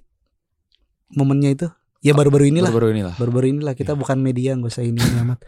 momennya 1.16 1.56
itu? 1.56 1.66
Ya 2.04 2.12
baru-baru 2.12 2.52
inilah. 2.52 2.68
Baru-baru 2.68 2.92
inilah. 2.92 3.14
Baru-baru 3.16 3.46
inilah 3.56 3.72
kita 3.72 3.96
Ya. 3.96 3.96
bukan 3.96 4.20
media 4.20 4.60
nggak 4.60 4.68
usah 4.76 4.84
ini 4.84 5.00
amat. 5.24 5.40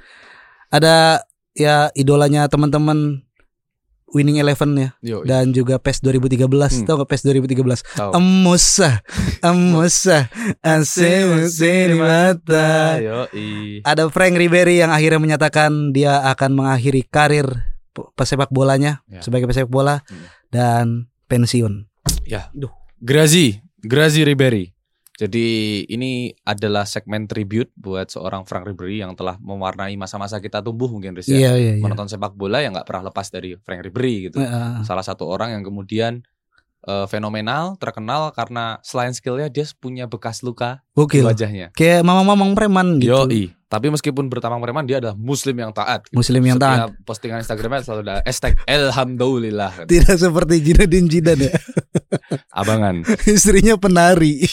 Ada 0.72 1.20
ya 1.52 1.92
idolanya 1.92 2.48
teman-teman 2.48 3.28
Winning 4.12 4.36
Eleven 4.36 4.76
ya 4.76 4.88
Yo, 5.00 5.24
dan 5.24 5.50
juga 5.50 5.76
PES 5.76 6.04
2013 6.04 6.44
Hmm. 6.44 6.84
tau 6.84 7.00
gak 7.00 7.08
PES 7.08 7.22
2013 7.24 7.80
tahu. 7.96 8.10
Emusa 8.12 9.00
Emusa 9.40 10.28
Asem 10.60 11.48
di 11.48 11.96
mata 11.96 13.00
ada 13.82 14.02
Frank 14.08 14.34
Ribery 14.34 14.78
yang 14.78 14.90
akhirnya 14.90 15.18
menyatakan 15.18 15.90
dia 15.90 16.20
akan 16.26 16.50
mengakhiri 16.54 17.04
karir 17.04 17.48
pe- 17.90 18.08
pesepak 18.12 18.48
bolanya 18.48 19.00
Ya. 19.06 19.20
sebagai 19.20 19.44
pesepak 19.44 19.68
bola 19.68 20.04
Hmm. 20.04 20.24
dan 20.48 20.84
pensiun. 21.26 21.88
Ya. 22.24 22.52
Duh. 22.52 22.70
Grazi, 22.98 23.58
Grazi 23.80 24.22
Ribery. 24.22 24.71
Jadi 25.22 25.46
ini 25.86 26.34
adalah 26.42 26.82
segmen 26.82 27.30
tribute 27.30 27.70
buat 27.78 28.10
seorang 28.10 28.42
Frank 28.42 28.66
Ribery 28.66 29.06
yang 29.06 29.14
telah 29.14 29.38
mewarnai 29.38 29.94
masa-masa 29.94 30.42
kita 30.42 30.58
tumbuh 30.58 30.90
mungkin 30.90 31.14
Riz 31.14 31.30
ya. 31.30 31.38
Iya 31.38 31.52
iya 31.54 31.72
iya. 31.78 31.82
Menonton 31.84 32.10
sepak 32.10 32.34
bola 32.34 32.58
yang 32.58 32.74
nggak 32.74 32.90
pernah 32.90 33.06
lepas 33.06 33.30
dari 33.30 33.54
Frank 33.62 33.86
Ribery 33.86 34.26
gitu. 34.26 34.42
Eh, 34.42 34.82
Salah 34.82 35.06
satu 35.06 35.30
orang 35.30 35.54
yang 35.54 35.62
kemudian 35.62 36.26
eh, 36.82 37.06
fenomenal, 37.06 37.78
terkenal 37.78 38.34
karena 38.34 38.82
selain 38.82 39.14
skillnya 39.14 39.46
dia 39.46 39.62
punya 39.78 40.10
bekas 40.10 40.42
luka 40.42 40.82
di 40.90 40.98
Gokil. 40.98 41.22
wajahnya. 41.22 41.70
Kayak 41.78 42.02
mamang-mamang 42.02 42.58
preman 42.58 42.98
gitu. 42.98 43.14
Yoi. 43.14 43.54
Tapi 43.72 43.88
meskipun 43.88 44.28
bertamang 44.28 44.60
preman 44.60 44.84
dia 44.84 45.00
adalah 45.00 45.16
muslim 45.16 45.56
yang 45.56 45.72
taat. 45.72 46.04
gitu. 46.04 46.20
Muslim 46.20 46.44
yang 46.44 46.60
taat. 46.60 46.92
Setiap 46.92 47.08
postingan 47.08 47.38
Instagramnya 47.40 47.80
selalu 47.80 48.00
ada 48.04 48.14
hashtag 48.20 48.52
Alhamdulillah. 48.68 49.88
Tidak 49.88 50.12
seperti 50.20 50.60
Zinedine 50.60 51.08
Zidane 51.08 51.48
ya. 51.48 51.56
Abangan. 52.60 53.00
Istrinya 53.24 53.80
penari. 53.80 54.44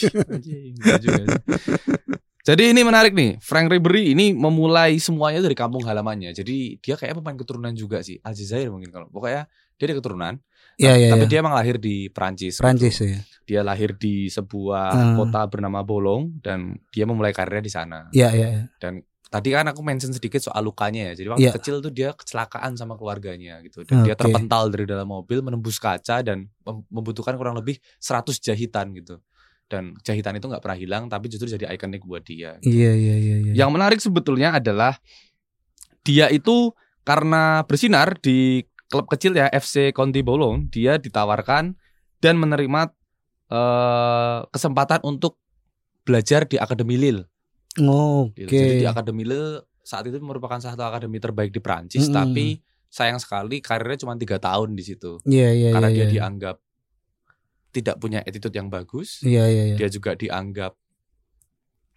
Jadi 2.40 2.72
ini 2.72 2.80
menarik 2.80 3.12
nih, 3.12 3.36
Frank 3.44 3.68
Ribery 3.68 4.16
ini 4.16 4.32
memulai 4.32 4.96
semuanya 4.96 5.44
dari 5.44 5.52
kampung 5.52 5.84
halamannya. 5.84 6.32
Jadi 6.32 6.80
dia 6.80 6.96
kayak 6.96 7.20
pemain 7.20 7.36
keturunan 7.36 7.76
juga 7.76 8.00
sih, 8.00 8.16
Aljazair 8.24 8.72
mungkin 8.72 8.88
kalau. 8.88 9.06
Pokoknya 9.12 9.44
dia 9.76 9.84
ada 9.84 9.96
keturunan. 10.00 10.34
Iya 10.80 10.96
iya 10.96 11.08
tapi 11.12 11.28
iya. 11.28 11.30
dia 11.36 11.38
emang 11.44 11.52
lahir 11.52 11.76
di 11.76 12.08
Prancis. 12.08 12.56
gitu. 12.56 12.64
Prancis 12.64 12.96
ya. 13.04 13.20
Dia 13.44 13.60
lahir 13.60 14.00
di 14.00 14.32
sebuah 14.32 14.88
Ah. 14.96 15.12
kota 15.12 15.44
bernama 15.52 15.84
Bolong 15.84 16.40
dan 16.40 16.80
dia 16.88 17.04
memulai 17.04 17.36
karirnya 17.36 17.60
di 17.60 17.72
sana. 17.72 18.08
Iya 18.16 18.32
iya. 18.32 18.48
iya. 18.56 18.64
Tadi 19.30 19.54
kan 19.54 19.62
aku 19.70 19.78
mention 19.86 20.10
sedikit 20.10 20.42
soal 20.42 20.66
lukanya 20.66 21.14
ya. 21.14 21.22
Jadi 21.22 21.28
waktu 21.30 21.46
Iya. 21.46 21.54
kecil 21.54 21.78
tuh 21.78 21.94
dia 21.94 22.10
kecelakaan 22.10 22.74
sama 22.74 22.98
keluarganya 22.98 23.62
gitu. 23.62 23.86
Dan 23.86 24.02
dia 24.02 24.18
Oke. 24.18 24.26
terpental 24.26 24.66
dari 24.74 24.90
dalam 24.90 25.06
mobil 25.06 25.38
menembus 25.38 25.78
kaca 25.78 26.18
dan 26.26 26.50
mem- 26.66 26.82
membutuhkan 26.90 27.38
kurang 27.38 27.54
lebih 27.54 27.78
100 28.02 28.42
jahitan 28.42 28.90
gitu. 28.90 29.22
Dan 29.70 29.94
jahitan 30.02 30.34
itu 30.34 30.50
nggak 30.50 30.58
pernah 30.58 30.74
hilang 30.74 31.06
tapi 31.06 31.30
justru 31.30 31.46
jadi 31.46 31.70
ikonik 31.70 32.02
buat 32.02 32.26
dia. 32.26 32.58
Iya 32.58 32.90
iya 32.90 33.14
iya 33.16 33.36
iya. 33.46 33.52
Yang 33.54 33.70
menarik 33.70 34.00
sebetulnya 34.02 34.58
adalah 34.58 34.98
dia 36.02 36.26
itu 36.26 36.74
karena 37.06 37.62
bersinar 37.62 38.18
di 38.18 38.66
klub 38.90 39.06
kecil 39.06 39.38
ya 39.38 39.46
FC 39.46 39.94
Conti 39.94 40.26
Bolong, 40.26 40.66
dia 40.66 40.98
ditawarkan 40.98 41.78
dan 42.18 42.34
menerima 42.34 42.90
eh, 43.50 44.38
kesempatan 44.50 45.02
untuk 45.02 45.38
belajar 46.02 46.46
di 46.46 46.58
Akademi 46.58 46.98
Lille. 46.98 47.26
Oke. 47.78 48.48
gitu. 48.48 48.50
Jadi 48.50 48.82
di 48.82 48.86
Akademi 48.88 49.22
Lille 49.22 49.62
saat 49.86 50.06
itu 50.06 50.18
merupakan 50.18 50.58
salah 50.58 50.74
satu 50.74 50.84
akademi 50.86 51.22
terbaik 51.22 51.54
di 51.54 51.60
Prancis, 51.62 52.10
Mm-mm. 52.10 52.16
tapi 52.16 52.46
sayang 52.90 53.22
sekali 53.22 53.62
karirnya 53.62 54.02
cuma 54.02 54.18
tiga 54.18 54.42
tahun 54.42 54.74
di 54.74 54.82
situ 54.82 55.22
Iya 55.22 55.54
iya 55.54 55.70
karena 55.70 55.88
iya. 55.94 55.94
dia 55.94 56.02
iya. 56.02 56.10
dianggap 56.10 56.56
tidak 57.70 57.96
punya 58.02 58.18
attitude 58.26 58.54
yang 58.54 58.66
bagus. 58.66 59.22
Iya 59.22 59.46
iya 59.46 59.64
iya. 59.74 59.76
Dia 59.78 59.88
juga 59.88 60.18
dianggap 60.18 60.74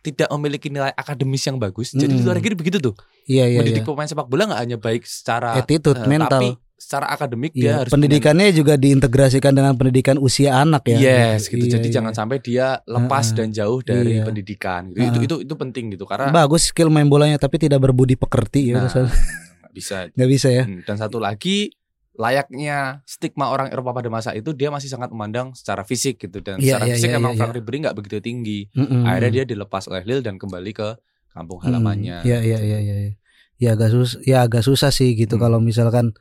tidak 0.04 0.28
memiliki 0.30 0.68
nilai 0.68 0.92
akademis 0.92 1.42
yang 1.42 1.56
bagus. 1.56 1.96
Jadi 1.96 2.06
di 2.06 2.14
Mm-mm. 2.14 2.28
luar 2.28 2.38
negeri 2.38 2.54
begitu 2.54 2.78
tuh. 2.78 2.94
Iya 3.24 3.48
iya. 3.48 3.58
mendidik 3.58 3.82
iya. 3.82 3.88
pemain 3.88 4.04
sepak 4.06 4.28
bola 4.28 4.44
nggak 4.46 4.62
hanya 4.62 4.78
baik 4.78 5.08
secara 5.08 5.56
Attitude 5.56 5.96
eh, 5.96 6.06
mental. 6.06 6.28
tapi 6.30 6.48
secara 6.76 7.08
akademik 7.08 7.56
dia 7.56 7.64
Iya, 7.64 7.74
harus 7.80 7.92
pendidikannya 7.96 8.52
juga 8.52 8.76
diintegrasikan 8.76 9.56
dengan 9.56 9.72
pendidikan 9.74 10.20
usia 10.20 10.60
anak 10.60 10.84
punya, 10.84 11.00
ya. 11.00 11.16
yes 11.32 11.48
gitu. 11.48 11.64
Iya, 11.64 11.80
Jadi 11.80 11.88
iya. 11.88 11.96
jangan 11.96 12.12
sampai 12.14 12.38
dia 12.44 12.84
lepas 12.84 13.32
Heeh. 13.32 13.38
dan 13.40 13.48
jauh 13.50 13.80
dari 13.80 14.20
Iya. 14.20 14.28
pendidikan. 14.28 14.92
Gitu. 14.92 15.00
Heeh. 15.00 15.08
Itu 15.10 15.20
itu 15.24 15.36
itu 15.48 15.54
penting 15.56 15.96
gitu 15.96 16.04
karena 16.04 16.28
bagus 16.30 16.68
skill 16.68 16.92
main 16.92 17.08
bolanya 17.08 17.40
tapi 17.40 17.56
tidak 17.56 17.80
berbudi 17.80 18.20
pekerti 18.20 18.76
ya. 18.76 18.84
nah, 18.84 18.92
bisa. 19.72 20.12
Nggak 20.12 20.30
bisa 20.30 20.48
ya. 20.52 20.68
Hmm, 20.68 20.84
Dan 20.84 21.00
satu 21.00 21.18
lagi 21.18 21.72
layaknya 22.14 23.02
stigma 23.10 23.50
orang 23.50 23.74
Eropa 23.74 23.90
pada 23.98 24.10
masa 24.10 24.38
itu 24.38 24.54
dia 24.54 24.70
masih 24.70 24.86
sangat 24.86 25.10
memandang 25.10 25.58
secara 25.58 25.82
fisik 25.82 26.22
gitu 26.22 26.46
dan 26.46 26.62
Iya, 26.62 26.78
secara 26.78 26.86
iya, 26.86 26.94
fisik 26.96 27.10
iya, 27.10 27.18
emang 27.18 27.34
iya, 27.34 27.40
Frank 27.42 27.54
Ribery 27.58 27.78
nggak 27.90 27.96
begitu 27.98 28.18
tinggi. 28.22 28.60
Mm-mm. 28.78 29.02
Akhirnya 29.04 29.32
dia 29.42 29.46
dilepas 29.50 29.90
oleh 29.90 30.06
Lille 30.06 30.22
dan 30.22 30.38
kembali 30.38 30.72
ke 30.72 30.94
kampung 31.34 31.60
halamannya. 31.66 32.22
Iya 32.22 32.40
iya 32.46 32.60
iya 32.62 32.80
iya. 32.80 32.96
iya. 33.10 33.14
Ya 33.58 33.70
agak 33.74 33.90
sus 33.90 34.22
ya 34.22 34.46
agak 34.46 34.62
susah 34.62 34.94
sih 34.94 35.18
gitu 35.18 35.38
Hmm. 35.38 35.44
kalau 35.50 35.60
misalkan 35.64 36.14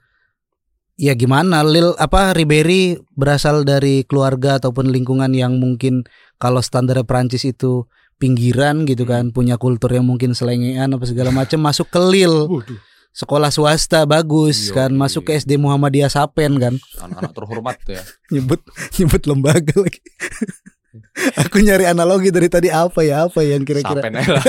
ya 0.96 1.12
gimana 1.16 1.64
Lil 1.66 1.96
apa 1.98 2.32
Ribery 2.32 3.00
berasal 3.12 3.64
dari 3.64 4.04
keluarga 4.06 4.60
ataupun 4.60 4.92
lingkungan 4.92 5.32
yang 5.32 5.56
mungkin 5.58 6.04
kalau 6.36 6.60
standar 6.62 7.00
Prancis 7.04 7.42
itu 7.44 7.88
pinggiran 8.16 8.86
gitu 8.86 9.02
kan 9.02 9.34
punya 9.34 9.58
kultur 9.58 9.90
yang 9.90 10.06
mungkin 10.06 10.30
selengean 10.36 10.94
apa 10.94 11.04
segala 11.08 11.34
macam 11.34 11.58
masuk 11.58 11.90
ke 11.90 11.98
Lille 11.98 12.46
Waduh, 12.46 12.78
sekolah 13.12 13.48
swasta 13.48 14.02
bagus 14.02 14.68
Iya, 14.68 14.74
kan. 14.74 14.90
Masuk 14.92 15.28
ke 15.28 15.36
SD 15.36 15.56
Muhammadiyah 15.56 16.08
Sapen 16.08 16.56
kan. 16.56 16.74
Anak-anak 16.98 17.32
terhormat 17.32 17.76
tuh 17.80 17.94
ya. 17.94 18.02
nyebut 18.32 18.60
nyebut 18.96 19.22
lembaga 19.24 19.74
lagi. 19.76 20.00
Aku 21.44 21.60
nyari 21.60 21.88
analogi 21.88 22.28
dari 22.28 22.48
tadi 22.48 22.68
apa 22.68 23.00
ya 23.00 23.24
apa 23.24 23.40
yang 23.40 23.64
kira-kira? 23.64 24.00
Sapen 24.00 24.12
lah. 24.12 24.24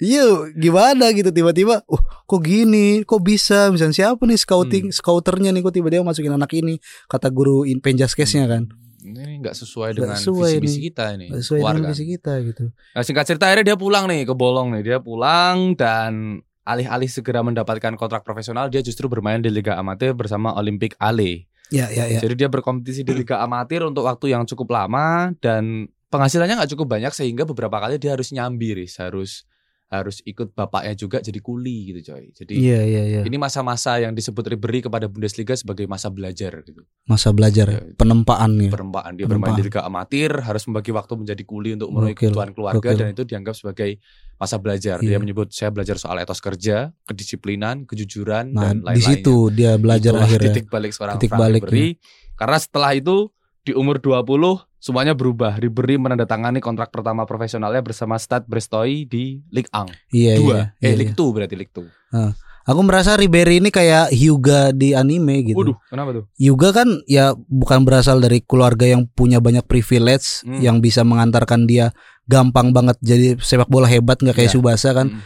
Iya 0.00 0.48
gimana 0.56 1.12
gitu 1.12 1.28
tiba-tiba 1.30 1.84
uh 1.84 2.02
kok 2.24 2.40
gini? 2.40 3.04
Kok 3.04 3.20
bisa? 3.20 3.68
Misalnya 3.68 3.92
siapa 3.94 4.22
nih 4.24 4.38
scouting 4.38 4.84
Hmm. 4.88 4.94
scouternya 4.94 5.50
nih? 5.52 5.60
Kok 5.60 5.74
tiba-tiba 5.74 6.02
masukin 6.02 6.32
anak 6.32 6.50
ini 6.56 6.80
kata 7.06 7.28
guru 7.28 7.68
in 7.68 7.78
penjaskesnya 7.78 8.48
kan. 8.48 8.70
Ini 9.00 9.40
nggak 9.40 9.56
sesuai 9.56 9.96
dengan 9.96 10.16
sesuai 10.16 10.60
visi 10.60 10.64
misi 10.64 10.80
kita 10.88 11.16
ini. 11.16 11.26
Nggak 11.28 11.40
sesuai 11.40 11.60
dengan 11.60 11.90
visi 11.92 12.04
kita 12.06 12.32
gitu. 12.44 12.64
Nah, 12.72 13.02
singkat 13.02 13.24
cerita 13.26 13.44
akhirnya 13.48 13.72
dia 13.72 13.76
pulang 13.76 14.04
nih 14.08 14.24
ke 14.24 14.34
Bolong 14.34 14.68
nih. 14.72 14.82
Dia 14.84 14.98
pulang 15.00 15.72
dan 15.76 16.40
alih-alih 16.64 17.08
segera 17.08 17.40
mendapatkan 17.40 17.96
kontrak 17.96 18.22
profesional, 18.22 18.68
dia 18.68 18.84
justru 18.84 19.08
bermain 19.08 19.40
di 19.40 19.48
Liga 19.48 19.76
Amatir 19.80 20.12
bersama 20.12 20.54
Olympic 20.56 20.94
Ale. 21.00 21.48
ya 21.70 21.86
ya 21.86 22.10
ya 22.10 22.18
Jadi 22.18 22.34
dia 22.34 22.48
berkompetisi 22.50 23.06
di 23.06 23.12
Liga 23.14 23.38
Amatir 23.42 23.86
untuk 23.86 24.02
waktu 24.02 24.34
yang 24.34 24.42
cukup 24.42 24.74
lama 24.74 25.30
dan 25.38 25.86
penghasilannya 26.10 26.58
nggak 26.58 26.72
cukup 26.74 26.98
banyak 26.98 27.12
sehingga 27.14 27.46
beberapa 27.46 27.78
kali 27.78 27.96
dia 27.96 28.18
harus 28.18 28.34
nyambi, 28.34 28.74
Riz. 28.74 28.98
harus 28.98 29.46
harus 29.90 30.22
ikut 30.22 30.54
bapaknya 30.54 30.94
juga 30.94 31.18
jadi 31.18 31.36
kuli 31.36 31.90
gitu 31.90 32.08
coy. 32.08 32.30
Jadi 32.30 32.54
iya 32.54 32.78
iya 32.80 33.02
iya 33.04 33.20
ini 33.20 33.34
masa-masa 33.36 33.98
yang 33.98 34.10
disebut 34.10 34.46
Ribery 34.46 34.80
kepada 34.80 35.04
Bundesliga 35.04 35.52
sebagai 35.52 35.84
masa 35.84 36.06
belajar 36.06 36.62
gitu. 36.62 36.86
masa 37.04 37.28
belajar 37.30 37.66
ya, 37.66 37.74
Ya, 37.76 37.94
penempaan 37.94 38.54
ya 38.56 38.70
Perempaan 38.70 39.12
dia 39.12 39.26
bermain 39.26 39.50
Penempaan. 39.50 39.58
di 39.58 39.66
Liga 39.66 39.82
Amatir 39.82 40.30
harus 40.38 40.62
membagi 40.64 40.90
waktu 40.90 41.12
menjadi 41.16 41.42
kuli 41.42 41.74
untuk 41.74 41.90
memenuhi 41.90 42.14
kebutuhan 42.14 42.50
keluarga 42.52 42.78
gokil. 42.80 42.96
dan 42.96 43.08
itu 43.10 43.22
dianggap 43.24 43.52
sebagai 43.52 43.98
masa 44.36 44.56
belajar. 44.56 44.96
Dia 44.98 45.08
Iya. 45.08 45.18
menyebut 45.18 45.50
saya 45.50 45.68
belajar 45.68 45.98
soal 45.98 46.16
etos 46.16 46.38
kerja, 46.38 46.94
kedisiplinan, 47.04 47.82
kejujuran 47.84 48.54
nah 48.54 48.70
dan 48.70 48.80
lain-lainnya. 48.80 48.94
di 48.94 49.02
situ 49.02 49.36
dia 49.50 49.74
belajar 49.74 50.14
Itulah 50.14 50.24
akhirnya 50.24 50.46
titik 50.48 50.66
balik 50.68 50.92
seorang 50.92 51.16
Titik 51.16 51.30
Frank 51.30 51.42
baliknya. 51.42 51.66
Ribery. 51.66 51.88
Karena 52.32 52.56
setelah 52.56 52.90
itu 52.94 53.16
di 53.60 53.72
umur 53.72 53.98
20 53.98 54.69
semuanya 54.80 55.12
berubah. 55.12 55.54
Ribery 55.54 55.94
menandatangani 55.94 56.58
kontrak 56.58 56.88
pertama 56.88 57.22
profesionalnya 57.22 57.78
bersama 57.78 58.16
Stade 58.16 58.48
Brestoy 58.48 59.04
di 59.04 59.44
Ligue 59.46 59.68
1. 59.68 59.92
iya 60.10 60.34
Dua. 60.34 60.48
iya, 60.48 60.60
eh 60.80 60.90
iya, 60.90 60.96
Ligue 60.96 61.14
2 61.14 61.30
berarti 61.30 61.54
Ligue 61.54 61.74
2. 61.76 62.32
Aku 62.60 62.80
merasa 62.80 63.16
Ribery 63.16 63.58
ini 63.58 63.68
kayak 63.68 64.08
Hyuga 64.10 64.70
di 64.70 64.92
anime 64.92 65.42
gitu. 65.44 65.58
Waduh, 65.58 65.76
kenapa 65.86 66.10
tuh? 66.12 66.24
Hyuga 66.36 66.70
kan 66.72 66.88
ya 67.04 67.32
bukan 67.34 67.82
berasal 67.82 68.20
dari 68.20 68.40
keluarga 68.40 68.84
yang 68.84 69.04
punya 69.06 69.38
banyak 69.38 69.64
privilege 69.64 70.44
Hmm. 70.44 70.60
yang 70.60 70.76
bisa 70.78 71.00
mengantarkan 71.02 71.64
dia 71.64 71.90
gampang 72.24 72.70
banget 72.70 72.94
jadi 73.02 73.34
sepak 73.36 73.66
bola 73.66 73.84
hebat 73.84 74.16
nggak 74.16 74.36
kayak 74.36 74.50
Iya. 74.52 74.56
Subasa 74.56 74.90
kan. 74.92 75.08
Mm. 75.10 75.20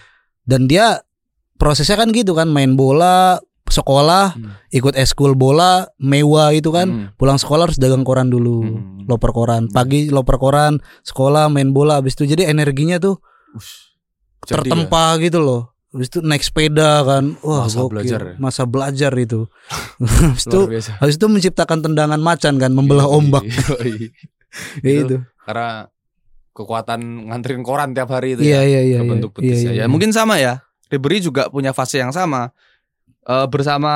Dan 0.44 0.60
dia 0.66 1.04
prosesnya 1.54 1.96
kan 1.96 2.08
gitu 2.10 2.32
kan 2.32 2.48
main 2.48 2.74
bola, 2.74 3.36
sekolah, 3.66 4.36
Hmm. 4.36 4.52
ikut 4.68 4.92
eskul 4.94 5.32
bola, 5.32 5.88
mewah 5.96 6.50
itu 6.50 6.68
kan. 6.68 6.88
Hmm. 6.88 7.06
Pulang 7.14 7.36
sekolah 7.36 7.66
harus 7.66 7.78
dagang 7.78 8.02
koran 8.02 8.28
dulu. 8.28 8.60
Hmm. 8.60 9.04
Loper 9.04 9.30
koran. 9.30 9.68
Pagi 9.68 10.08
loper 10.08 10.36
koran, 10.36 10.78
sekolah 11.02 11.48
main 11.48 11.70
bola 11.70 11.98
habis 11.98 12.12
itu 12.14 12.24
jadi 12.26 12.46
energinya 12.46 12.96
tuh 12.96 13.20
Ush. 13.52 13.96
Jadi 14.44 14.68
ya, 14.68 14.76
tertempa 14.76 15.16
gitu 15.18 15.38
loh. 15.38 15.72
Habis 15.90 16.08
itu 16.08 16.18
naik 16.20 16.42
sepeda 16.42 17.00
kan. 17.02 17.38
Wah, 17.40 17.64
Masa 17.64 17.78
gokil. 17.78 17.90
belajar 17.94 18.20
ya? 18.20 18.34
Masa 18.36 18.62
belajar 18.64 19.12
itu. 19.14 19.46
habis 20.02 20.44
ya, 20.44 20.50
itu 20.50 20.60
habis 20.98 21.14
itu 21.16 21.26
menciptakan 21.26 21.78
tendangan 21.80 22.18
macan 22.18 22.58
kan, 22.58 22.70
membelah 22.70 23.06
Yoi, 23.06 23.14
ombak. 23.14 23.44
yoi. 23.46 24.10
Ya 24.82 24.90
Itu 24.90 25.02
itu. 25.02 25.16
Karena 25.40 25.86
kekuatan 26.50 27.00
nganterin 27.26 27.62
koran 27.62 27.90
tiap 27.92 28.10
hari 28.10 28.34
itu 28.34 28.42
Iya, 28.42 28.62
ya. 28.62 28.62
iya, 28.62 28.80
iya. 28.84 28.98
kebentuk 29.00 29.30
iya, 29.34 29.38
betisnya. 29.38 29.70
iya, 29.70 29.70
ya 29.74 29.82
iya. 29.82 29.84
mungkin 29.86 30.10
sama 30.10 30.36
ya. 30.36 30.62
Ribery 30.86 31.18
juga 31.18 31.46
punya 31.48 31.70
fase 31.70 31.98
yang 31.98 32.10
sama. 32.10 32.50
Eh, 33.24 33.46
bersama 33.48 33.92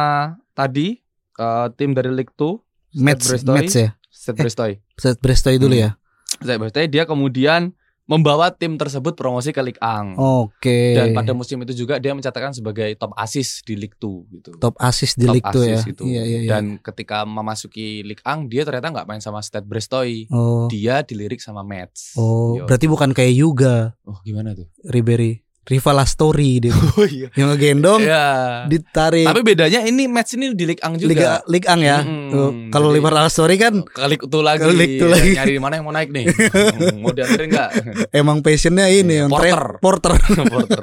tadi 0.52 0.98
eh, 1.34 1.66
tim 1.74 1.92
dari 1.92 2.08
League 2.08 2.32
2 2.34 2.98
match 2.98 3.24
Brestoy. 3.26 3.54
match 3.54 3.74
ya. 3.74 3.90
Stade 4.08 4.38
Brestoy. 4.38 4.72
Set 4.94 5.18
Brestoy 5.18 5.56
dulu 5.56 5.72
Hmm. 5.72 5.84
ya. 5.84 5.90
Stade 6.34 6.58
Brestoy 6.58 6.86
dia 6.86 7.04
kemudian 7.04 7.70
membawa 8.04 8.48
tim 8.48 8.74
tersebut 8.74 9.12
promosi 9.12 9.52
ke 9.52 9.60
Ligue 9.60 9.76
1. 9.78 10.16
Oke. 10.16 10.96
Dan 10.96 11.12
pada 11.12 11.30
musim 11.30 11.60
itu 11.60 11.76
juga 11.76 12.00
dia 12.00 12.10
mencatatkan 12.10 12.50
sebagai 12.50 12.88
top 12.96 13.12
assist 13.14 13.62
di 13.62 13.76
Ligue 13.76 13.94
2 13.94 14.24
gitu. 14.32 14.50
top 14.56 14.74
assist 14.78 15.14
di 15.14 15.28
Top 15.28 15.34
League 15.36 15.44
tuh 15.46 15.62
ya. 15.62 15.76
assist 15.76 15.86
gitu. 15.86 16.02
Iya, 16.02 16.22
iya, 16.24 16.38
iya. 16.40 16.50
Dan 16.50 16.80
ketika 16.80 17.22
memasuki 17.22 18.00
Ligue 18.00 18.24
1 18.24 18.48
dia 18.48 18.64
ternyata 18.64 18.88
nggak 18.90 19.06
main 19.06 19.20
sama 19.20 19.38
Stade 19.38 19.68
Brestoy. 19.68 20.24
oh. 20.28 20.66
Dia 20.66 21.04
dilirik 21.04 21.38
sama 21.38 21.60
Metz. 21.60 22.16
Oh, 22.16 22.56
Yo. 22.56 22.64
berarti 22.64 22.88
bukan 22.88 23.12
kayak 23.12 23.34
Yuga 23.34 23.92
Oh, 24.02 24.16
gimana 24.22 24.56
tuh? 24.56 24.72
Ribery. 24.82 25.44
Rival 25.68 25.96
Astori 25.98 26.58
dia. 26.58 26.72
Oh 26.90 27.04
iya. 27.04 27.28
yang 27.32 27.52
ngegendong 27.52 28.00
Ya. 28.00 28.64
ditarik 28.64 29.22
Tapi 29.22 29.40
bedanya 29.42 29.80
ini 29.82 30.04
match 30.04 30.34
ini 30.34 30.50
di 30.50 30.64
Ligue 30.64 30.80
1 30.80 30.96
juga. 30.96 31.08
Liga 31.08 31.30
Liga 31.44 31.68
Ang 31.70 31.82
ya. 31.82 31.98
Tuh, 32.02 32.50
Kalau 32.68 32.88
Jadi- 32.88 32.96
Rival 32.98 33.16
Astori 33.20 33.56
kan 33.56 33.74
Kali 33.84 34.16
itu 34.16 34.38
lagi. 34.38 34.64
Two 34.96 35.06
Ya, 35.06 35.12
lagi. 35.12 35.30
Nyari 35.34 35.52
mana 35.58 35.74
yang 35.76 35.84
mau 35.84 35.92
naik 35.92 36.08
nih? 36.08 36.24
Hmm, 36.26 36.98
mau 37.02 37.12
dianterin 37.12 37.48
enggak? 37.48 37.70
emang 38.10 38.40
passionnya 38.40 38.88
ini 38.88 39.14
Iya, 39.14 39.20
yang 39.20 39.30
porter. 39.30 39.62
porter 39.78 40.14
Porter. 40.48 40.80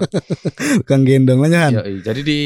Kang 0.84 1.02
gendong 1.02 1.42
aja 1.44 1.68
kan. 1.68 1.72
Yoi. 1.82 2.00
Jadi 2.00 2.22
di 2.22 2.40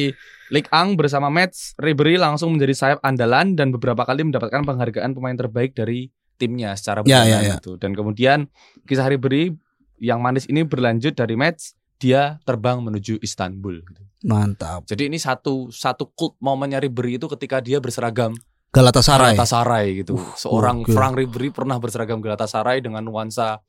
Ligue 0.49 0.65
1 0.67 0.95
bersama 0.95 1.27
Mets, 1.27 1.75
Ribery 1.75 2.15
langsung 2.15 2.49
menjadi 2.51 2.73
sayap 2.73 2.99
andalan 3.01 3.53
dan 3.53 3.69
beberapa 3.69 4.01
kali 4.01 4.23
mendapatkan 4.23 4.63
penghargaan 4.63 5.13
pemain 5.13 5.35
terbaik 5.35 5.71
dari 5.73 6.09
timnya 6.35 6.73
secara 6.73 7.03
Ya, 7.03 7.21
bulanan 7.21 7.27
ya, 7.27 7.37
ya. 7.37 7.55
gitu. 7.57 7.75
Dan 7.75 7.93
kemudian 7.93 8.47
kisah 8.83 9.05
Ribery 9.05 9.53
yang 9.99 10.17
manis 10.17 10.47
ini 10.47 10.63
berlanjut 10.63 11.13
dari 11.13 11.35
Mets, 11.35 11.77
dia 11.99 12.39
terbang 12.47 12.79
menuju 12.79 13.19
Istanbul. 13.19 13.83
gitu. 13.83 14.01
Mantap. 14.23 14.87
Jadi 14.87 15.07
ini 15.11 15.19
satu 15.19 15.67
satu 15.71 16.11
cult 16.15 16.39
momennya 16.39 16.79
Ribery 16.79 17.19
itu 17.19 17.27
ketika 17.27 17.59
dia 17.59 17.79
berseragam 17.83 18.35
Galatasaray. 18.69 19.33
Galatasaray 19.33 19.85
gitu. 20.03 20.13
Uh, 20.15 20.35
Seorang 20.37 20.85
gokil. 20.85 20.93
Frank 20.95 21.13
Ribery 21.17 21.49
pernah 21.49 21.75
berseragam 21.81 22.21
Galatasaray 22.21 22.79
dengan 22.85 23.01
nuansa 23.01 23.59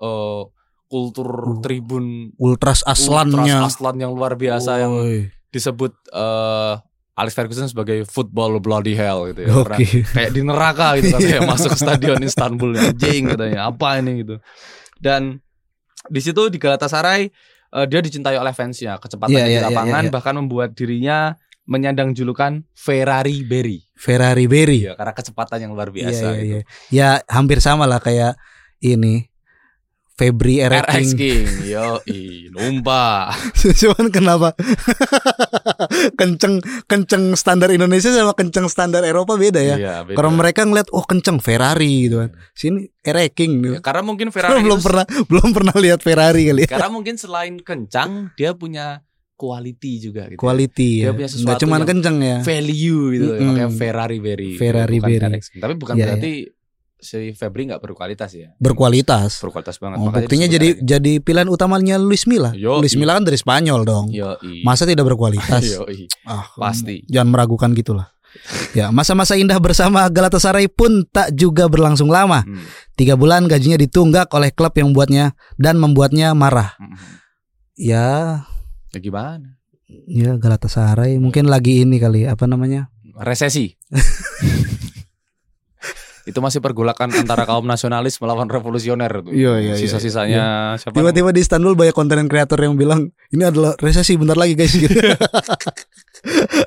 eh, 0.00 0.42
kultur 0.88 1.28
Uh, 1.28 1.60
tribun 1.64 2.32
Ultras 2.36 2.84
aslannya. 2.84 3.56
ultras 3.56 3.76
aslan 3.76 3.96
yang 3.96 4.12
luar 4.12 4.36
biasa 4.36 4.80
yang 4.82 4.92
disebut 5.48 5.92
eh 6.12 6.74
Alex 7.12 7.36
Ferguson 7.36 7.68
sebagai 7.68 8.08
football 8.08 8.56
bloody 8.56 8.96
hell 8.96 9.28
gitu 9.28 9.44
ya. 9.44 9.52
Gokil. 9.52 10.00
kayak 10.16 10.30
di 10.32 10.40
neraka 10.40 10.96
gitu 10.96 11.12
katanya 11.20 11.44
masuk 11.44 11.76
stadion 11.76 12.20
Istanbul 12.24 12.72
anjing 12.72 13.28
katanya 13.36 13.68
apa 13.68 14.00
ini 14.00 14.24
gitu. 14.24 14.40
Dan 14.96 15.44
di 16.08 16.20
situ 16.24 16.48
di 16.48 16.56
Galatasaray 16.56 17.28
eh, 17.72 17.86
dia 17.88 18.00
dicintai 18.04 18.36
oleh 18.36 18.52
fansnya, 18.52 19.00
kecepatannya 19.00 19.40
Iya, 19.40 19.46
di 19.48 19.52
iya, 19.56 19.60
iya, 19.64 19.68
lapangan 19.72 20.02
iya, 20.04 20.08
iya. 20.08 20.14
bahkan 20.14 20.34
membuat 20.36 20.70
dirinya 20.76 21.34
menyandang 21.64 22.12
julukan 22.12 22.66
Ferrari 22.74 23.46
Berry. 23.46 23.80
Ferrari 23.94 24.44
Berry. 24.50 24.86
Iya, 24.86 24.98
karena 24.98 25.14
kecepatan 25.14 25.58
yang 25.62 25.72
luar 25.72 25.88
Iya, 25.90 25.96
biasa 26.10 26.26
iya, 26.26 26.38
gitu. 26.38 26.46
iya. 26.46 26.60
Ya 26.90 27.08
hampir 27.30 27.62
sama 27.62 27.86
lah 27.86 28.02
kayak 28.02 28.34
ini 28.82 29.31
Febri 30.12 30.60
RX 30.60 30.84
RX 30.84 31.04
King, 31.14 31.46
yo, 31.64 31.98
numpa. 32.50 33.32
Cuman 33.80 34.12
kenapa 34.12 34.52
kenceng 36.20 36.60
kenceng 36.84 37.32
standar 37.32 37.68
Indonesia 37.68 38.12
sama 38.12 38.32
kenceng 38.32 38.68
standar 38.68 39.02
Eropa 39.02 39.34
beda 39.34 39.58
ya. 39.58 39.76
Iya, 39.76 39.94
beda. 40.04 40.16
Karena 40.16 40.30
mereka 40.30 40.60
ngeliat 40.62 40.88
oh 40.90 41.02
kenceng 41.02 41.38
Ferrari 41.38 42.06
gitu 42.06 42.20
kan. 42.20 42.30
Sini 42.52 42.88
RX 43.00 43.34
Ya, 43.42 43.80
karena 43.80 44.02
mungkin 44.02 44.28
Ferrari 44.30 44.60
belum 44.60 44.78
itu- 44.78 44.86
pernah 44.86 45.04
belum 45.08 45.48
pernah 45.50 45.74
lihat 45.74 46.00
Ferrari 46.00 46.42
kali 46.46 46.60
ya. 46.62 46.68
karena 46.70 46.88
mungkin 46.88 47.14
selain 47.16 47.58
kencang, 47.58 48.30
dia 48.36 48.52
punya 48.52 49.00
quality 49.34 49.92
juga 49.98 50.28
gitu. 50.28 50.38
Quality 50.38 50.90
Dia 51.02 51.08
ya. 51.08 51.10
punya 51.10 51.26
Nggak 51.26 51.34
sesuatu 51.34 51.62
cuman 51.64 51.78
yang 51.78 51.88
kenceng 51.88 52.16
ya. 52.20 52.36
value 52.44 53.02
gitu 53.10 53.26
Mm-mm. 53.32 53.46
makanya 53.48 53.70
Ferrari 53.72 54.18
Berry 54.20 54.50
Ferrari 54.54 54.98
Berry. 55.00 55.18
RX. 55.34 55.42
tapi 55.58 55.74
bukan 55.74 55.94
Iya, 55.96 56.04
berarti 56.06 56.32
si 57.02 57.34
Febri 57.34 57.66
nggak 57.66 57.82
berkualitas 57.82 58.30
ya 58.30 58.54
Berkualitas. 58.56 59.42
berkualitas 59.42 59.76
banget 59.76 59.98
Oh, 59.98 60.06
Makanya 60.06 60.22
buktinya 60.22 60.46
jadi 60.46 60.68
RX. 60.72 60.78
jadi 60.80 61.12
pilihan 61.18 61.48
utamanya 61.50 61.98
Luis 61.98 62.24
Milla. 62.24 62.54
Yo, 62.54 62.78
Luis 62.78 62.94
Milla 62.94 63.18
kan 63.18 63.26
dari 63.26 63.34
Spanyol 63.34 63.82
dong. 63.82 64.06
Yoi. 64.08 64.62
Masa 64.62 64.86
tidak 64.86 65.04
berkualitas? 65.04 65.66
Yoi. 65.74 66.06
ah, 66.24 66.46
Pasti. 66.54 67.02
Jangan 67.10 67.28
meragukan 67.28 67.74
gitulah. 67.74 68.06
Ya, 68.72 68.88
masa-masa 68.88 69.34
indah 69.34 69.58
bersama 69.58 70.06
Galatasaray 70.06 70.64
pun 70.64 71.04
tak 71.04 71.34
juga 71.34 71.68
berlangsung 71.68 72.08
lama. 72.08 72.40
Hmm. 72.40 72.62
Tiga 72.94 73.12
bulan 73.12 73.44
gajinya 73.44 73.76
ditunggak 73.76 74.30
oleh 74.30 74.48
klub 74.48 74.72
yang 74.72 74.94
membuatnya 74.94 75.34
dan 75.58 75.76
membuatnya 75.76 76.32
marah. 76.32 76.72
Hmm. 76.78 76.96
Ya, 77.74 78.06
ya 78.88 78.98
gimana 79.00 79.58
ya 80.06 80.36
Galatasaray 80.36 81.18
mungkin 81.18 81.48
lagi 81.48 81.82
ini 81.82 81.98
kali 81.98 82.24
apa 82.24 82.46
namanya? 82.46 82.88
resesi 83.12 83.76
itu 86.22 86.38
masih 86.38 86.62
pergolakan 86.62 87.10
antara 87.12 87.42
kaum 87.42 87.66
nasionalis 87.66 88.18
melawan 88.18 88.46
revolusioner 88.46 89.10
tuh. 89.20 89.34
Iya, 89.34 89.58
iya, 89.58 89.72
iya, 89.74 89.74
Sisa-sisanya 89.74 90.42
siapa? 90.78 90.94
Tiba-tiba 90.94 91.34
di 91.34 91.42
Istanbul 91.42 91.74
banyak 91.74 91.90
konten 91.92 92.30
kreator 92.30 92.62
yang 92.62 92.78
bilang 92.78 93.10
ini 93.30 93.42
adalah 93.42 93.74
resesi 93.76 94.14
bentar 94.14 94.38
lagi 94.38 94.54
guys. 94.54 94.70
Gitu. 94.70 94.94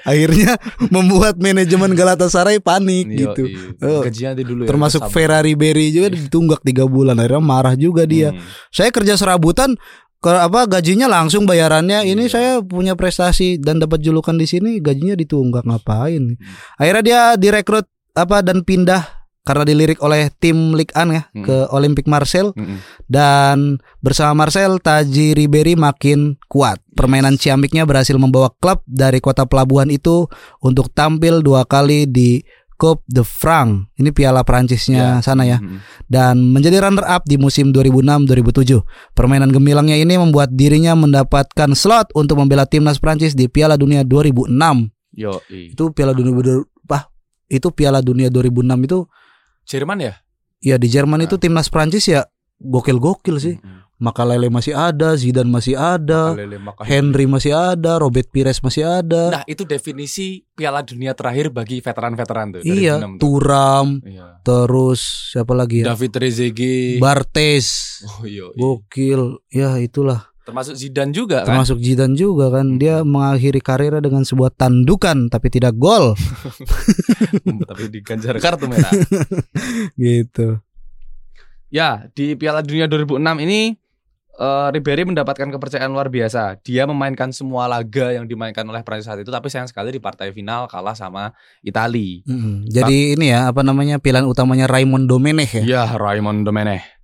Akhirnya 0.03 0.60
membuat 0.91 1.39
manajemen 1.39 1.95
Galatasaray 1.95 2.60
panik 2.60 3.08
Iya, 3.08 3.32
gitu. 3.32 3.43
iya. 3.47 3.88
Oh, 3.88 4.01
Gajinya 4.03 4.32
dulu 4.36 4.62
ya. 4.64 4.68
Termasuk 4.68 5.01
sabar. 5.08 5.14
Ferrari 5.16 5.53
Berry 5.56 5.95
juga 5.95 6.12
ditunggak 6.12 6.62
tiga 6.62 6.84
bulan 6.86 7.16
akhirnya 7.16 7.39
marah 7.39 7.76
juga 7.80 8.03
dia. 8.03 8.36
Hmm. 8.36 8.43
Saya 8.70 8.91
kerja 8.91 9.16
serabutan 9.16 9.80
ke 10.20 10.32
apa 10.32 10.66
gajinya 10.66 11.06
langsung 11.06 11.45
bayarannya 11.45 12.01
ini 12.03 12.26
Iya. 12.26 12.32
saya 12.34 12.51
punya 12.60 12.97
prestasi 12.97 13.62
dan 13.62 13.78
dapat 13.78 14.01
julukan 14.01 14.34
di 14.34 14.49
sini 14.49 14.82
gajinya 14.82 15.14
ditunggak 15.14 15.62
ngapain 15.70 16.34
akhirnya 16.82 17.03
dia 17.06 17.22
direkrut 17.38 17.86
apa 18.18 18.41
dan 18.41 18.66
pindah 18.66 19.14
karena 19.46 19.62
dilirik 19.64 20.02
oleh 20.02 20.34
tim 20.41 20.74
Ligue 20.74 20.91
1 20.91 21.14
ya 21.14 21.24
Hmm. 21.32 21.46
ke 21.46 21.58
Olympique 21.70 22.10
Marseille 22.10 22.50
Mm-mm. 22.58 22.82
dan 23.06 23.78
bersama 24.02 24.46
Marcel 24.46 24.82
Taji 24.82 25.38
Ribery 25.38 25.78
makin 25.78 26.36
kuat. 26.50 26.82
Permainan 26.98 27.38
ciamiknya 27.38 27.86
berhasil 27.86 28.18
membawa 28.18 28.50
klub 28.58 28.82
dari 28.89 29.22
kota 29.22 29.46
pelabuhan 29.46 29.93
itu 29.93 30.26
untuk 30.60 30.89
tampil 30.91 31.46
dua 31.46 31.64
kali 31.64 32.10
di 32.10 32.41
Coupe 32.76 33.08
de 33.08 33.24
France. 33.24 33.88
Ini 33.96 34.12
piala 34.12 34.43
Prancisnya 34.43 35.24
sana 35.24 35.48
ya. 35.48 35.64
Mm-mm. 35.64 35.80
Dan 36.12 36.52
menjadi 36.52 36.84
runner 36.84 37.08
up 37.08 37.24
di 37.24 37.39
musim 37.39 37.72
2006-2007. 37.72 38.84
Permainan 39.16 39.48
gemilangnya 39.54 39.96
ini 39.96 40.20
membuat 40.20 40.52
dirinya 40.52 40.91
mendapatkan 40.91 41.72
slot 41.72 42.12
untuk 42.12 42.36
membela 42.36 42.68
timnas 42.68 43.00
Prancis 43.00 43.32
di 43.32 43.48
Piala 43.48 43.80
Dunia 43.80 44.04
2006. 44.04 44.52
Yo. 45.16 45.39
Itu 45.48 45.96
Piala 45.96 46.12
Dunia 46.12 46.36
bah, 46.84 47.08
itu 47.48 47.72
Piala 47.72 48.04
Dunia 48.04 48.28
2006 48.28 48.68
itu 48.84 49.08
Jerman 49.66 49.97
ya? 49.99 50.13
ya 50.61 50.76
di 50.78 50.88
Jerman 50.88 51.22
Nah. 51.22 51.28
itu 51.28 51.36
timnas 51.38 51.70
Prancis 51.70 52.05
ya 52.05 52.26
gokil-gokil 52.57 53.38
sih. 53.38 53.57
Mm-mm. 53.59 53.84
Makalele 53.95 54.51
masih 54.51 54.76
ada, 54.76 55.16
Zidane 55.16 55.47
masih 55.47 55.80
ada. 55.80 56.36
Henry 56.84 57.24
masih 57.32 57.55
ada, 57.55 57.95
Robert 57.95 58.28
Pires 58.28 58.59
masih 58.59 58.84
ada. 58.84 59.32
Nah, 59.32 59.43
itu 59.47 59.63
definisi 59.63 60.43
Piala 60.51 60.84
Dunia 60.84 61.16
terakhir 61.16 61.47
bagi 61.47 61.80
veteran-veteran 61.80 62.59
tuh. 62.59 62.59
dari 62.59 62.76
iya, 62.76 62.99
2006 62.99 63.16
tuh. 63.16 63.20
Turam, 63.24 63.88
Iya. 64.03 64.28
terus 64.43 65.32
siapa 65.32 65.55
lagi 65.55 65.80
ya? 65.80 65.95
David 65.95 66.11
Trezeguet. 66.11 66.99
Bartes. 66.99 67.68
oh, 68.03 68.28
iya, 68.28 68.51
iya. 68.51 68.59
Gokil. 68.59 69.22
Ya 69.47 69.70
itulah. 69.80 70.28
Termasuk 70.46 70.78
Zidane 70.78 71.10
juga 71.10 71.41
kan? 71.41 71.58
Termasuk 71.58 71.82
Zidane 71.82 72.14
juga 72.14 72.54
kan. 72.54 72.78
Dia 72.78 73.02
mengakhiri 73.02 73.58
karirnya 73.60 73.98
dengan 73.98 74.22
sebuah 74.22 74.54
tandukan 74.54 75.28
tapi 75.28 75.50
tidak 75.50 75.74
gol 75.76 76.14
Hmm, 77.46 77.62
Tapi 77.66 77.89
diganjar 77.89 78.38
kartu 78.38 78.70
merah. 78.70 78.89
gitu. 79.98 80.62
ya, 81.70 82.08
di 82.14 82.38
Piala 82.38 82.62
Dunia 82.62 82.86
2006 82.88 83.20
ini 83.43 83.74
eh, 84.36 84.68
Ribery 84.72 85.04
mendapatkan 85.08 85.50
kepercayaan 85.50 85.91
luar 85.91 86.08
biasa. 86.14 86.62
Dia 86.62 86.86
memainkan 86.86 87.34
semua 87.34 87.66
laga 87.66 88.14
yang 88.14 88.30
dimainkan 88.30 88.64
oleh 88.66 88.86
Prancis 88.86 89.10
saat 89.10 89.20
itu, 89.22 89.32
tapi 89.34 89.50
sayang 89.50 89.68
sekali 89.68 89.91
di 89.91 90.00
partai 90.00 90.32
final 90.32 90.70
kalah 90.70 90.96
sama 90.96 91.34
Itali. 91.62 92.24
Mm-mm. 92.26 92.70
Jadi 92.70 93.18
ini 93.18 93.34
ya 93.34 93.50
apa 93.52 93.66
namanya 93.66 93.98
pilihan 94.00 94.26
utamanya 94.26 94.70
Raymond 94.70 95.10
Domenech 95.10 95.52
ya. 95.62 95.64
Ya, 95.66 95.84
Raymond 95.98 96.46
Domenech. 96.46 96.95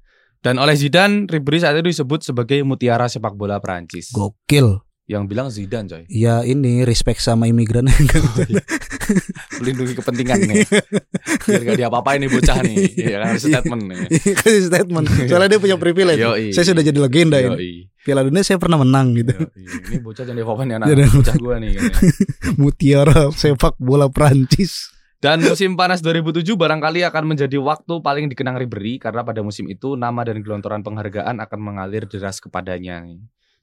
Dan 0.41 0.57
oleh 0.57 0.73
Zidane, 0.73 1.29
Ribery 1.29 1.61
saat 1.61 1.77
itu 1.77 1.93
disebut 1.93 2.25
sebagai 2.25 2.65
mutiara 2.65 3.05
sepak 3.05 3.37
bola 3.37 3.61
Prancis. 3.61 4.09
Gokil. 4.09 4.81
Yang 5.05 5.23
bilang 5.29 5.47
Zidane, 5.53 5.85
coy. 5.85 6.03
Ya 6.09 6.41
ini 6.41 6.81
respect 6.81 7.21
sama 7.21 7.45
imigran. 7.45 7.85
Melindungi 9.61 9.93
kepentingan 9.93 10.39
nih. 10.49 10.65
Biar 11.45 11.61
gak 11.61 11.77
diapa-apain 11.77 12.17
nih 12.25 12.29
bocah 12.33 12.57
nih. 12.65 12.75
Iya 12.97 13.17
kan 13.21 13.27
harus 13.35 13.43
statement 13.45 13.83
nih. 13.85 13.99
Kasih 14.41 14.63
statement. 14.73 15.05
Soalnya 15.29 15.49
dia 15.51 15.59
punya 15.61 15.77
privilege. 15.77 16.17
Yoi. 16.17 16.57
Saya 16.57 16.73
sudah 16.73 16.81
jadi 16.81 16.97
legenda 16.97 17.37
ini. 17.37 17.53
Yoi. 17.53 17.73
Piala 18.01 18.25
Dunia 18.25 18.41
saya 18.41 18.57
pernah 18.57 18.81
menang 18.81 19.13
gitu. 19.13 19.35
Yoi. 19.35 19.93
Ini 19.93 19.97
bocah 20.01 20.23
jangan 20.25 20.37
diapa-apain 20.41 20.73
ya 20.73 20.75
anak 20.81 20.87
bocah 21.11 21.35
gua 21.37 21.55
nih. 21.61 21.69
katanya. 21.77 22.13
Mutiara 22.61 23.21
sepak 23.29 23.77
bola 23.77 24.09
Prancis. 24.09 24.89
Dan 25.21 25.37
musim 25.45 25.77
panas 25.77 26.01
2007 26.01 26.57
barangkali 26.57 27.05
akan 27.05 27.23
menjadi 27.29 27.61
waktu 27.61 28.01
paling 28.01 28.25
dikenang 28.33 28.57
Ribery 28.57 28.97
karena 28.97 29.21
pada 29.21 29.45
musim 29.45 29.69
itu 29.69 29.93
nama 29.93 30.25
dan 30.25 30.41
gelontoran 30.41 30.81
penghargaan 30.81 31.37
akan 31.37 31.59
mengalir 31.61 32.09
deras 32.09 32.41
kepadanya. 32.41 33.05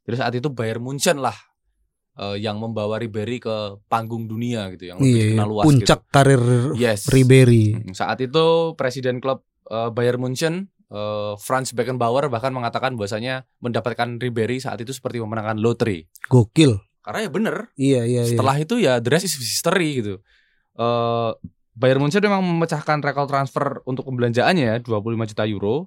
Jadi 0.06 0.14
saat 0.14 0.32
itu 0.38 0.54
Bayern 0.54 0.78
Munchen 0.86 1.18
lah 1.18 1.34
eh, 2.14 2.38
yang 2.38 2.62
membawa 2.62 3.02
Ribery 3.02 3.42
ke 3.42 3.74
panggung 3.90 4.30
dunia 4.30 4.70
gitu 4.70 4.94
yang 4.94 5.02
lebih 5.02 5.10
Iya, 5.10 5.24
dikenal 5.34 5.48
luas 5.50 5.64
puncak 5.66 6.00
karir 6.14 6.38
gitu. 6.46 6.78
Yes. 6.78 7.10
Ribery. 7.10 7.74
Hmm, 7.74 7.90
Saat 7.90 8.22
itu 8.22 8.78
presiden 8.78 9.18
klub 9.18 9.42
eh, 9.66 9.90
Bayern 9.90 10.22
Munchen 10.22 10.70
eh, 10.94 11.34
Franz 11.42 11.74
Beckenbauer 11.74 12.30
bahkan 12.30 12.54
mengatakan 12.54 12.94
bahwasanya 12.94 13.50
mendapatkan 13.58 14.22
Ribery 14.22 14.62
saat 14.62 14.78
itu 14.78 14.94
seperti 14.94 15.18
memenangkan 15.18 15.58
lotre. 15.58 16.06
Gokil. 16.30 16.78
Karena 17.02 17.26
ya 17.26 17.30
bener 17.34 17.56
Iya 17.74 18.00
iya 18.06 18.22
iya. 18.22 18.36
setelah 18.36 18.54
itu 18.60 18.78
ya 18.78 19.02
the 19.02 19.10
rest 19.10 19.26
is 19.26 19.34
history 19.34 20.06
gitu. 20.06 20.22
Eh 20.78 21.30
Bayern 21.78 22.02
Munchen 22.02 22.18
memang 22.18 22.42
memecahkan 22.42 22.98
rekor 23.06 23.30
transfer 23.30 23.86
untuk 23.86 24.10
pembelanjaannya 24.10 24.64
ya 24.66 24.76
25 24.82 25.30
juta 25.30 25.46
euro. 25.46 25.86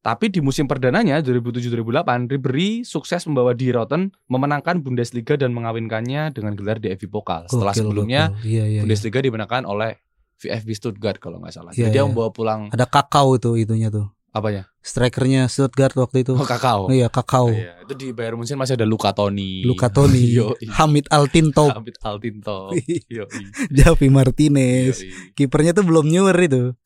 Tapi 0.00 0.30
di 0.30 0.38
musim 0.38 0.70
perdananya 0.70 1.18
2007-2008, 1.18 2.30
Ribery 2.30 2.86
sukses 2.86 3.26
membawa 3.26 3.52
Die 3.52 3.74
Rotten 3.74 4.14
memenangkan 4.30 4.78
Bundesliga 4.80 5.34
dan 5.34 5.50
mengawinkannya 5.50 6.30
dengan 6.30 6.54
gelar 6.54 6.78
DFB 6.78 7.10
Pokal. 7.10 7.50
Setelah 7.50 7.74
Gokil, 7.74 7.82
sebelumnya 7.84 8.22
gokil. 8.30 8.46
Iya, 8.46 8.54
iya, 8.54 8.64
iya. 8.64 8.80
Bundesliga 8.86 9.18
dimenangkan 9.18 9.66
oleh 9.66 9.98
VfB 10.40 10.68
Stuttgart 10.78 11.18
kalau 11.20 11.42
nggak 11.42 11.52
salah. 11.52 11.74
Iya, 11.74 11.90
Jadi 11.90 12.00
dia 12.00 12.00
iya. 12.00 12.08
membawa 12.08 12.30
pulang 12.30 12.70
Ada 12.70 12.86
kakao 12.86 13.36
itu 13.36 13.58
itunya 13.60 13.92
tuh. 13.92 14.08
Apanya? 14.36 14.68
Strikernya 14.84 15.48
Stuttgart 15.48 15.96
waktu 15.96 16.22
itu. 16.22 16.36
Oh, 16.36 16.46
kakao. 16.46 16.92
Iya 16.92 17.08
kakao. 17.08 17.50
Iya, 17.50 17.82
itu 17.82 17.94
di 17.96 18.06
Bayern 18.12 18.36
Munchen 18.38 18.60
masih 18.60 18.76
ada 18.76 18.86
Luca 18.86 19.10
Toni. 19.16 19.64
Luca 19.64 19.88
Toni, 19.88 20.22
Yoi. 20.30 20.68
Hamid 20.76 21.08
Altintop, 21.08 21.72
Hamid 21.72 21.96
Altinto. 22.04 22.70
Yoi. 23.16 23.42
Javi 23.76 24.08
Martinez. 24.12 25.02
Yoi. 25.02 25.32
Kipernya 25.34 25.72
tuh 25.72 25.88
belum 25.88 26.06
newer 26.06 26.36
itu. 26.38 26.76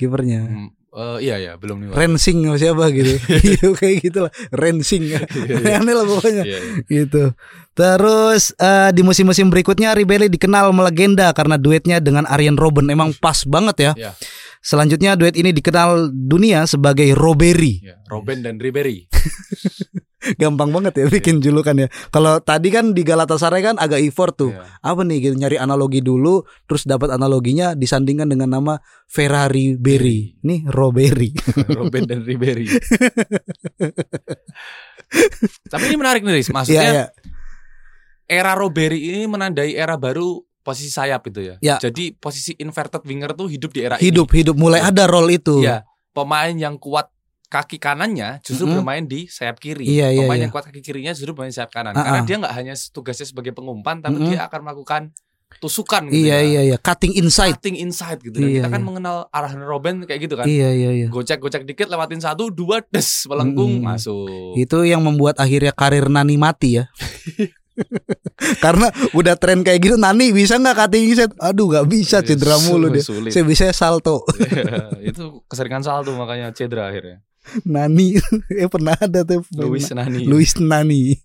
Kipernya. 0.00 0.48
Hmm, 0.48 0.70
eh, 0.96 1.18
iya 1.28 1.36
ya, 1.36 1.52
belum 1.60 1.84
nih. 1.84 1.88
Rensing 1.92 2.48
sama 2.48 2.56
siapa 2.56 2.84
gitu. 2.94 3.12
Iya 3.52 3.68
kayak 3.76 3.96
gitu 4.08 4.18
lah. 4.24 4.32
Rensing. 4.56 5.02
Iya, 5.12 5.20
iya. 5.28 5.76
Aneh 5.76 5.92
lah 5.92 6.06
pokoknya. 6.08 6.44
Iya, 6.48 6.58
iya. 6.64 6.80
gitu. 6.88 7.36
Terus 7.76 8.56
eh, 8.56 8.90
di 8.96 9.02
musim-musim 9.04 9.52
berikutnya 9.52 9.92
Ribery 9.92 10.32
dikenal 10.32 10.72
melegenda 10.72 11.28
karena 11.36 11.60
duetnya 11.60 12.00
dengan 12.00 12.24
Arjen 12.24 12.56
Robben 12.56 12.88
emang 12.88 13.12
pas 13.20 13.44
banget 13.44 13.92
ya. 13.92 13.92
Iya. 13.92 14.12
Selanjutnya 14.60 15.16
duet 15.16 15.40
ini 15.40 15.56
dikenal 15.56 16.12
dunia 16.12 16.68
sebagai 16.68 17.16
Robbery. 17.16 17.80
Iya, 17.80 17.96
Robben 18.12 18.44
dan 18.44 18.60
Ribery. 18.60 19.08
Gampang 20.40 20.68
banget 20.68 21.00
ya 21.00 21.08
bikin 21.08 21.40
julukan 21.40 21.72
ya. 21.72 21.88
Kalau 22.12 22.44
tadi 22.44 22.68
kan 22.68 22.92
di 22.92 23.00
Galatasaray 23.00 23.64
kan 23.64 23.80
agak 23.80 24.04
effort 24.04 24.36
tuh. 24.36 24.52
Iya. 24.52 24.84
Apa 24.84 25.00
nih 25.00 25.16
gitu 25.24 25.34
nyari 25.40 25.56
analogi 25.56 26.04
dulu 26.04 26.44
terus 26.68 26.84
dapat 26.84 27.16
analoginya 27.16 27.72
disandingkan 27.72 28.28
dengan 28.28 28.52
nama 28.52 28.76
Ferrari 29.08 29.80
Berry. 29.80 30.36
Nih 30.44 30.68
Robbery. 30.68 31.32
Robben 31.80 32.04
dan 32.04 32.20
Ribery. 32.20 32.68
Tapi 35.72 35.84
ini 35.88 35.96
menarik 35.96 36.20
nih, 36.20 36.36
Riz. 36.36 36.52
Maksudnya 36.52 36.84
iya. 36.84 37.04
era 38.28 38.52
Ribery 38.60 39.08
ini 39.08 39.24
menandai 39.24 39.72
era 39.72 39.96
baru 39.96 40.49
posisi 40.60 40.88
sayap 40.88 41.24
itu 41.26 41.40
ya. 41.42 41.54
Ya. 41.58 41.76
Jadi 41.76 42.12
posisi 42.12 42.52
inverted 42.56 43.02
winger 43.02 43.32
tuh 43.32 43.48
hidup 43.48 43.70
di 43.72 43.80
era 43.82 43.96
Hidup 43.96 44.28
hidup 44.30 44.54
mulai 44.54 44.80
ada 44.80 45.04
role 45.04 45.34
itu. 45.34 45.58
ini. 45.58 45.68
Iya. 45.68 45.84
Pemain 46.10 46.52
yang 46.52 46.76
kuat 46.76 47.08
kaki 47.46 47.82
kanannya 47.82 48.38
justru 48.40 48.62
Mm-mm. 48.64 48.78
bermain 48.78 49.04
di 49.04 49.26
sayap 49.26 49.58
kiri. 49.58 49.82
Iya, 49.82 50.14
iya, 50.14 50.22
Pemain 50.22 50.38
iya. 50.38 50.44
yang 50.46 50.52
kuat 50.52 50.70
kaki 50.70 50.80
kirinya 50.80 51.10
justru 51.10 51.34
bermain 51.34 51.50
di 51.50 51.56
sayap 51.56 51.70
kanan. 51.70 51.94
Ah, 51.94 52.02
Karena 52.02 52.20
ah. 52.22 52.26
dia 52.26 52.36
nggak 52.38 52.54
hanya 52.54 52.74
tugasnya 52.94 53.26
sebagai 53.26 53.50
pengumpan, 53.50 53.98
tapi 53.98 54.18
Mm-mm. 54.18 54.30
dia 54.30 54.46
akan 54.46 54.60
melakukan 54.62 55.02
tusukan 55.58 56.06
gitu 56.06 56.30
Iya 56.30 56.38
ya. 56.38 56.46
iya 56.46 56.60
iya, 56.62 56.76
cutting 56.78 57.10
inside. 57.18 57.58
Cutting 57.58 57.74
inside 57.82 58.22
gitu. 58.22 58.38
Dan 58.38 58.46
Iya, 58.46 58.62
kita 58.62 58.68
kan 58.70 58.80
iya. 58.80 58.86
mengenal 58.86 59.16
arahan 59.34 59.60
Robben 59.66 60.06
kayak 60.06 60.20
gitu 60.22 60.38
kan. 60.38 60.46
Iya 60.46 60.70
iya 60.70 60.90
iya. 60.94 61.08
Gocek-gocek 61.10 61.66
dikit 61.66 61.90
lewatin 61.90 62.22
satu, 62.22 62.54
dua, 62.54 62.86
des, 62.86 63.26
melengkung, 63.26 63.82
Mm-mm. 63.82 63.90
masuk. 63.90 64.54
Itu 64.54 64.86
yang 64.86 65.02
membuat 65.02 65.42
akhirnya 65.42 65.74
karir 65.74 66.06
Nani 66.06 66.38
mati 66.38 66.78
ya. 66.78 66.86
Karena 68.64 68.88
udah 69.12 69.34
tren 69.36 69.60
kayak 69.64 69.80
gitu 69.80 69.96
Nani 69.96 70.32
bisa 70.32 70.56
nggak 70.56 70.76
cutting 70.76 71.04
inside? 71.12 71.34
Aduh 71.40 71.70
nggak 71.70 71.86
bisa 71.88 72.20
cedera 72.24 72.56
mulu 72.66 72.92
dia. 72.92 73.04
Sulit. 73.04 73.32
Saya 73.32 73.44
bisa 73.44 73.70
salto. 73.72 74.24
itu 75.10 75.44
keseringan 75.46 75.84
salto 75.84 76.12
makanya 76.16 76.52
cedera 76.52 76.88
akhirnya. 76.88 77.24
Nani 77.66 78.20
eh 78.60 78.68
pernah 78.68 78.94
ada 78.96 79.24
tuh 79.24 79.44
Luis 79.56 79.88
Nani. 79.92 80.24
Luis 80.28 80.52
Nani. 80.60 81.16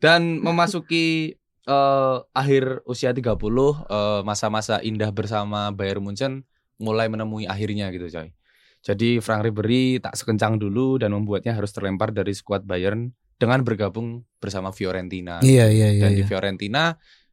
Dan 0.00 0.40
memasuki 0.40 1.36
eh, 1.68 2.16
akhir 2.32 2.84
usia 2.88 3.12
30 3.12 3.20
eh, 3.20 4.20
masa-masa 4.24 4.80
indah 4.80 5.12
bersama 5.12 5.70
Bayern 5.70 6.02
Munchen 6.02 6.48
mulai 6.80 7.12
menemui 7.12 7.44
akhirnya 7.44 7.92
gitu 7.92 8.08
coy. 8.08 8.32
Jadi 8.80 9.20
Frank 9.20 9.44
Ribery 9.44 10.00
tak 10.00 10.16
sekencang 10.16 10.56
dulu 10.56 10.96
dan 10.96 11.12
membuatnya 11.12 11.52
harus 11.52 11.68
terlempar 11.76 12.16
dari 12.16 12.32
skuad 12.32 12.64
Bayern 12.64 13.12
dengan 13.40 13.64
bergabung 13.64 14.20
bersama 14.36 14.68
Fiorentina. 14.68 15.40
Iya 15.40 15.66
iya 15.66 15.88
iya. 15.90 16.02
dan 16.02 16.10
di 16.12 16.20
iya. 16.20 16.28
Fiorentina 16.28 16.82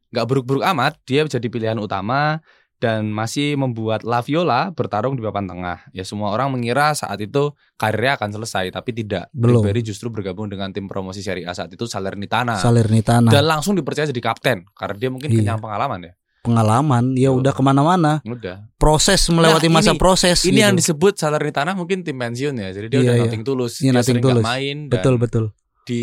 nggak 0.08 0.24
buruk-buruk 0.24 0.64
amat 0.66 0.96
dia 1.04 1.20
jadi 1.22 1.44
pilihan 1.44 1.76
utama 1.76 2.40
dan 2.78 3.10
masih 3.10 3.58
membuat 3.58 4.00
La 4.02 4.22
Viola 4.22 4.70
bertarung 4.70 5.12
di 5.12 5.20
papan 5.20 5.44
tengah 5.44 5.84
ya 5.90 6.00
semua 6.00 6.30
orang 6.30 6.48
mengira 6.48 6.94
saat 6.94 7.18
itu 7.18 7.50
karirnya 7.74 8.16
akan 8.16 8.30
selesai 8.32 8.70
tapi 8.70 8.94
tidak 8.94 9.28
Belum. 9.30 9.60
Ribery 9.60 9.82
justru 9.82 10.08
bergabung 10.08 10.46
dengan 10.46 10.70
tim 10.70 10.86
promosi 10.86 11.20
Serie 11.20 11.42
A 11.42 11.52
saat 11.52 11.68
itu 11.68 11.84
Salernitana 11.84 12.56
Salernitana. 12.56 13.28
dan 13.28 13.44
langsung 13.44 13.74
dipercaya 13.74 14.06
jadi 14.06 14.22
kapten 14.22 14.64
karena 14.72 14.94
dia 14.96 15.10
mungkin 15.10 15.28
Iya. 15.28 15.38
kenyang 15.44 15.60
pengalaman 15.60 16.00
ya 16.02 16.14
Pengalaman 16.38 17.12
ya 17.12 17.28
Tuh. 17.28 17.42
udah 17.42 17.52
ke 17.52 17.60
mana-mana. 17.60 18.12
udah 18.24 18.70
Proses 18.78 19.26
melewati 19.28 19.66
Nah, 19.66 19.74
masa 19.74 19.92
ini- 19.92 19.98
proses. 19.98 20.38
ini 20.46 20.62
yang 20.62 20.72
gitu. 20.72 20.94
disebut 20.94 21.18
Salernitana 21.18 21.74
mungkin 21.74 22.00
tim 22.00 22.14
pensiun 22.14 22.54
ya 22.56 22.70
jadi 22.70 22.86
dia 22.86 22.94
Iya, 22.94 23.02
udah 23.02 23.12
iya. 23.12 23.22
nothing 23.26 23.42
tulus 23.44 23.72
Iya, 23.76 23.84
dia 23.84 23.98
nothing 24.00 24.18
tulus. 24.22 24.44
main 24.46 24.76
dan 24.86 24.92
betul 24.94 25.14
betul. 25.18 25.44
Di 25.88 26.02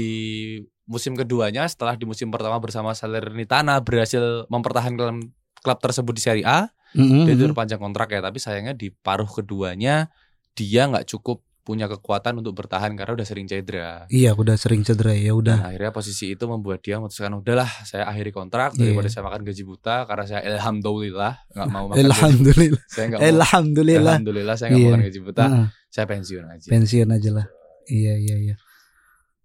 musim 0.86 1.14
keduanya 1.14 1.66
setelah 1.66 1.94
di 1.94 2.04
musim 2.04 2.30
pertama 2.30 2.58
bersama 2.58 2.92
Salernitana 2.92 3.78
berhasil 3.80 4.50
mempertahankan 4.50 5.22
klub 5.58 5.80
tersebut 5.80 6.14
di 6.14 6.22
Serie 6.22 6.46
A 6.46 6.70
Mm-mm. 6.94 7.26
dia 7.26 7.34
itu 7.36 7.52
panjang 7.52 7.78
kontrak 7.78 8.10
ya 8.10 8.20
tapi 8.20 8.38
sayangnya 8.38 8.74
di 8.74 8.90
paruh 8.90 9.28
keduanya 9.28 10.10
dia 10.54 10.86
nggak 10.86 11.06
cukup 11.08 11.42
punya 11.62 11.90
kekuatan 11.90 12.38
untuk 12.38 12.54
bertahan 12.54 12.94
karena 12.94 13.18
udah 13.18 13.26
sering 13.26 13.46
cedera 13.46 14.06
Iya 14.08 14.38
udah 14.38 14.54
sering 14.54 14.86
cedera 14.86 15.12
ya 15.12 15.34
udah. 15.34 15.66
akhirnya 15.66 15.90
posisi 15.90 16.30
itu 16.30 16.46
membuat 16.46 16.80
dia 16.80 17.02
memutuskan 17.02 17.34
udahlah 17.34 17.66
saya 17.82 18.06
akhiri 18.06 18.30
kontrak 18.30 18.78
Iya. 18.78 18.94
daripada 18.94 19.10
saya 19.10 19.24
makan 19.26 19.42
gaji 19.42 19.64
buta 19.66 20.06
karena 20.06 20.24
saya 20.24 20.40
alhamdulillah 20.46 21.34
nggak 21.50 21.68
mau 21.68 21.90
makan 21.90 21.98
gaji 21.98 22.06
Alhamdulillah. 22.06 22.82
saya 22.86 23.06
nggak 23.10 23.20
mau 23.20 23.30
Alhamdulillah. 23.34 24.14
alhamdulillah 24.14 24.56
saya 24.56 24.68
nggak 24.70 24.80
mau 24.80 24.92
makan 24.94 25.06
gaji 25.10 25.20
buta 25.26 25.44
Heeh. 25.50 25.68
saya 25.90 26.06
pensiun 26.06 26.46
aja 26.46 26.68
pensiun 26.70 27.10
aja 27.10 27.30
lah. 27.34 27.48
Iya 27.86 28.14
iya 28.16 28.36
iya. 28.40 28.56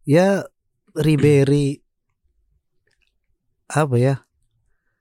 Ya 0.09 0.49
Ribery 0.97 1.85
apa 3.71 3.97
ya? 3.97 4.15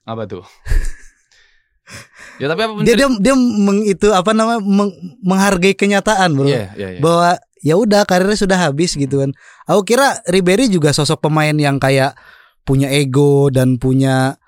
apa 0.10 0.26
tuh 0.26 0.42
ya 2.42 2.50
tapi 2.50 2.62
apa 2.66 2.82
Dia 2.82 2.96
dia 2.98 3.08
dia 3.22 3.36
meng, 3.38 3.86
itu 3.86 4.10
apa 4.10 4.34
namanya 4.34 4.62
meng- 4.64 4.98
menghargai 5.22 5.78
kenyataan, 5.78 6.34
Bro. 6.34 6.50
Iya, 6.50 6.74
iya, 6.78 6.88
iya. 6.98 7.02
Bahwa 7.02 7.38
ya 7.60 7.76
udah 7.76 8.08
karirnya 8.08 8.40
sudah 8.40 8.58
habis 8.58 8.96
gitu 8.96 9.22
kan. 9.22 9.36
Aku 9.68 9.84
kira 9.84 10.24
Ribery 10.26 10.72
juga 10.72 10.96
sosok 10.96 11.30
pemain 11.30 11.54
yang 11.54 11.78
kayak 11.78 12.16
punya 12.64 12.88
ego 12.90 13.52
dan 13.52 13.76
punya 13.76 14.40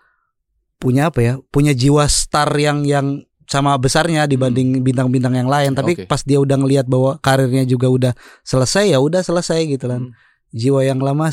punya 0.80 1.12
apa 1.12 1.20
ya? 1.22 1.34
Punya 1.52 1.76
jiwa 1.76 2.08
star 2.08 2.50
yang 2.56 2.88
yang 2.88 3.28
sama 3.52 3.76
besarnya 3.76 4.32
dibanding 4.32 4.80
bintang-bintang 4.80 5.36
yang 5.36 5.52
lain. 5.52 5.76
Tapi 5.76 6.00
Oke. 6.00 6.04
pas 6.08 6.24
dia 6.24 6.40
udah 6.40 6.56
ngelihat 6.56 6.88
bahwa 6.88 7.20
karirnya 7.20 7.68
juga 7.68 7.92
udah 7.92 8.14
selesai 8.48 8.96
ya 8.96 9.04
udah 9.04 9.20
selesai 9.20 9.68
gitu 9.68 9.92
kan. 9.92 10.10
Hmm. 10.10 10.31
Jiwa 10.52 10.84
yang 10.84 11.00
lama 11.00 11.32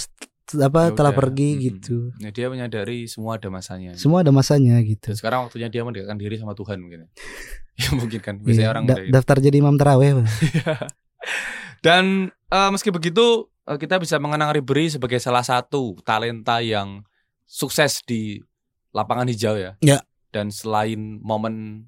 apa 0.48 0.80
Ya 0.80 0.96
telah 0.96 1.12
udah. 1.12 1.12
pergi 1.12 1.48
Mm-mm. 1.52 1.64
gitu. 1.68 1.96
Ya, 2.16 2.30
dia 2.30 2.48
menyadari 2.48 3.04
semua 3.04 3.36
ada 3.36 3.48
masanya. 3.48 3.92
Semua 3.94 4.24
ada 4.24 4.32
masanya 4.32 4.80
gitu. 4.80 5.12
Dan 5.12 5.16
sekarang 5.16 5.40
waktunya 5.44 5.68
dia 5.68 5.84
mendekatkan 5.84 6.16
diri 6.16 6.40
sama 6.40 6.54
Tuhan 6.54 6.80
mungkin. 6.80 7.04
ya 7.78 7.88
mungkin 7.92 8.18
kan 8.18 8.34
biasanya 8.40 8.64
Iya, 8.64 8.72
orang 8.72 8.84
da- 8.86 8.96
gitu. 8.96 9.12
daftar 9.12 9.36
jadi 9.38 9.56
imam 9.58 9.76
terawih. 9.76 10.10
Pak. 10.18 10.26
Dan 11.84 12.04
eh, 12.48 12.70
meski 12.70 12.88
begitu 12.88 13.46
eh, 13.64 13.76
kita 13.76 13.98
bisa 13.98 14.16
mengenang 14.16 14.50
Ribery 14.50 14.88
sebagai 14.88 15.20
salah 15.20 15.44
satu 15.44 15.94
talenta 16.02 16.58
yang 16.58 17.04
sukses 17.44 18.02
di 18.02 18.40
lapangan 18.90 19.28
hijau 19.28 19.54
ya. 19.54 19.76
Ya. 19.78 20.00
Dan 20.28 20.48
selain 20.48 21.20
momen 21.20 21.86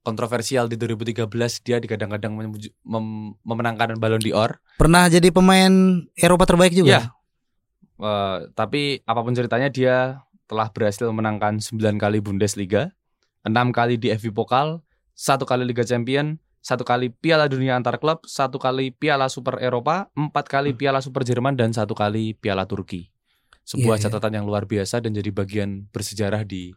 kontroversial 0.00 0.66
di 0.66 0.76
2013 0.76 1.28
dia 1.60 1.76
digadang-gadang 1.76 2.32
mem- 2.32 3.34
memenangkan 3.40 4.00
Ballon 4.00 4.20
d'Or. 4.20 4.60
Pernah 4.76 5.06
jadi 5.06 5.28
pemain 5.28 5.70
Eropa 6.16 6.48
terbaik 6.48 6.72
juga. 6.72 6.88
Iya. 6.88 7.02
Eh, 8.00 8.38
tapi 8.56 9.04
apa 9.04 9.20
pun 9.20 9.36
ceritanya 9.36 9.68
dia 9.68 10.24
telah 10.48 10.72
berhasil 10.72 11.04
memenangkan 11.06 11.60
9 11.60 12.00
kali 12.00 12.18
Bundesliga, 12.18 12.96
6 13.44 13.70
kali 13.70 14.00
di 14.00 14.08
FV 14.10 14.32
Pokal, 14.32 14.80
satu 15.12 15.44
kali 15.44 15.68
Liga 15.68 15.84
Champion, 15.84 16.40
satu 16.58 16.82
kali 16.82 17.12
Piala 17.12 17.44
Dunia 17.46 17.76
antar 17.76 18.00
klub, 18.00 18.24
satu 18.24 18.56
kali 18.56 18.88
Piala 18.90 19.28
Super 19.28 19.60
Eropa, 19.60 20.08
empat 20.16 20.48
kali 20.48 20.72
Piala 20.72 21.04
Super 21.04 21.28
Jerman 21.28 21.60
dan 21.60 21.76
satu 21.76 21.92
kali 21.92 22.32
Piala 22.34 22.64
Turki. 22.64 23.12
Sebuah 23.68 24.00
Iya, 24.00 24.08
iya. 24.08 24.10
catatan 24.10 24.32
yang 24.42 24.46
luar 24.48 24.64
biasa 24.64 25.04
dan 25.04 25.12
jadi 25.12 25.30
bagian 25.30 25.86
bersejarah 25.92 26.42
di 26.42 26.72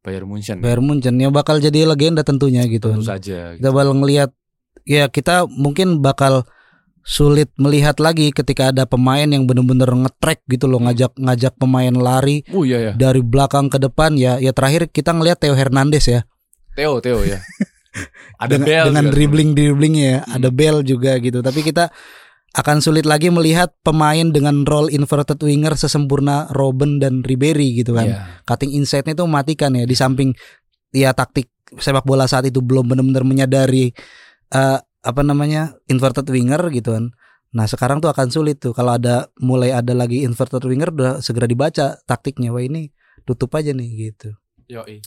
Bayern 0.00 0.26
Munchen. 0.30 0.58
Bayern 0.62 0.84
Munchen 0.84 1.14
yang 1.18 1.30
bakal 1.30 1.58
jadi 1.58 1.84
legenda 1.84 2.22
tentunya 2.22 2.64
gitu. 2.66 2.94
Tentu 2.94 3.04
saja. 3.06 3.54
Kita 3.58 3.68
bakal 3.70 3.98
ngelihat 3.98 4.30
ya 4.86 5.06
kita 5.06 5.44
mungkin 5.46 6.00
bakal 6.00 6.48
sulit 7.02 7.48
melihat 7.56 7.96
lagi 8.04 8.28
ketika 8.30 8.68
ada 8.68 8.84
pemain 8.84 9.24
yang 9.24 9.48
bener-bener 9.48 9.88
ngetrack 9.88 10.44
gitu 10.44 10.68
loh 10.68 10.76
ngajak 10.84 11.16
ngajak 11.16 11.56
pemain 11.56 11.88
lari 11.90 12.44
Oh 12.52 12.68
iya 12.68 12.92
ya. 12.92 12.92
dari 12.92 13.24
belakang 13.24 13.72
ke 13.72 13.80
depan 13.80 14.12
ya 14.20 14.36
ya 14.36 14.52
terakhir 14.52 14.92
kita 14.92 15.16
ngelihat 15.16 15.40
Theo 15.40 15.56
Hernandez 15.56 16.04
ya 16.04 16.28
Theo, 16.76 17.00
Theo 17.00 17.24
ya. 17.24 17.40
Ada 18.44 18.60
dengan, 18.60 18.68
Bale 18.68 18.86
dengan 18.92 19.06
dribbling 19.08 19.50
dribblingnya 19.56 20.04
ya 20.04 20.18
Hmm. 20.20 20.36
ada 20.36 20.48
Bell 20.52 20.84
juga 20.84 21.16
gitu 21.16 21.40
tapi 21.40 21.64
kita 21.64 21.88
akan 22.56 22.80
sulit 22.80 23.04
lagi 23.04 23.28
melihat 23.28 23.76
pemain 23.84 24.32
dengan 24.32 24.64
role 24.64 24.88
inverted 24.88 25.36
winger 25.44 25.76
sesempurna 25.76 26.48
Robben 26.56 26.96
dan 26.96 27.20
Ribery 27.20 27.76
gitu 27.76 27.92
kan 27.92 28.08
Iya. 28.08 28.20
cutting 28.48 28.72
inside-nya 28.72 29.12
itu 29.14 29.24
mematikan 29.28 29.76
ya 29.76 29.84
di 29.84 29.92
samping 29.92 30.32
ya 30.90 31.12
taktik 31.12 31.52
sepak 31.76 32.08
bola 32.08 32.24
saat 32.24 32.48
itu 32.48 32.64
belum 32.64 32.88
benar-benar 32.88 33.24
menyadari 33.28 33.92
eh, 34.48 34.78
apa 34.80 35.20
namanya 35.22 35.76
inverted 35.86 36.26
winger 36.32 36.72
gitu 36.72 36.96
kan. 36.96 37.12
Nah 37.52 37.64
sekarang 37.68 38.00
tuh 38.00 38.08
akan 38.12 38.28
sulit 38.32 38.60
tuh 38.60 38.72
kalau 38.72 38.96
ada 38.96 39.28
mulai 39.40 39.72
ada 39.72 39.92
lagi 39.92 40.24
inverted 40.24 40.64
winger 40.64 40.92
udah 40.92 41.20
segera 41.20 41.44
dibaca 41.44 42.00
taktiknya 42.08 42.52
wah 42.52 42.64
ini 42.64 42.88
tutup 43.28 43.52
aja 43.56 43.76
nih 43.76 44.12
gitu. 44.12 44.32
Yoi. 44.68 45.04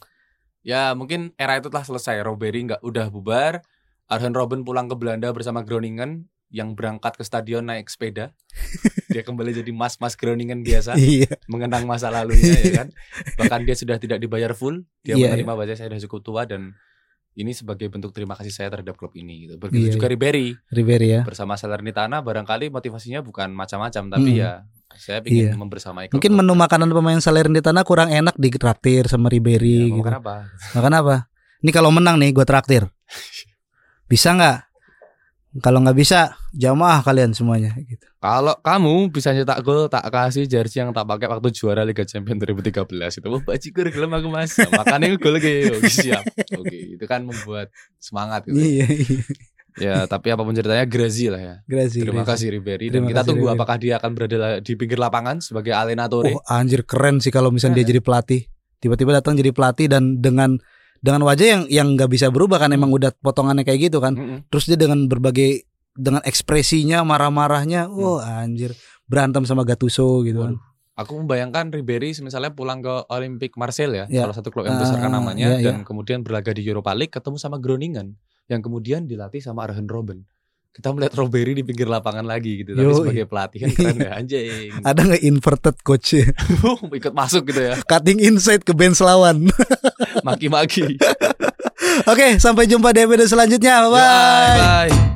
Ya 0.62 0.94
mungkin 0.94 1.34
era 1.42 1.58
itu 1.58 1.74
telah 1.74 1.86
selesai. 1.86 2.22
Ribery 2.22 2.70
nggak 2.70 2.82
udah 2.86 3.10
bubar. 3.10 3.66
Arjen 4.06 4.36
Robben 4.38 4.62
pulang 4.62 4.86
ke 4.86 4.94
Belanda 4.94 5.34
bersama 5.34 5.66
Groningen 5.66 6.30
yang 6.52 6.76
berangkat 6.76 7.16
ke 7.16 7.24
stadion 7.24 7.64
naik 7.64 7.88
sepeda. 7.88 8.36
Dia 9.10 9.24
kembali 9.24 9.52
jadi 9.54 9.72
mas-mas 9.72 10.14
Groningen 10.14 10.62
biasa, 10.62 10.93
Iya. 10.93 11.39
mengenang 11.47 11.84
masa 11.84 12.08
lalunya 12.08 12.52
ya 12.54 12.72
kan. 12.78 12.88
Bahkan 13.39 13.60
dia 13.64 13.74
sudah 13.74 13.95
tidak 13.95 14.20
dibayar 14.20 14.52
full. 14.52 14.84
Dia 15.02 15.16
Iya, 15.16 15.32
menerima 15.32 15.47
bahwa 15.49 15.64
saya 15.66 15.88
sudah 15.88 16.02
cukup 16.06 16.20
tua 16.22 16.41
dan 16.43 16.76
ini 17.32 17.52
sebagai 17.52 17.88
bentuk 17.88 18.12
terima 18.12 18.36
kasih 18.36 18.52
saya 18.52 18.68
terhadap 18.70 18.95
klub 18.95 19.12
ini 19.14 19.47
gitu. 19.47 19.56
Begitu 19.56 19.88
Iya, 19.88 19.93
juga 19.95 20.08
Ribery 20.08 20.52
Ribery 20.68 21.08
ya. 21.10 21.22
bersama 21.24 21.56
Salernitana 21.56 22.20
barangkali 22.20 22.68
motivasinya 22.68 23.20
bukan 23.20 23.52
macam-macam 23.52 24.04
tapi 24.12 24.32
Mm. 24.32 24.38
ya 24.38 24.52
saya 24.93 25.24
ingin 25.24 25.47
Iya. 25.47 25.56
membersamai 25.56 26.12
Mungkin 26.12 26.20
klub-klub. 26.28 26.43
menu 26.43 26.54
makanan 26.54 26.91
pemain 26.91 27.20
Salernitana 27.20 27.82
kurang 27.82 28.12
enak 28.12 28.36
di 28.36 28.52
traktir 28.52 29.08
sama 29.08 29.28
Ya, 29.28 29.39
Ribery 29.39 29.88
mau 29.88 29.97
gitu. 29.97 30.04
makan 30.04 30.16
apa? 30.20 30.36
Makan 30.76 30.93
apa? 30.93 31.16
Ini 31.62 31.72
kalau 31.72 31.89
menang 31.89 32.16
nih 32.16 32.32
gue 32.32 32.43
traktir. 32.43 32.84
Bisa 34.08 34.36
nggak? 34.36 34.70
Kalau 35.60 35.84
nggak 35.84 35.99
bisa, 35.99 36.39
jamaah 36.56 37.04
kalian 37.04 37.36
semuanya 37.36 37.76
gitu. 37.84 38.08
Kalau 38.24 38.56
kamu 38.64 39.12
bisa 39.12 39.36
nyetak 39.36 39.60
gol 39.68 39.91
tak 39.91 40.08
kasih 40.08 40.47
jersey 40.47 40.80
yang 40.80 40.95
tak 40.95 41.04
pakai 41.04 41.28
waktu 41.28 41.52
juara 41.52 41.84
Liga 41.84 42.08
Champions 42.08 42.39
2013 42.39 42.88
itu. 43.20 43.28
Wah, 43.28 43.43
bajikur 43.43 43.91
gelem 43.91 44.16
aku 44.16 44.32
Mas. 44.32 44.56
Nah, 44.56 44.80
makanya 44.80 45.12
gol 45.20 45.36
lagi. 45.36 45.68
Oke, 45.76 45.91
siap. 45.91 46.24
Oke, 46.56 46.95
itu 46.95 47.04
kan 47.04 47.28
membuat 47.28 47.68
semangat 47.99 48.47
gitu. 48.47 48.56
Iya, 48.56 48.88
iya. 48.88 49.20
Ya, 49.80 49.95
tapi 50.04 50.32
apa 50.32 50.43
pun 50.43 50.52
ceritanya 50.52 50.84
Grazi 50.84 51.32
lah 51.32 51.39
ya. 51.39 51.56
Grazie. 51.64 52.04
Terima 52.04 52.28
kasih 52.28 52.52
Ribery 52.52 52.91
dan 52.91 53.08
kita 53.08 53.24
tunggu 53.24 53.47
Ribery. 53.47 53.56
apakah 53.56 53.76
dia 53.80 53.93
akan 54.04 54.12
berada 54.12 54.60
di 54.60 54.74
pinggir 54.76 54.99
lapangan 54.99 55.39
sebagai 55.39 55.72
alenatore. 55.72 56.36
Oh 56.36 56.43
anjir 56.52 56.84
keren 56.84 57.24
sih 57.24 57.32
kalau 57.32 57.56
misalnya 57.56 57.80
dia 57.84 57.95
jadi 57.95 58.04
pelatih. 58.04 58.52
Tiba-tiba 58.84 59.24
datang 59.24 59.39
jadi 59.39 59.56
pelatih 59.56 59.88
dan 59.88 60.20
dengan 60.20 60.60
dengan 61.02 61.26
wajah 61.26 61.45
yang 61.45 61.64
yang 61.68 61.88
nggak 61.97 62.08
bisa 62.14 62.30
berubah 62.30 62.62
kan 62.62 62.70
emang 62.72 62.93
udah 62.93 63.10
potongannya 63.20 63.66
kayak 63.66 63.91
gitu 63.91 63.97
kan. 63.97 64.14
Mm-mm. 64.14 64.38
Terus 64.54 64.70
dia 64.70 64.78
dengan 64.78 65.10
berbagai 65.10 65.66
dengan 65.97 66.22
ekspresinya 66.24 67.04
marah-marahnya, 67.04 67.91
wah 67.91 68.45
anjir 68.45 68.72
berantem 69.10 69.43
sama 69.43 69.68
Gattuso 69.68 70.24
gitu 70.24 70.45
kan. 70.47 70.56
Aku 70.95 71.18
membayangkan 71.18 71.74
Ribery 71.74 72.14
misalnya 72.22 72.54
pulang 72.54 72.80
ke 72.80 73.10
Olympique 73.10 73.58
Marseille 73.58 73.91
ya, 73.91 74.06
Ya. 74.08 74.22
salah 74.24 74.38
satu 74.38 74.54
klub 74.54 74.70
yang 74.70 74.78
Ah, 74.78 74.86
besar 74.86 75.02
kan 75.02 75.12
namanya 75.12 75.58
iya, 75.58 75.74
dan 75.74 75.82
kemudian 75.82 76.22
berlaga 76.22 76.54
di 76.54 76.62
Europa 76.62 76.93
League 76.93 77.12
ketemu 77.12 77.41
sama 77.41 77.58
Groningen 77.58 78.16
yang 78.52 78.62
kemudian 78.62 79.10
dilatih 79.10 79.41
sama 79.41 79.66
Arjen 79.66 79.89
Robben. 79.89 80.28
Kita 80.72 80.88
melihat 80.95 81.19
Ribery 81.19 81.51
di 81.51 81.67
pinggir 81.67 81.84
lapangan 81.84 82.24
lagi 82.24 82.63
gitu, 82.63 82.80
tapi 82.80 82.88
Yoi. 82.88 82.95
sebagai 82.95 83.26
pelatih 83.28 83.59
kan 83.59 83.69
keren 83.76 83.97
ya 83.99 84.11
anjing. 84.15 84.72
Ada 84.88 84.99
nggak 85.03 85.24
inverted 85.28 85.76
coach 85.84 86.15
Ikut 87.03 87.11
masuk 87.11 87.51
gitu 87.51 87.59
ya, 87.59 87.76
cutting 87.84 88.24
inside 88.24 88.63
ke 88.63 88.72
bench 88.72 89.03
lawan? 89.03 89.51
maki-maki. 90.28 90.95
Oke, 92.07 92.39
sampai 92.39 92.72
jumpa 92.72 92.95
di 92.95 93.03
episode 93.03 93.36
selanjutnya. 93.36 93.84
Bye. 93.91 93.99
Bye. 94.88 95.11